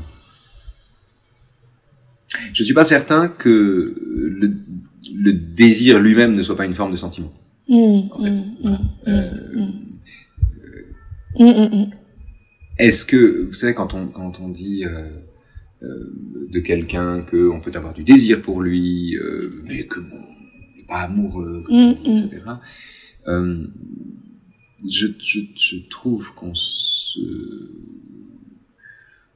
[2.54, 4.54] Je suis pas certain que le,
[5.14, 7.32] le désir lui-même ne soit pas une forme de sentiment
[7.68, 8.30] mmh, en fait.
[8.30, 9.08] mmh, mmh,
[11.40, 11.84] euh,
[12.78, 15.10] est-ce que vous savez quand on quand on dit euh,
[15.82, 20.18] de quelqu'un que on peut avoir du désir pour lui, euh, mais que bon,
[20.76, 22.42] n'est pas amoureux, mm, etc.
[22.46, 22.58] Mm.
[23.28, 23.66] Euh,
[24.88, 27.20] je, je, je, trouve qu'on se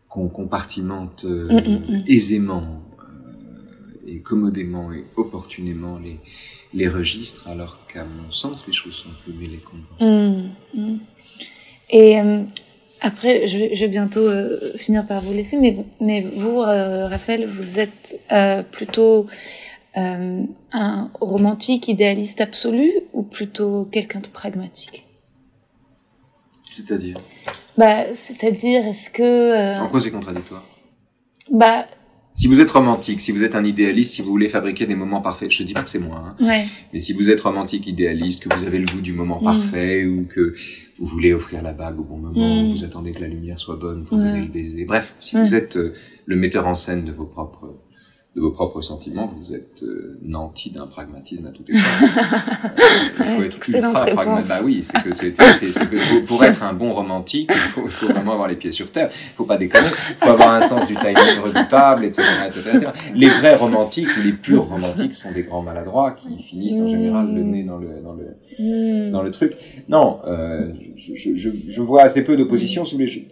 [0.09, 2.83] qu'on compartimente mm, aisément
[4.07, 6.21] et commodément et opportunément les,
[6.75, 10.45] les registres, alors qu'à mon sens, les choses sont plus mêlées qu'on pense.
[11.91, 12.17] Et
[13.05, 17.07] après, je vais, je vais bientôt euh, finir par vous laisser, mais, mais vous, euh,
[17.07, 19.27] Raphaël, vous êtes euh, plutôt
[19.97, 25.07] un romantique idéaliste absolu ou plutôt quelqu'un de pragmatique?
[26.69, 27.21] C'est-à-dire?
[27.79, 29.79] Bah, c'est-à-dire, est-ce que...
[29.79, 30.65] En quoi c'est contradictoire?
[31.53, 31.87] Bah,
[32.35, 35.21] si vous êtes romantique, si vous êtes un idéaliste, si vous voulez fabriquer des moments
[35.21, 36.67] parfaits, je dis pas que c'est moi, hein, ouais.
[36.93, 39.45] mais si vous êtes romantique, idéaliste, que vous avez le goût du moment mm.
[39.45, 40.53] parfait ou que
[40.99, 42.73] vous voulez offrir la bague au bon moment, mm.
[42.73, 44.85] vous attendez que la lumière soit bonne pour donner le baiser.
[44.85, 45.93] Bref, si vous êtes euh,
[46.27, 47.73] le metteur en scène de vos propres
[48.35, 51.83] de vos propres sentiments, vous êtes euh, nanti d'un pragmatisme à tout épreuve.
[52.81, 52.81] euh,
[53.21, 54.51] il faut être ultra pragmatique.
[54.51, 58.49] Bah oui, c'est que c'est, que pour, être un bon romantique, il faut, vraiment avoir
[58.49, 59.11] les pieds sur terre.
[59.13, 59.89] Il faut pas déconner.
[60.11, 62.91] Il faut avoir un sens du timing redoutable, etc., etc., etc.
[63.15, 67.43] Les vrais romantiques, les purs romantiques, sont des grands maladroits qui finissent en général le
[67.43, 69.11] nez dans le dans le Hmm.
[69.11, 69.55] dans le truc.
[69.89, 73.27] Non, euh, je, je, je, je vois assez peu d'opposition sous les.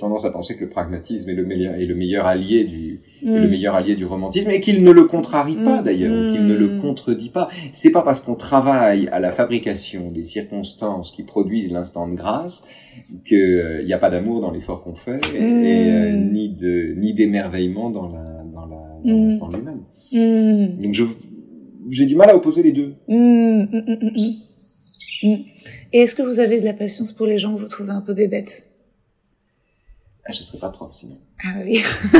[0.00, 3.26] Tendance à penser que le pragmatisme est le meilleur, est le meilleur allié du, est
[3.40, 5.84] le meilleur allié du romantisme et qu'il ne le contrarie pas Mm.
[5.84, 6.80] d'ailleurs, qu'il ne le Mm.
[6.80, 7.46] contredit pas.
[7.72, 12.66] C'est pas parce qu'on travaille à la fabrication des circonstances qui produisent l'instant de grâce
[13.24, 15.64] qu'il n'y a pas d'amour dans l'effort qu'on fait et, Mm.
[15.64, 19.24] et, euh, ni de ni d'émerveillement dans la dans la dans Mm.
[19.26, 20.76] l'instant lui-même.
[20.82, 21.04] Donc je
[21.90, 22.94] j'ai du mal à opposer les deux.
[25.92, 28.00] Et est-ce que vous avez de la patience pour les gens que vous trouvez un
[28.00, 28.66] peu bébêtes?
[30.26, 31.18] Ah, je serais pas prof sinon.
[31.44, 31.82] Ah oui.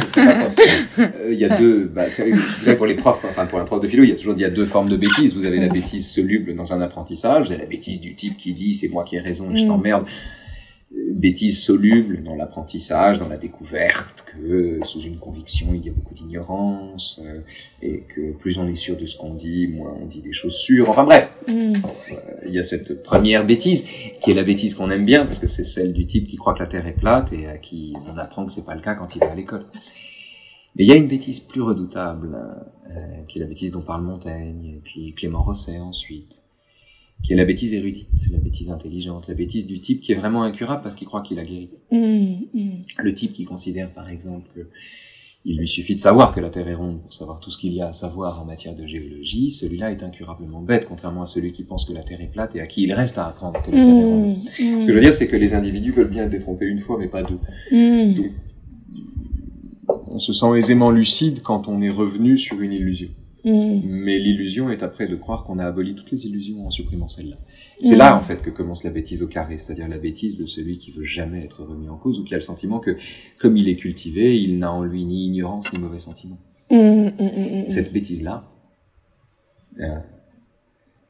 [0.00, 1.08] Je serais pas prof, sinon.
[1.20, 3.64] Euh, Il y a deux, bah, c'est- vous savez, pour les profs, enfin pour un
[3.64, 5.34] prof de philo, il y a toujours il y a deux formes de bêtises.
[5.36, 8.54] Vous avez la bêtise soluble dans un apprentissage, vous avez la bêtise du type qui
[8.54, 9.68] dit c'est moi qui ai raison et je Mm.
[9.68, 10.04] t'emmerde.
[10.92, 16.14] Bêtise soluble dans l'apprentissage, dans la découverte, que sous une conviction il y a beaucoup
[16.14, 17.40] d'ignorance euh,
[17.82, 20.56] et que plus on est sûr de ce qu'on dit, moins on dit des choses
[20.56, 20.88] sûres.
[20.88, 21.72] Enfin bref, Hmm.
[22.46, 23.84] il y a cette première bêtise
[24.22, 26.54] qui est la bêtise qu'on aime bien parce que c'est celle du type qui croit
[26.54, 28.94] que la Terre est plate et à qui on apprend que c'est pas le cas
[28.94, 29.64] quand il va à l'école.
[30.76, 32.38] Mais il y a une bêtise plus redoutable
[32.90, 36.39] euh, qui est la bêtise dont parle Montaigne et puis Clément Rosset ensuite,
[37.22, 40.42] qui est la bêtise érudite, la bêtise intelligente, la bêtise du type qui est vraiment
[40.42, 41.70] incurable parce qu'il croit qu'il a guéri.
[41.90, 42.34] Hmm.
[42.54, 42.70] Hmm.
[42.98, 44.68] Le type qui considère par exemple que
[45.46, 47.72] il lui suffit de savoir que la Terre est ronde pour savoir tout ce qu'il
[47.72, 51.52] y a à savoir en matière de géologie, celui-là est incurablement bête, contrairement à celui
[51.52, 53.70] qui pense que la Terre est plate et à qui il reste à apprendre que
[53.70, 54.36] la Terre est ronde.
[54.36, 54.42] Hmm.
[54.80, 56.98] Ce que je veux dire, c'est que les individus veulent bien être détrompés une fois,
[56.98, 57.38] mais pas deux.
[58.14, 58.32] Donc,
[60.08, 63.08] on se sent aisément lucide quand on est revenu sur une illusion.
[63.44, 63.80] Hmm.
[63.84, 67.36] Mais l'illusion est après de croire qu'on a aboli toutes les illusions en supprimant celle-là.
[67.80, 67.98] C'est Mm.
[67.98, 70.90] là, en fait, que commence la bêtise au carré, c'est-à-dire la bêtise de celui qui
[70.90, 72.96] veut jamais être remis en cause ou qui a le sentiment que,
[73.38, 76.38] comme il est cultivé, il n'a en lui ni ignorance ni mauvais sentiment.
[76.70, 77.08] Hmm.
[77.68, 78.44] Cette bêtise-là,
[79.80, 79.98] euh,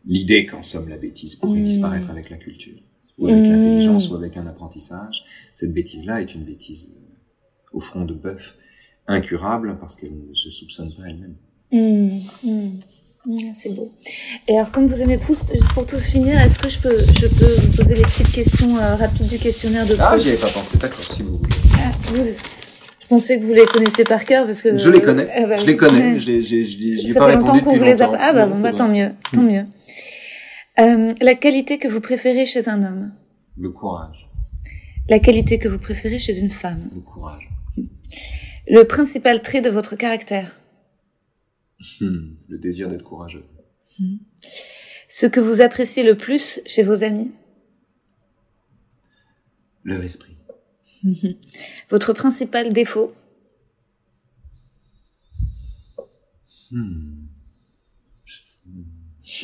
[0.06, 1.64] l'idée qu'en somme la bêtise pourrait Mm.
[1.64, 2.78] disparaître avec la culture,
[3.18, 3.50] ou avec Mm.
[3.50, 5.24] l'intelligence, ou avec un apprentissage,
[5.54, 8.56] cette bêtise-là est une bêtise euh, au front de bœuf,
[9.08, 11.34] incurable parce qu'elle ne se soupçonne pas elle-même.
[11.72, 12.08] Hmm,
[12.44, 12.70] hmm.
[13.26, 13.92] Hmm, C'est beau.
[14.48, 17.26] Et alors, comme vous aimez Proust, juste pour tout finir, est-ce que je peux, je
[17.26, 20.40] peux vous poser les petites questions euh, rapides du questionnaire de Ah, Proust j'y avais
[20.40, 21.48] pas pensé, d'accord, si vous voulez.
[21.74, 24.78] Ah, vous- Je pensais que vous les connaissez par cœur parce que.
[24.78, 26.18] Je les connais, Ah bah je les connais, Ouais.
[26.20, 28.10] je les, j'y ai Ça pas fait longtemps qu'on vous les a.
[28.18, 29.64] Ah bah Non, bon, bah tant mieux, tant mieux.
[30.78, 33.12] Euh, la qualité que vous préférez chez un homme.
[33.58, 34.28] Le courage,
[35.10, 36.88] La qualité que vous préférez chez une femme.
[36.94, 37.50] le courage.
[38.68, 40.59] Le principal trait de votre caractère.
[42.00, 43.44] Hmm, le désir d'être courageux.
[45.08, 47.32] Ce que vous appréciez le plus chez vos amis?
[49.84, 50.36] Leur esprit.
[51.90, 53.14] Votre principal défaut?
[56.70, 57.26] Hmm.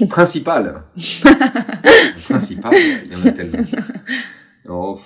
[0.01, 0.85] Le principal.
[0.95, 3.65] le principal, il y en a tellement.
[4.69, 5.01] Oh,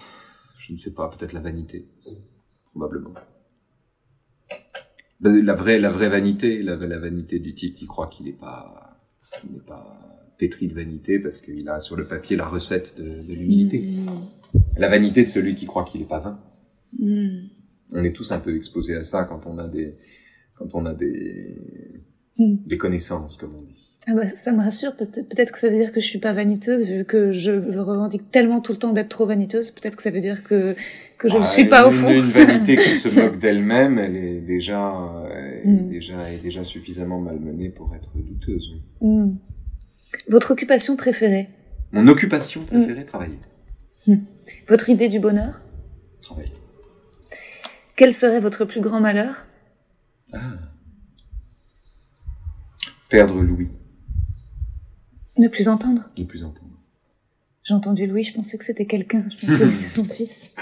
[0.59, 1.87] je ne sais pas, peut-être la vanité.
[2.71, 3.13] Probablement.
[5.21, 8.33] La, la vraie, la vraie vanité, la, la vanité du type qui croit qu'il n'est
[8.33, 9.01] pas,
[9.41, 9.99] qu'il n'est pas
[10.39, 13.85] pétri de vanité parce qu'il a sur le papier la recette de, de l'humilité.
[14.79, 16.41] La vanité de celui qui croit qu'il n'est pas vain.
[16.99, 17.49] Hmm.
[17.93, 19.97] On est tous un peu exposés à ça quand on a des,
[20.55, 21.57] quand on a des,
[22.41, 22.57] Hmm.
[22.65, 23.80] des connaissances, comme on dit.
[24.07, 24.97] Ah bah, ça me rassure.
[24.97, 28.61] Peut-être que ça veut dire que je suis pas vaniteuse vu que je revendique tellement
[28.61, 29.71] tout le temps d'être trop vaniteuse.
[29.73, 30.75] Peut-être que ça veut dire que
[31.19, 32.09] que je ne Ah, suis pas au fond.
[32.09, 35.89] Une vanité qui se moque d'elle-même, elle est déjà, est Mm.
[35.91, 38.73] déjà, est déjà suffisamment malmenée pour être douteuse.
[39.03, 39.35] Hmm.
[40.29, 41.51] Votre occupation préférée?
[41.93, 43.39] Mon occupation préférée, travailler.
[44.67, 45.61] Votre idée du bonheur?
[46.23, 46.53] Travailler.
[47.97, 49.45] Quel serait votre plus grand malheur?
[50.33, 50.39] Ah.
[53.11, 53.69] Perdre Louis,
[55.41, 56.11] Ne plus entendre.
[56.19, 56.79] ne plus entendre.
[57.65, 59.25] J'ai entendu Louis, je pensais que c'était quelqu'un.
[59.31, 60.53] Je suis dit c'est son fils.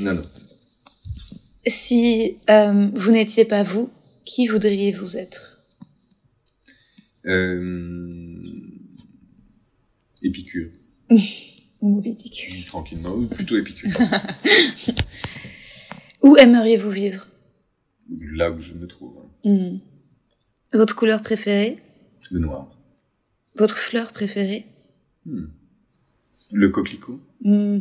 [0.00, 0.22] Non, non.
[1.68, 3.92] Si euh, vous n'étiez pas vous,
[4.24, 5.60] qui voudriez-vous être?
[7.26, 8.34] Euh...
[10.24, 10.70] Épicure.
[11.80, 13.92] Dick Tranquillement, ou plutôt épicure.
[16.22, 17.28] Où aimeriez-vous vivre?
[18.34, 19.14] Là où je me trouve.
[19.44, 19.76] Hmm.
[20.72, 21.78] Votre couleur préférée?
[22.32, 22.81] Le noir.
[23.56, 24.66] Votre fleur préférée
[25.24, 25.46] Hmm.
[26.52, 27.20] Le coquelicot.
[27.42, 27.78] Hmm.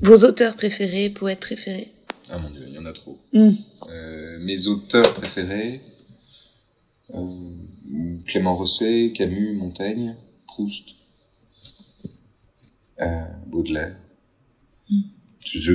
[0.00, 1.90] Vos auteurs préférés, poètes préférés
[2.30, 3.18] Ah mon dieu, il y en a trop.
[3.32, 3.52] Hmm.
[3.88, 5.80] Euh, mes auteurs préférés,
[8.26, 10.14] Clément Rosset, Camus, Montaigne,
[10.46, 10.88] Proust,
[13.46, 13.94] Baudelaire.
[14.90, 15.00] Mm.
[15.44, 15.72] Je,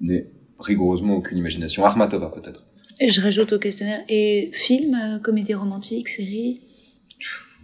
[0.00, 0.26] n'ai
[0.58, 1.84] rigoureusement aucune imagination.
[1.84, 2.62] Armatova peut-être.
[3.00, 4.04] Et je rajoute au questionnaire.
[4.08, 6.60] Et film, euh, comédie romantique, série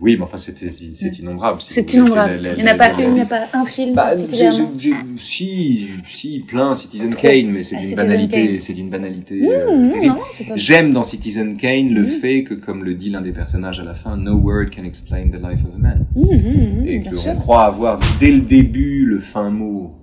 [0.00, 1.60] oui, mais enfin, c'est innombrable.
[1.60, 2.38] c'est innombrable.
[2.56, 4.70] il n'y a pas une, il n'y a pas un film bah, particulièrement.
[5.16, 9.40] si, si, plein, Citizen Kane, mais c'est ah, d'une banalité, c'est d'une banalité.
[9.40, 12.06] Mmh, euh, J'aime dans Citizen Kane le mmh.
[12.06, 15.30] fait que, comme le dit l'un des personnages à la fin, no word can explain
[15.30, 16.06] the life of a man.
[16.14, 19.94] Mmh, Et qu'on croit avoir dès le début le fin mot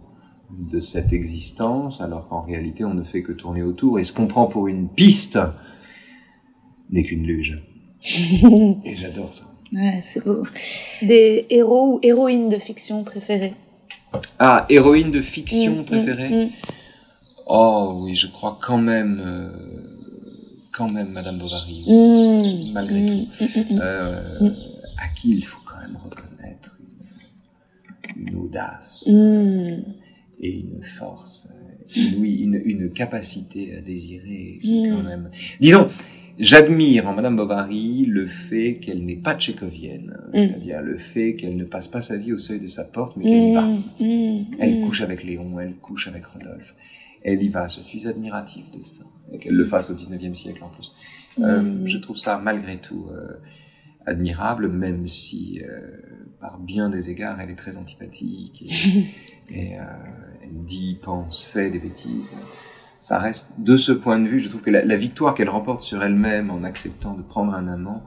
[0.74, 4.28] de cette existence, alors qu'en réalité on ne fait que tourner autour, et ce qu'on
[4.28, 5.40] prend pour une piste
[6.92, 7.64] n'est qu'une luge.
[8.04, 9.55] et j'adore ça.
[9.76, 10.44] Ouais, c'est beau.
[11.02, 13.54] Des héros ou héroïnes de fiction préférées
[14.40, 16.50] Ah, héroïnes de fiction mmh, mmh, préférées mmh.
[17.48, 19.50] Oh oui, je crois quand même, euh,
[20.72, 23.28] quand même Madame Bovary, malgré tout,
[23.82, 24.50] euh,
[24.98, 26.78] à qui il faut quand même reconnaître
[28.16, 29.08] une audace
[30.40, 31.50] et une force,
[32.18, 34.90] oui, une, une capacité à désirer mm.
[34.90, 35.30] quand même.
[35.60, 35.90] Disons,
[36.38, 40.40] J'admire en Madame Bovary le fait qu'elle n'est pas tchécovienne, mm.
[40.40, 43.24] c'est-à-dire le fait qu'elle ne passe pas sa vie au seuil de sa porte, mais
[43.24, 43.62] qu'elle y va.
[43.62, 44.46] Mm.
[44.60, 46.76] Elle couche avec Léon, elle couche avec Rodolphe.
[47.24, 47.68] Elle y va.
[47.68, 49.04] Je suis admiratif de ça.
[49.32, 50.94] Et qu'elle le fasse au 19e siècle en plus.
[51.40, 53.40] Euh, je trouve ça malgré tout euh,
[54.06, 55.80] admirable, même si euh,
[56.40, 59.72] par bien des égards elle est très antipathique et, et
[60.44, 62.38] elle dit, pense, fait des bêtises.
[63.06, 66.04] Ça reste, de ce point de vue, je trouve que la, victoire qu'elle remporte sur
[66.04, 68.02] elle-même en acceptant de prendre un amant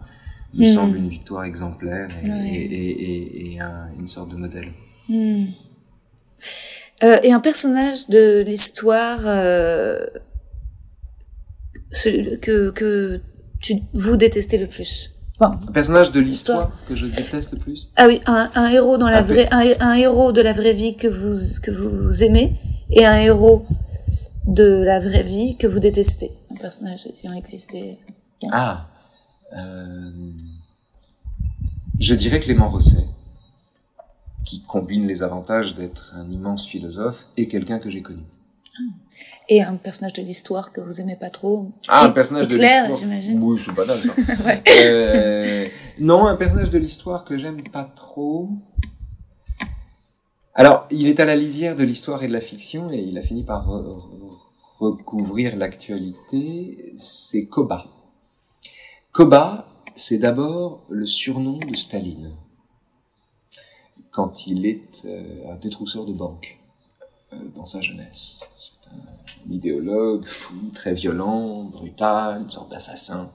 [0.55, 0.75] me hmm.
[0.75, 3.59] semble une victoire exemplaire et, et,
[3.97, 4.73] une sorte de modèle.
[5.09, 5.45] Hmm.
[7.05, 10.05] Euh, et un personnage de l'histoire euh,
[12.43, 13.21] que, que
[13.61, 15.15] tu, vous détestez le plus?
[15.39, 17.89] Un personnage de l'histoire que je déteste le plus?
[17.95, 21.07] Ah oui, un, un héros dans la vraie, un, héros de la vraie vie que
[21.07, 22.57] vous que vous aimez
[22.91, 23.65] et un héros
[24.49, 27.99] de la vraie vie que vous détestez, un personnage ayant existé.
[28.51, 28.89] Ah,
[29.57, 30.11] euh,
[32.01, 33.05] je dirais Clément Rosset,
[34.47, 38.23] qui combine les avantages d'être un immense philosophe et quelqu'un que j'ai connu.
[39.51, 41.71] Et un personnage de l'histoire que vous aimez pas trop.
[41.89, 42.95] Ah, un personnage de l'histoire.
[42.95, 43.43] j'imagine.
[43.43, 44.15] Oui, je suis banal, ça.
[44.45, 44.63] ouais.
[44.69, 45.67] euh,
[45.99, 48.49] non, un personnage de l'histoire que j'aime pas trop.
[50.55, 53.23] Alors, il est à la lisière de l'histoire et de la fiction et il a
[53.23, 53.69] fini par
[54.79, 56.93] recouvrir l'actualité.
[56.97, 57.87] C'est Koba.
[59.13, 62.33] Koba, c'est d'abord le surnom de Staline
[64.11, 66.59] quand il est euh, un détrousseur de banque
[67.33, 68.41] euh, dans sa jeunesse
[69.49, 73.31] idéologue fou, très violent, brutal, une sorte d'assassin,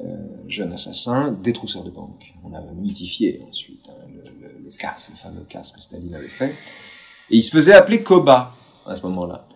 [0.00, 0.14] euh,
[0.48, 2.34] jeune assassin, détrousseur de banque.
[2.44, 6.28] On a mythifié ensuite hein, le, le, le, casse, le fameux casse que Staline avait
[6.28, 6.54] fait.
[7.30, 8.54] Et il se faisait appeler Koba
[8.84, 9.46] à ce moment-là.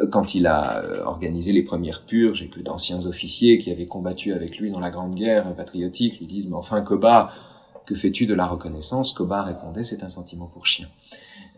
[0.00, 3.86] Euh, quand il a euh, organisé les premières purges et que d'anciens officiers qui avaient
[3.86, 7.30] combattu avec lui dans la Grande Guerre patriotique lui disent «Mais enfin, Koba,
[7.86, 10.88] que fais-tu de la reconnaissance?» Koba répondait «C'est un sentiment pour chien.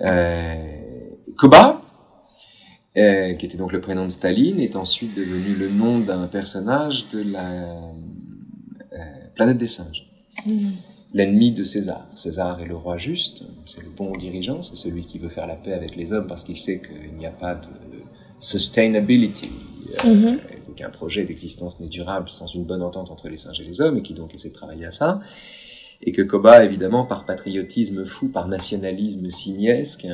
[0.02, 0.54] Euh,
[1.36, 1.82] Koba,
[2.96, 7.08] euh, qui était donc le prénom de Staline, est ensuite devenu le nom d'un personnage
[7.08, 7.50] de la
[8.92, 8.98] euh,
[9.34, 10.06] planète des singes.
[10.46, 10.70] Mm.
[11.14, 12.06] L'ennemi de César.
[12.14, 15.54] César est le roi juste, c'est le bon dirigeant, c'est celui qui veut faire la
[15.54, 17.87] paix avec les hommes parce qu'il sait qu'il n'y a pas de
[18.40, 19.50] sustainability,
[20.04, 20.74] euh, mm-hmm.
[20.76, 23.98] qu'un projet d'existence n'est durable sans une bonne entente entre les singes et les hommes,
[23.98, 25.20] et qui donc essaie de travailler à ça.
[26.00, 30.06] Et que Koba, évidemment, par patriotisme fou, par nationalisme simiesque,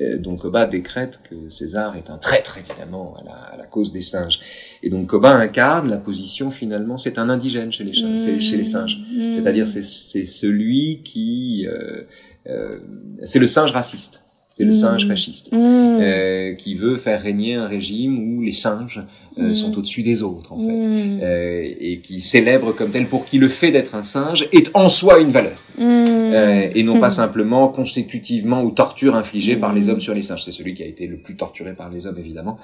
[0.00, 3.92] euh, donc Koba décrète que César est un traître évidemment à la, à la, cause
[3.92, 4.40] des singes.
[4.82, 8.40] Et donc Koba incarne la position finalement, c'est un indigène chez les, mmh.
[8.40, 8.98] chez les singes.
[8.98, 9.32] Mmh.
[9.32, 12.02] C'est-à-dire c'est celui qui, euh,
[12.48, 12.80] euh,
[13.22, 14.23] c'est le singe raciste.
[14.54, 14.72] C'est le mmh.
[14.72, 15.56] singe fasciste mmh.
[15.58, 19.02] euh, qui veut faire régner un régime où les singes
[19.36, 19.54] euh, mmh.
[19.54, 23.48] sont au-dessus des autres en fait euh, et qui célèbre comme tel pour qui le
[23.48, 28.62] fait d'être un singe est en soi une valeur euh, et non pas simplement consécutivement
[28.62, 30.44] ou torture infligée par les hommes sur les singes.
[30.44, 32.56] C'est celui qui a été le plus torturé par les hommes évidemment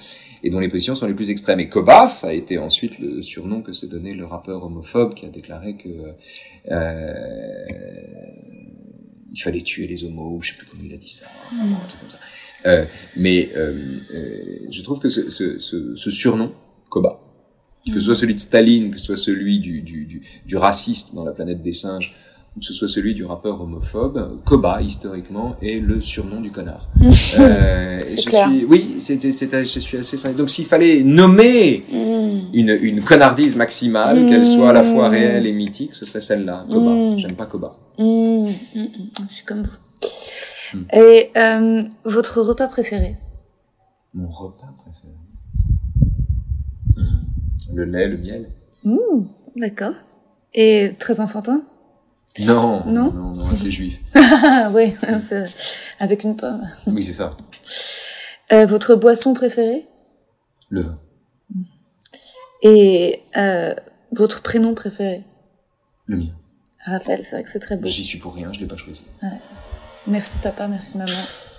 [0.45, 1.59] et dont les positions sont les plus extrêmes.
[1.59, 5.29] Et Kobas a été ensuite le surnom que s'est donné le rappeur homophobe qui a
[5.29, 5.89] déclaré que
[6.71, 7.13] euh,
[9.33, 11.63] il fallait tuer les homos, je sais plus comment il a dit ça, enfin,
[12.01, 12.19] comme ça.
[12.67, 12.85] Euh,
[13.17, 16.53] mais euh, euh, je trouve que ce, ce, ce, ce surnom,
[16.91, 17.21] Koba,
[17.87, 21.15] que ce soit celui de Staline, que ce soit celui du, du, du, du, raciste
[21.15, 22.15] dans la planète des singes,
[22.61, 26.87] que ce soit celui du rappeur homophobe, Koba, historiquement, est le surnom du connard.
[27.01, 28.49] euh, je clair.
[28.49, 32.21] suis, oui, c'est, je suis assez Donc s'il fallait nommer mm
[32.53, 36.67] une, une connardise maximale, qu'elle soit à la fois réelle et mythique, ce serait celle-là,
[36.71, 37.17] Koba.
[37.19, 37.77] J'aime pas Koba.
[37.99, 38.53] Je
[39.29, 40.81] suis comme vous.
[40.93, 43.17] Et euh, votre repas préféré?
[44.15, 45.15] Mon repas préféré
[47.75, 48.49] Le lait, le miel.
[49.57, 49.95] D'accord.
[50.55, 51.63] Et très enfantin?
[52.39, 54.01] Non, Non non, non, c'est juif.
[54.15, 54.95] Ah oui,
[55.99, 56.63] avec une pomme.
[56.87, 57.37] Oui, c'est ça.
[58.53, 59.87] Euh, votre boisson préférée?
[60.71, 60.99] Le vin.
[62.63, 63.75] Et euh,
[64.13, 65.25] votre prénom préféré?
[66.07, 66.33] Le mien.
[66.85, 67.89] Raphaël, c'est vrai que c'est très beau.
[67.89, 69.05] J'y suis pour rien, je l'ai pas choisi.
[70.07, 71.11] Merci papa, merci maman.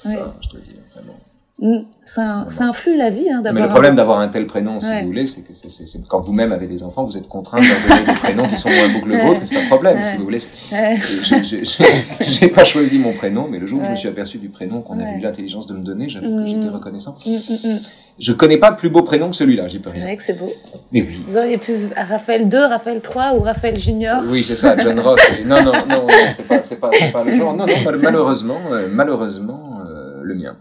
[0.05, 0.15] Oui.
[0.15, 1.19] Ça, je dois dire, vraiment.
[1.61, 1.81] Mm.
[2.07, 5.01] Ça, ça influe la vie hein, Mais le problème d'avoir un tel prénom, si Ouais.
[5.01, 7.59] vous voulez, c'est que c'est, c'est- c'est- quand vous-même avez des enfants, vous êtes contraint
[7.59, 9.97] de leur donner des prénoms qui sont moins beaux que le vôtre, c'est un problème,
[9.97, 10.03] Ouais.
[10.03, 10.39] si vous voulez.
[10.39, 11.83] Je-
[12.21, 14.81] J'ai pas choisi mon prénom, mais le jour où je me suis aperçu du prénom
[14.81, 16.43] qu'on avait eu l'intelligence de me donner, j'avoue Mhm.
[16.43, 17.15] que j'étais reconnaissant.
[17.25, 17.79] Mm, mm, mm.
[18.19, 20.05] Je connais pas de plus beau prénom que celui-là, j'y peux C'est rien.
[20.05, 20.51] vrai que c'est beau.
[20.91, 21.23] Mais oui.
[21.27, 24.21] Vous auriez pu Raphaël 2, Raphaël 3 ou Raphaël Junior.
[24.25, 25.21] Oui, c'est ça, John Ross.
[25.45, 27.55] Non, non, non, non, c'est pas, c'est pas, c'est pas le genre.
[27.55, 30.55] Non, non, mal- malheureusement, euh, malheureusement, euh, le mien.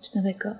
[0.00, 0.02] Mm.
[0.02, 0.56] Je suis bien d'accord.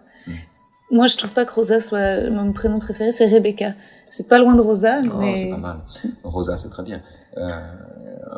[0.93, 3.75] Moi, je trouve pas que Rosa soit mon prénom préféré, c'est Rebecca.
[4.11, 5.37] C'est pas loin de Rosa, Oh, mais.
[5.37, 5.79] c'est pas mal.
[6.25, 7.01] Rosa, c'est très bien.
[7.37, 7.61] Euh,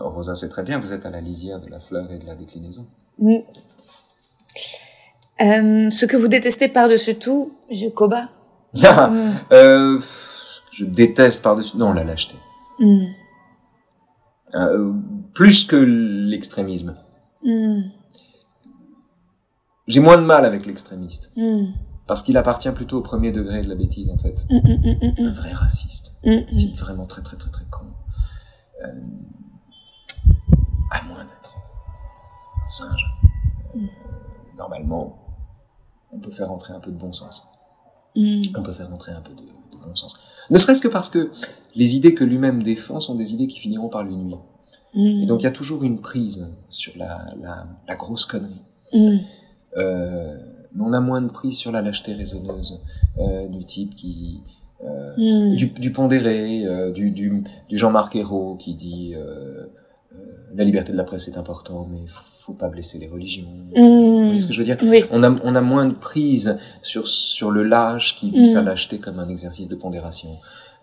[0.01, 0.79] Rosa, c'est très bien.
[0.79, 2.87] Vous êtes à la lisière de la fleur et de la déclinaison.
[3.19, 3.37] Mm.
[5.41, 8.29] Euh, ce que vous détestez par-dessus tout, je Koba.
[9.53, 9.99] euh,
[10.73, 11.79] je déteste par-dessus.
[11.79, 12.37] Non, la lâcheté.
[12.79, 13.07] Mm.
[15.33, 16.95] Plus que l'extrémisme.
[19.87, 21.33] J'ai moins de mal avec l'extrémiste.
[21.37, 21.67] Mm.
[22.07, 24.45] Parce qu'il appartient plutôt au premier degré de la bêtise, en fait.
[24.51, 26.15] Mm, mm, Un vrai raciste.
[26.25, 27.87] Un type vraiment très, très, très, très con.
[28.85, 28.89] Euh,
[30.91, 31.57] à moins d'être
[32.65, 33.07] un singe.
[33.77, 33.79] Euh,
[34.59, 35.19] normalement,
[36.13, 37.47] on peut faire entrer un peu de bon sens.
[38.17, 40.15] On peut faire entrer un peu de, de bon sens.
[40.51, 41.31] Ne serait-ce que parce que
[41.75, 44.41] les idées que lui-même défend sont des idées qui finiront par lui nuire.
[44.95, 48.61] Et donc il y a toujours une prise sur la, la, la grosse connerie.
[49.77, 50.37] Euh,
[50.79, 52.81] on a moins de prise sur la lâcheté raisonneuse
[53.19, 54.43] euh, du type qui...
[54.85, 55.55] Euh, Mm.
[55.55, 59.67] du, du pondéré, euh, du, du, du Jean-Marc Ayrault qui dit euh,
[60.13, 60.17] euh,
[60.57, 63.47] la liberté de la presse est importante, mais faut, faut pas blesser les religions.
[63.77, 64.79] Vous voyez ce que je veux dire?
[64.83, 65.05] Oui.
[65.13, 68.99] on a, on a moins de prise sur, sur le lâche qui vit sa lâcheté
[68.99, 70.31] comme un exercice de pondération.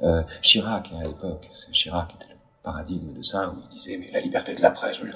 [0.02, 4.11] Euh, Chirac, à l'époque, c'est Chirac était le paradigme de ça, où il disait, mais
[4.14, 5.11] la liberté de la presse, le,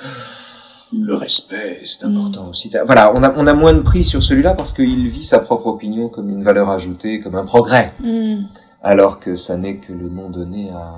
[0.95, 2.71] le respect, c'est important aussi.
[2.85, 5.67] Voilà, on a, on a moins de prise sur celui-là parce qu'il vit sa propre
[5.67, 8.43] opinion comme une valeur ajoutée, comme un progrès, Mm.
[8.81, 10.93] alors que ça n'est que le nom donné à,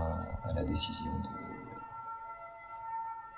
[0.49, 1.05] à la décision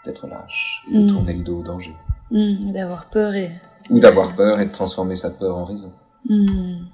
[0.05, 1.07] d'être lâche et de Mm.
[1.07, 1.95] tourner le dos au danger.
[2.31, 2.71] Mm.
[2.71, 3.51] D'avoir peur et.
[3.89, 5.91] Ou d'avoir peur et de transformer sa peur en raison.
[6.29, 6.85] Mm.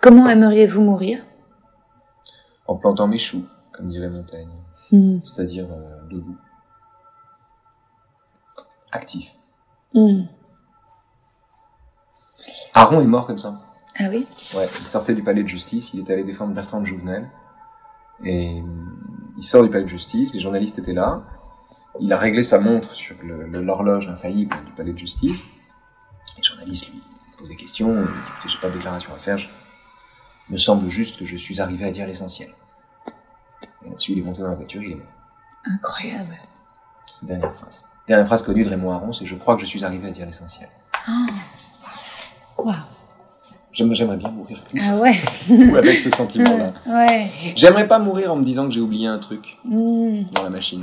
[0.00, 1.18] Comment aimeriez-vous mourir?
[2.66, 4.48] En plantant mes choux, comme dirait Montaigne,
[4.92, 5.18] Mm.
[5.24, 6.36] c'est-à-dire euh, debout,
[8.94, 9.32] actif.
[9.94, 10.22] Mm.
[12.74, 13.60] Aaron est mort comme ça.
[13.98, 14.26] Ah oui?
[14.54, 17.30] Ouais, il sortait du palais de justice, il était allé défendre Bertrand de Jouvenel,
[18.24, 18.62] et euh,
[19.36, 21.22] il sort du palais de justice, les journalistes étaient là,
[22.00, 25.44] il a réglé sa montre sur l'horloge infaillible du palais de justice,
[26.36, 27.00] les journalistes lui
[27.38, 28.06] posent des questions, il
[28.48, 29.48] dit, j'ai pas de déclaration à faire, je-
[30.48, 32.52] il me semble juste que je suis arrivé à dire l'essentiel.
[33.84, 35.06] Et là-dessus, il est monté dans la voiture, il est mort.
[35.64, 36.36] Incroyable.
[37.06, 37.84] C'est la dernière phrase.
[38.06, 40.26] Dernière phrase connue de Raymond Aron, c'est Je crois que je suis arrivé à dire
[40.26, 40.68] l'essentiel.
[42.58, 42.74] Waouh.
[43.72, 45.18] J'aime- J'aimerais bien mourir comme ça, Ah ouais.
[45.50, 46.72] ou avec ce sentiment-là.
[46.86, 47.30] Ouais.
[47.56, 50.22] J'aimerais pas mourir en me disant que j'ai oublié un truc Mm.
[50.32, 50.80] dans la machine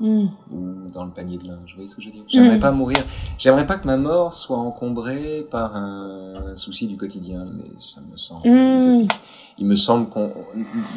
[0.00, 0.26] Mm.
[0.50, 1.68] ou dans le panier de linge.
[1.70, 2.24] Vous voyez ce que je veux dire?
[2.28, 2.60] J'aimerais Mm.
[2.60, 2.98] pas mourir.
[3.38, 8.16] J'aimerais pas que ma mort soit encombrée par un, souci du quotidien, mais ça me
[8.16, 9.20] semble utopique.
[9.58, 10.32] Il me semble qu'on,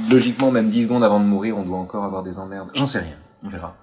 [0.10, 2.70] logiquement, même 10 secondes avant de mourir, on doit encore avoir des emmerdes.
[2.74, 3.16] J'en sais rien.
[3.44, 3.76] On verra.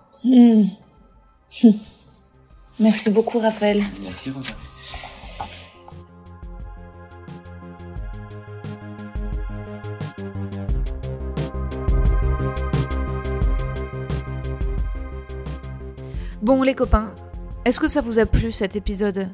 [2.80, 3.82] Merci beaucoup, Raphaël.
[4.02, 4.54] Merci, Rosa.
[16.42, 17.14] Bon les copains,
[17.64, 19.30] est-ce que ça vous a plu cet épisode?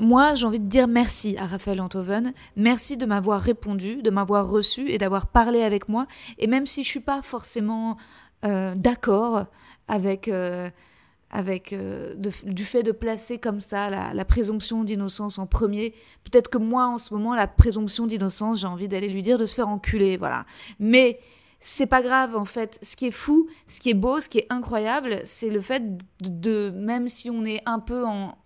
[0.00, 4.48] Moi j'ai envie de dire merci à Raphaël Antoven, merci de m'avoir répondu, de m'avoir
[4.48, 6.08] reçu et d'avoir parlé avec moi,
[6.38, 7.96] et même si je suis pas forcément
[8.44, 9.44] euh, d'accord
[9.86, 10.70] avec, euh,
[11.30, 15.94] avec euh, du fait de placer comme ça la, présomption d'innocence en premier,
[16.24, 19.46] peut-être que moi en ce moment la présomption d'innocence j'ai envie d'aller lui dire de
[19.46, 20.44] se faire enculer, voilà.
[20.78, 21.20] Mais
[21.60, 22.78] c'est pas grave en fait.
[22.82, 25.82] Ce qui est fou, ce qui est beau, ce qui est incroyable, c'est le fait
[26.20, 28.36] de- même si on est un peu en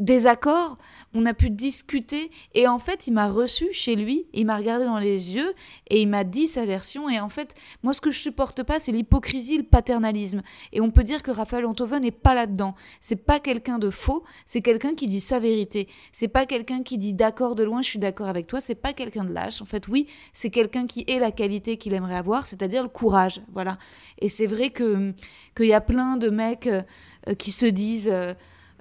[0.00, 0.74] désaccord,
[1.14, 4.84] on a pu discuter et en fait il m'a reçu chez lui, il m'a regardé
[4.84, 5.54] dans les yeux
[5.88, 7.54] et il m'a dit sa version et en fait
[7.84, 10.42] moi ce que je supporte pas c'est l'hypocrisie, le paternalisme
[10.72, 12.74] et on peut dire que Raphaël Antoven n'est pas là-dedans.
[13.00, 15.88] C'est pas quelqu'un de faux, c'est quelqu'un qui dit sa vérité.
[16.12, 18.92] C'est pas quelqu'un qui dit d'accord de loin, je suis d'accord avec toi, c'est pas
[18.92, 19.62] quelqu'un de lâche.
[19.62, 23.42] En fait oui, c'est quelqu'un qui ait la qualité qu'il aimerait avoir, c'est-à-dire le courage,
[23.52, 23.78] voilà.
[24.18, 25.14] Et c'est vrai que
[25.56, 26.82] qu'il y a plein de mecs euh,
[27.38, 28.12] qui se disent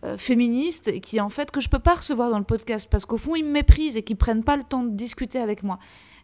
[0.04, 3.06] euh, féministes et qui en fait que je peux pas recevoir dans le podcast parce
[3.06, 5.80] qu'au fond ils me méprisent et qu'ils prennent pas le temps de discuter avec moi.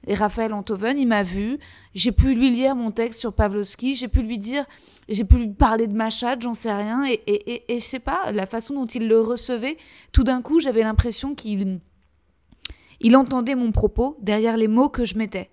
[0.07, 1.59] Et Raphaël Antoven, il m'a vu,
[1.93, 4.65] j'ai pu lui lire mon texte sur Pavlovski, j'ai pu lui dire,
[5.09, 7.99] j'ai pu lui parler de Machad, j'en sais rien, et, et, et, et je sais
[7.99, 9.77] pas, la façon dont il le recevait,
[10.13, 11.81] tout d'un coup j'avais l'impression qu'il
[13.01, 15.49] il entendait mon propos derrière les mots que je mettais.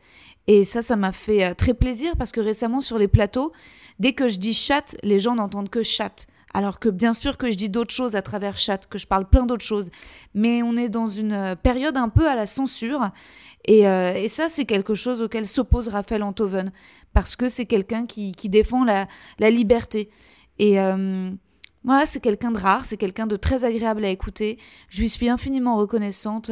[0.47, 3.53] Et ça, ça m'a fait euh, très plaisir parce que récemment sur les plateaux,
[3.99, 6.27] dès que je dis chat, les gens n'entendent que chat.
[6.57, 9.29] Alors que bien sûr que je dis d'autres choses à travers chat, que je parle
[9.29, 9.91] plein d'autres choses.
[10.33, 13.11] Mais on est dans une euh, période un peu à la censure.
[13.67, 16.73] Et, euh, et ça, c'est quelque chose auquel s'oppose Raphaël Antoven.
[17.13, 19.07] Parce que c'est quelqu'un qui, défend la,
[19.39, 20.09] liberté.
[20.59, 21.31] Et euh,
[21.85, 24.59] voilà, c'est quelqu'un de rare, c'est quelqu'un de très agréable à écouter.
[24.89, 26.51] Je lui suis infiniment reconnaissante.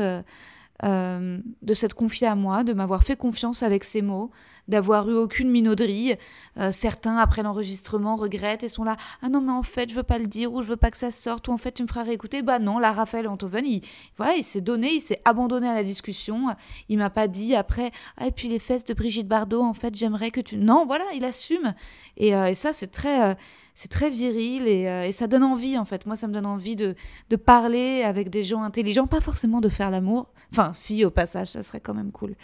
[0.83, 4.31] De s'être confié à moi, de m'avoir fait confiance avec ses mots,
[4.69, 6.17] d'avoir eu aucune minauderie.
[6.59, 10.03] Euh, certains, après l'enregistrement, regrettent et sont là Ah non, mais en fait, je veux
[10.03, 11.89] pas le dire, ou je veux pas que ça sorte, ou en fait, tu me
[11.89, 12.43] feras réécouter.
[12.43, 13.83] Bah non, là, Raphaël Antoven, il,
[14.17, 16.55] voilà, il s'est donné, il s'est abandonné à la discussion.
[16.89, 19.95] Il m'a pas dit après Ah, et puis les fesses de Brigitte Bardot, en fait,
[19.95, 20.57] j'aimerais que tu.
[20.57, 21.75] Non, voilà, il assume.
[22.17, 23.31] Et, euh, et ça, c'est très.
[23.31, 23.35] Euh,
[23.77, 26.07] c'est très viril et, et, ça donne envie en fait.
[26.07, 26.95] Moi, ça me donne envie de,
[27.29, 30.29] de parler avec des gens intelligents, pas forcément de faire l'amour.
[30.53, 32.37] Enfin, si, au passage, ça serait quand même cool.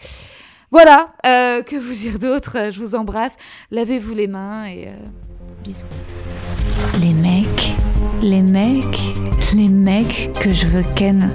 [0.73, 3.37] Voilà, euh, que vous dire d'autre Je vous embrasse.
[3.73, 4.91] Lavez-vous les mains et euh,
[5.65, 5.85] bisous.
[7.01, 7.73] Les mecs,
[8.23, 9.01] les mecs,
[9.55, 11.35] les mecs que je veux ken.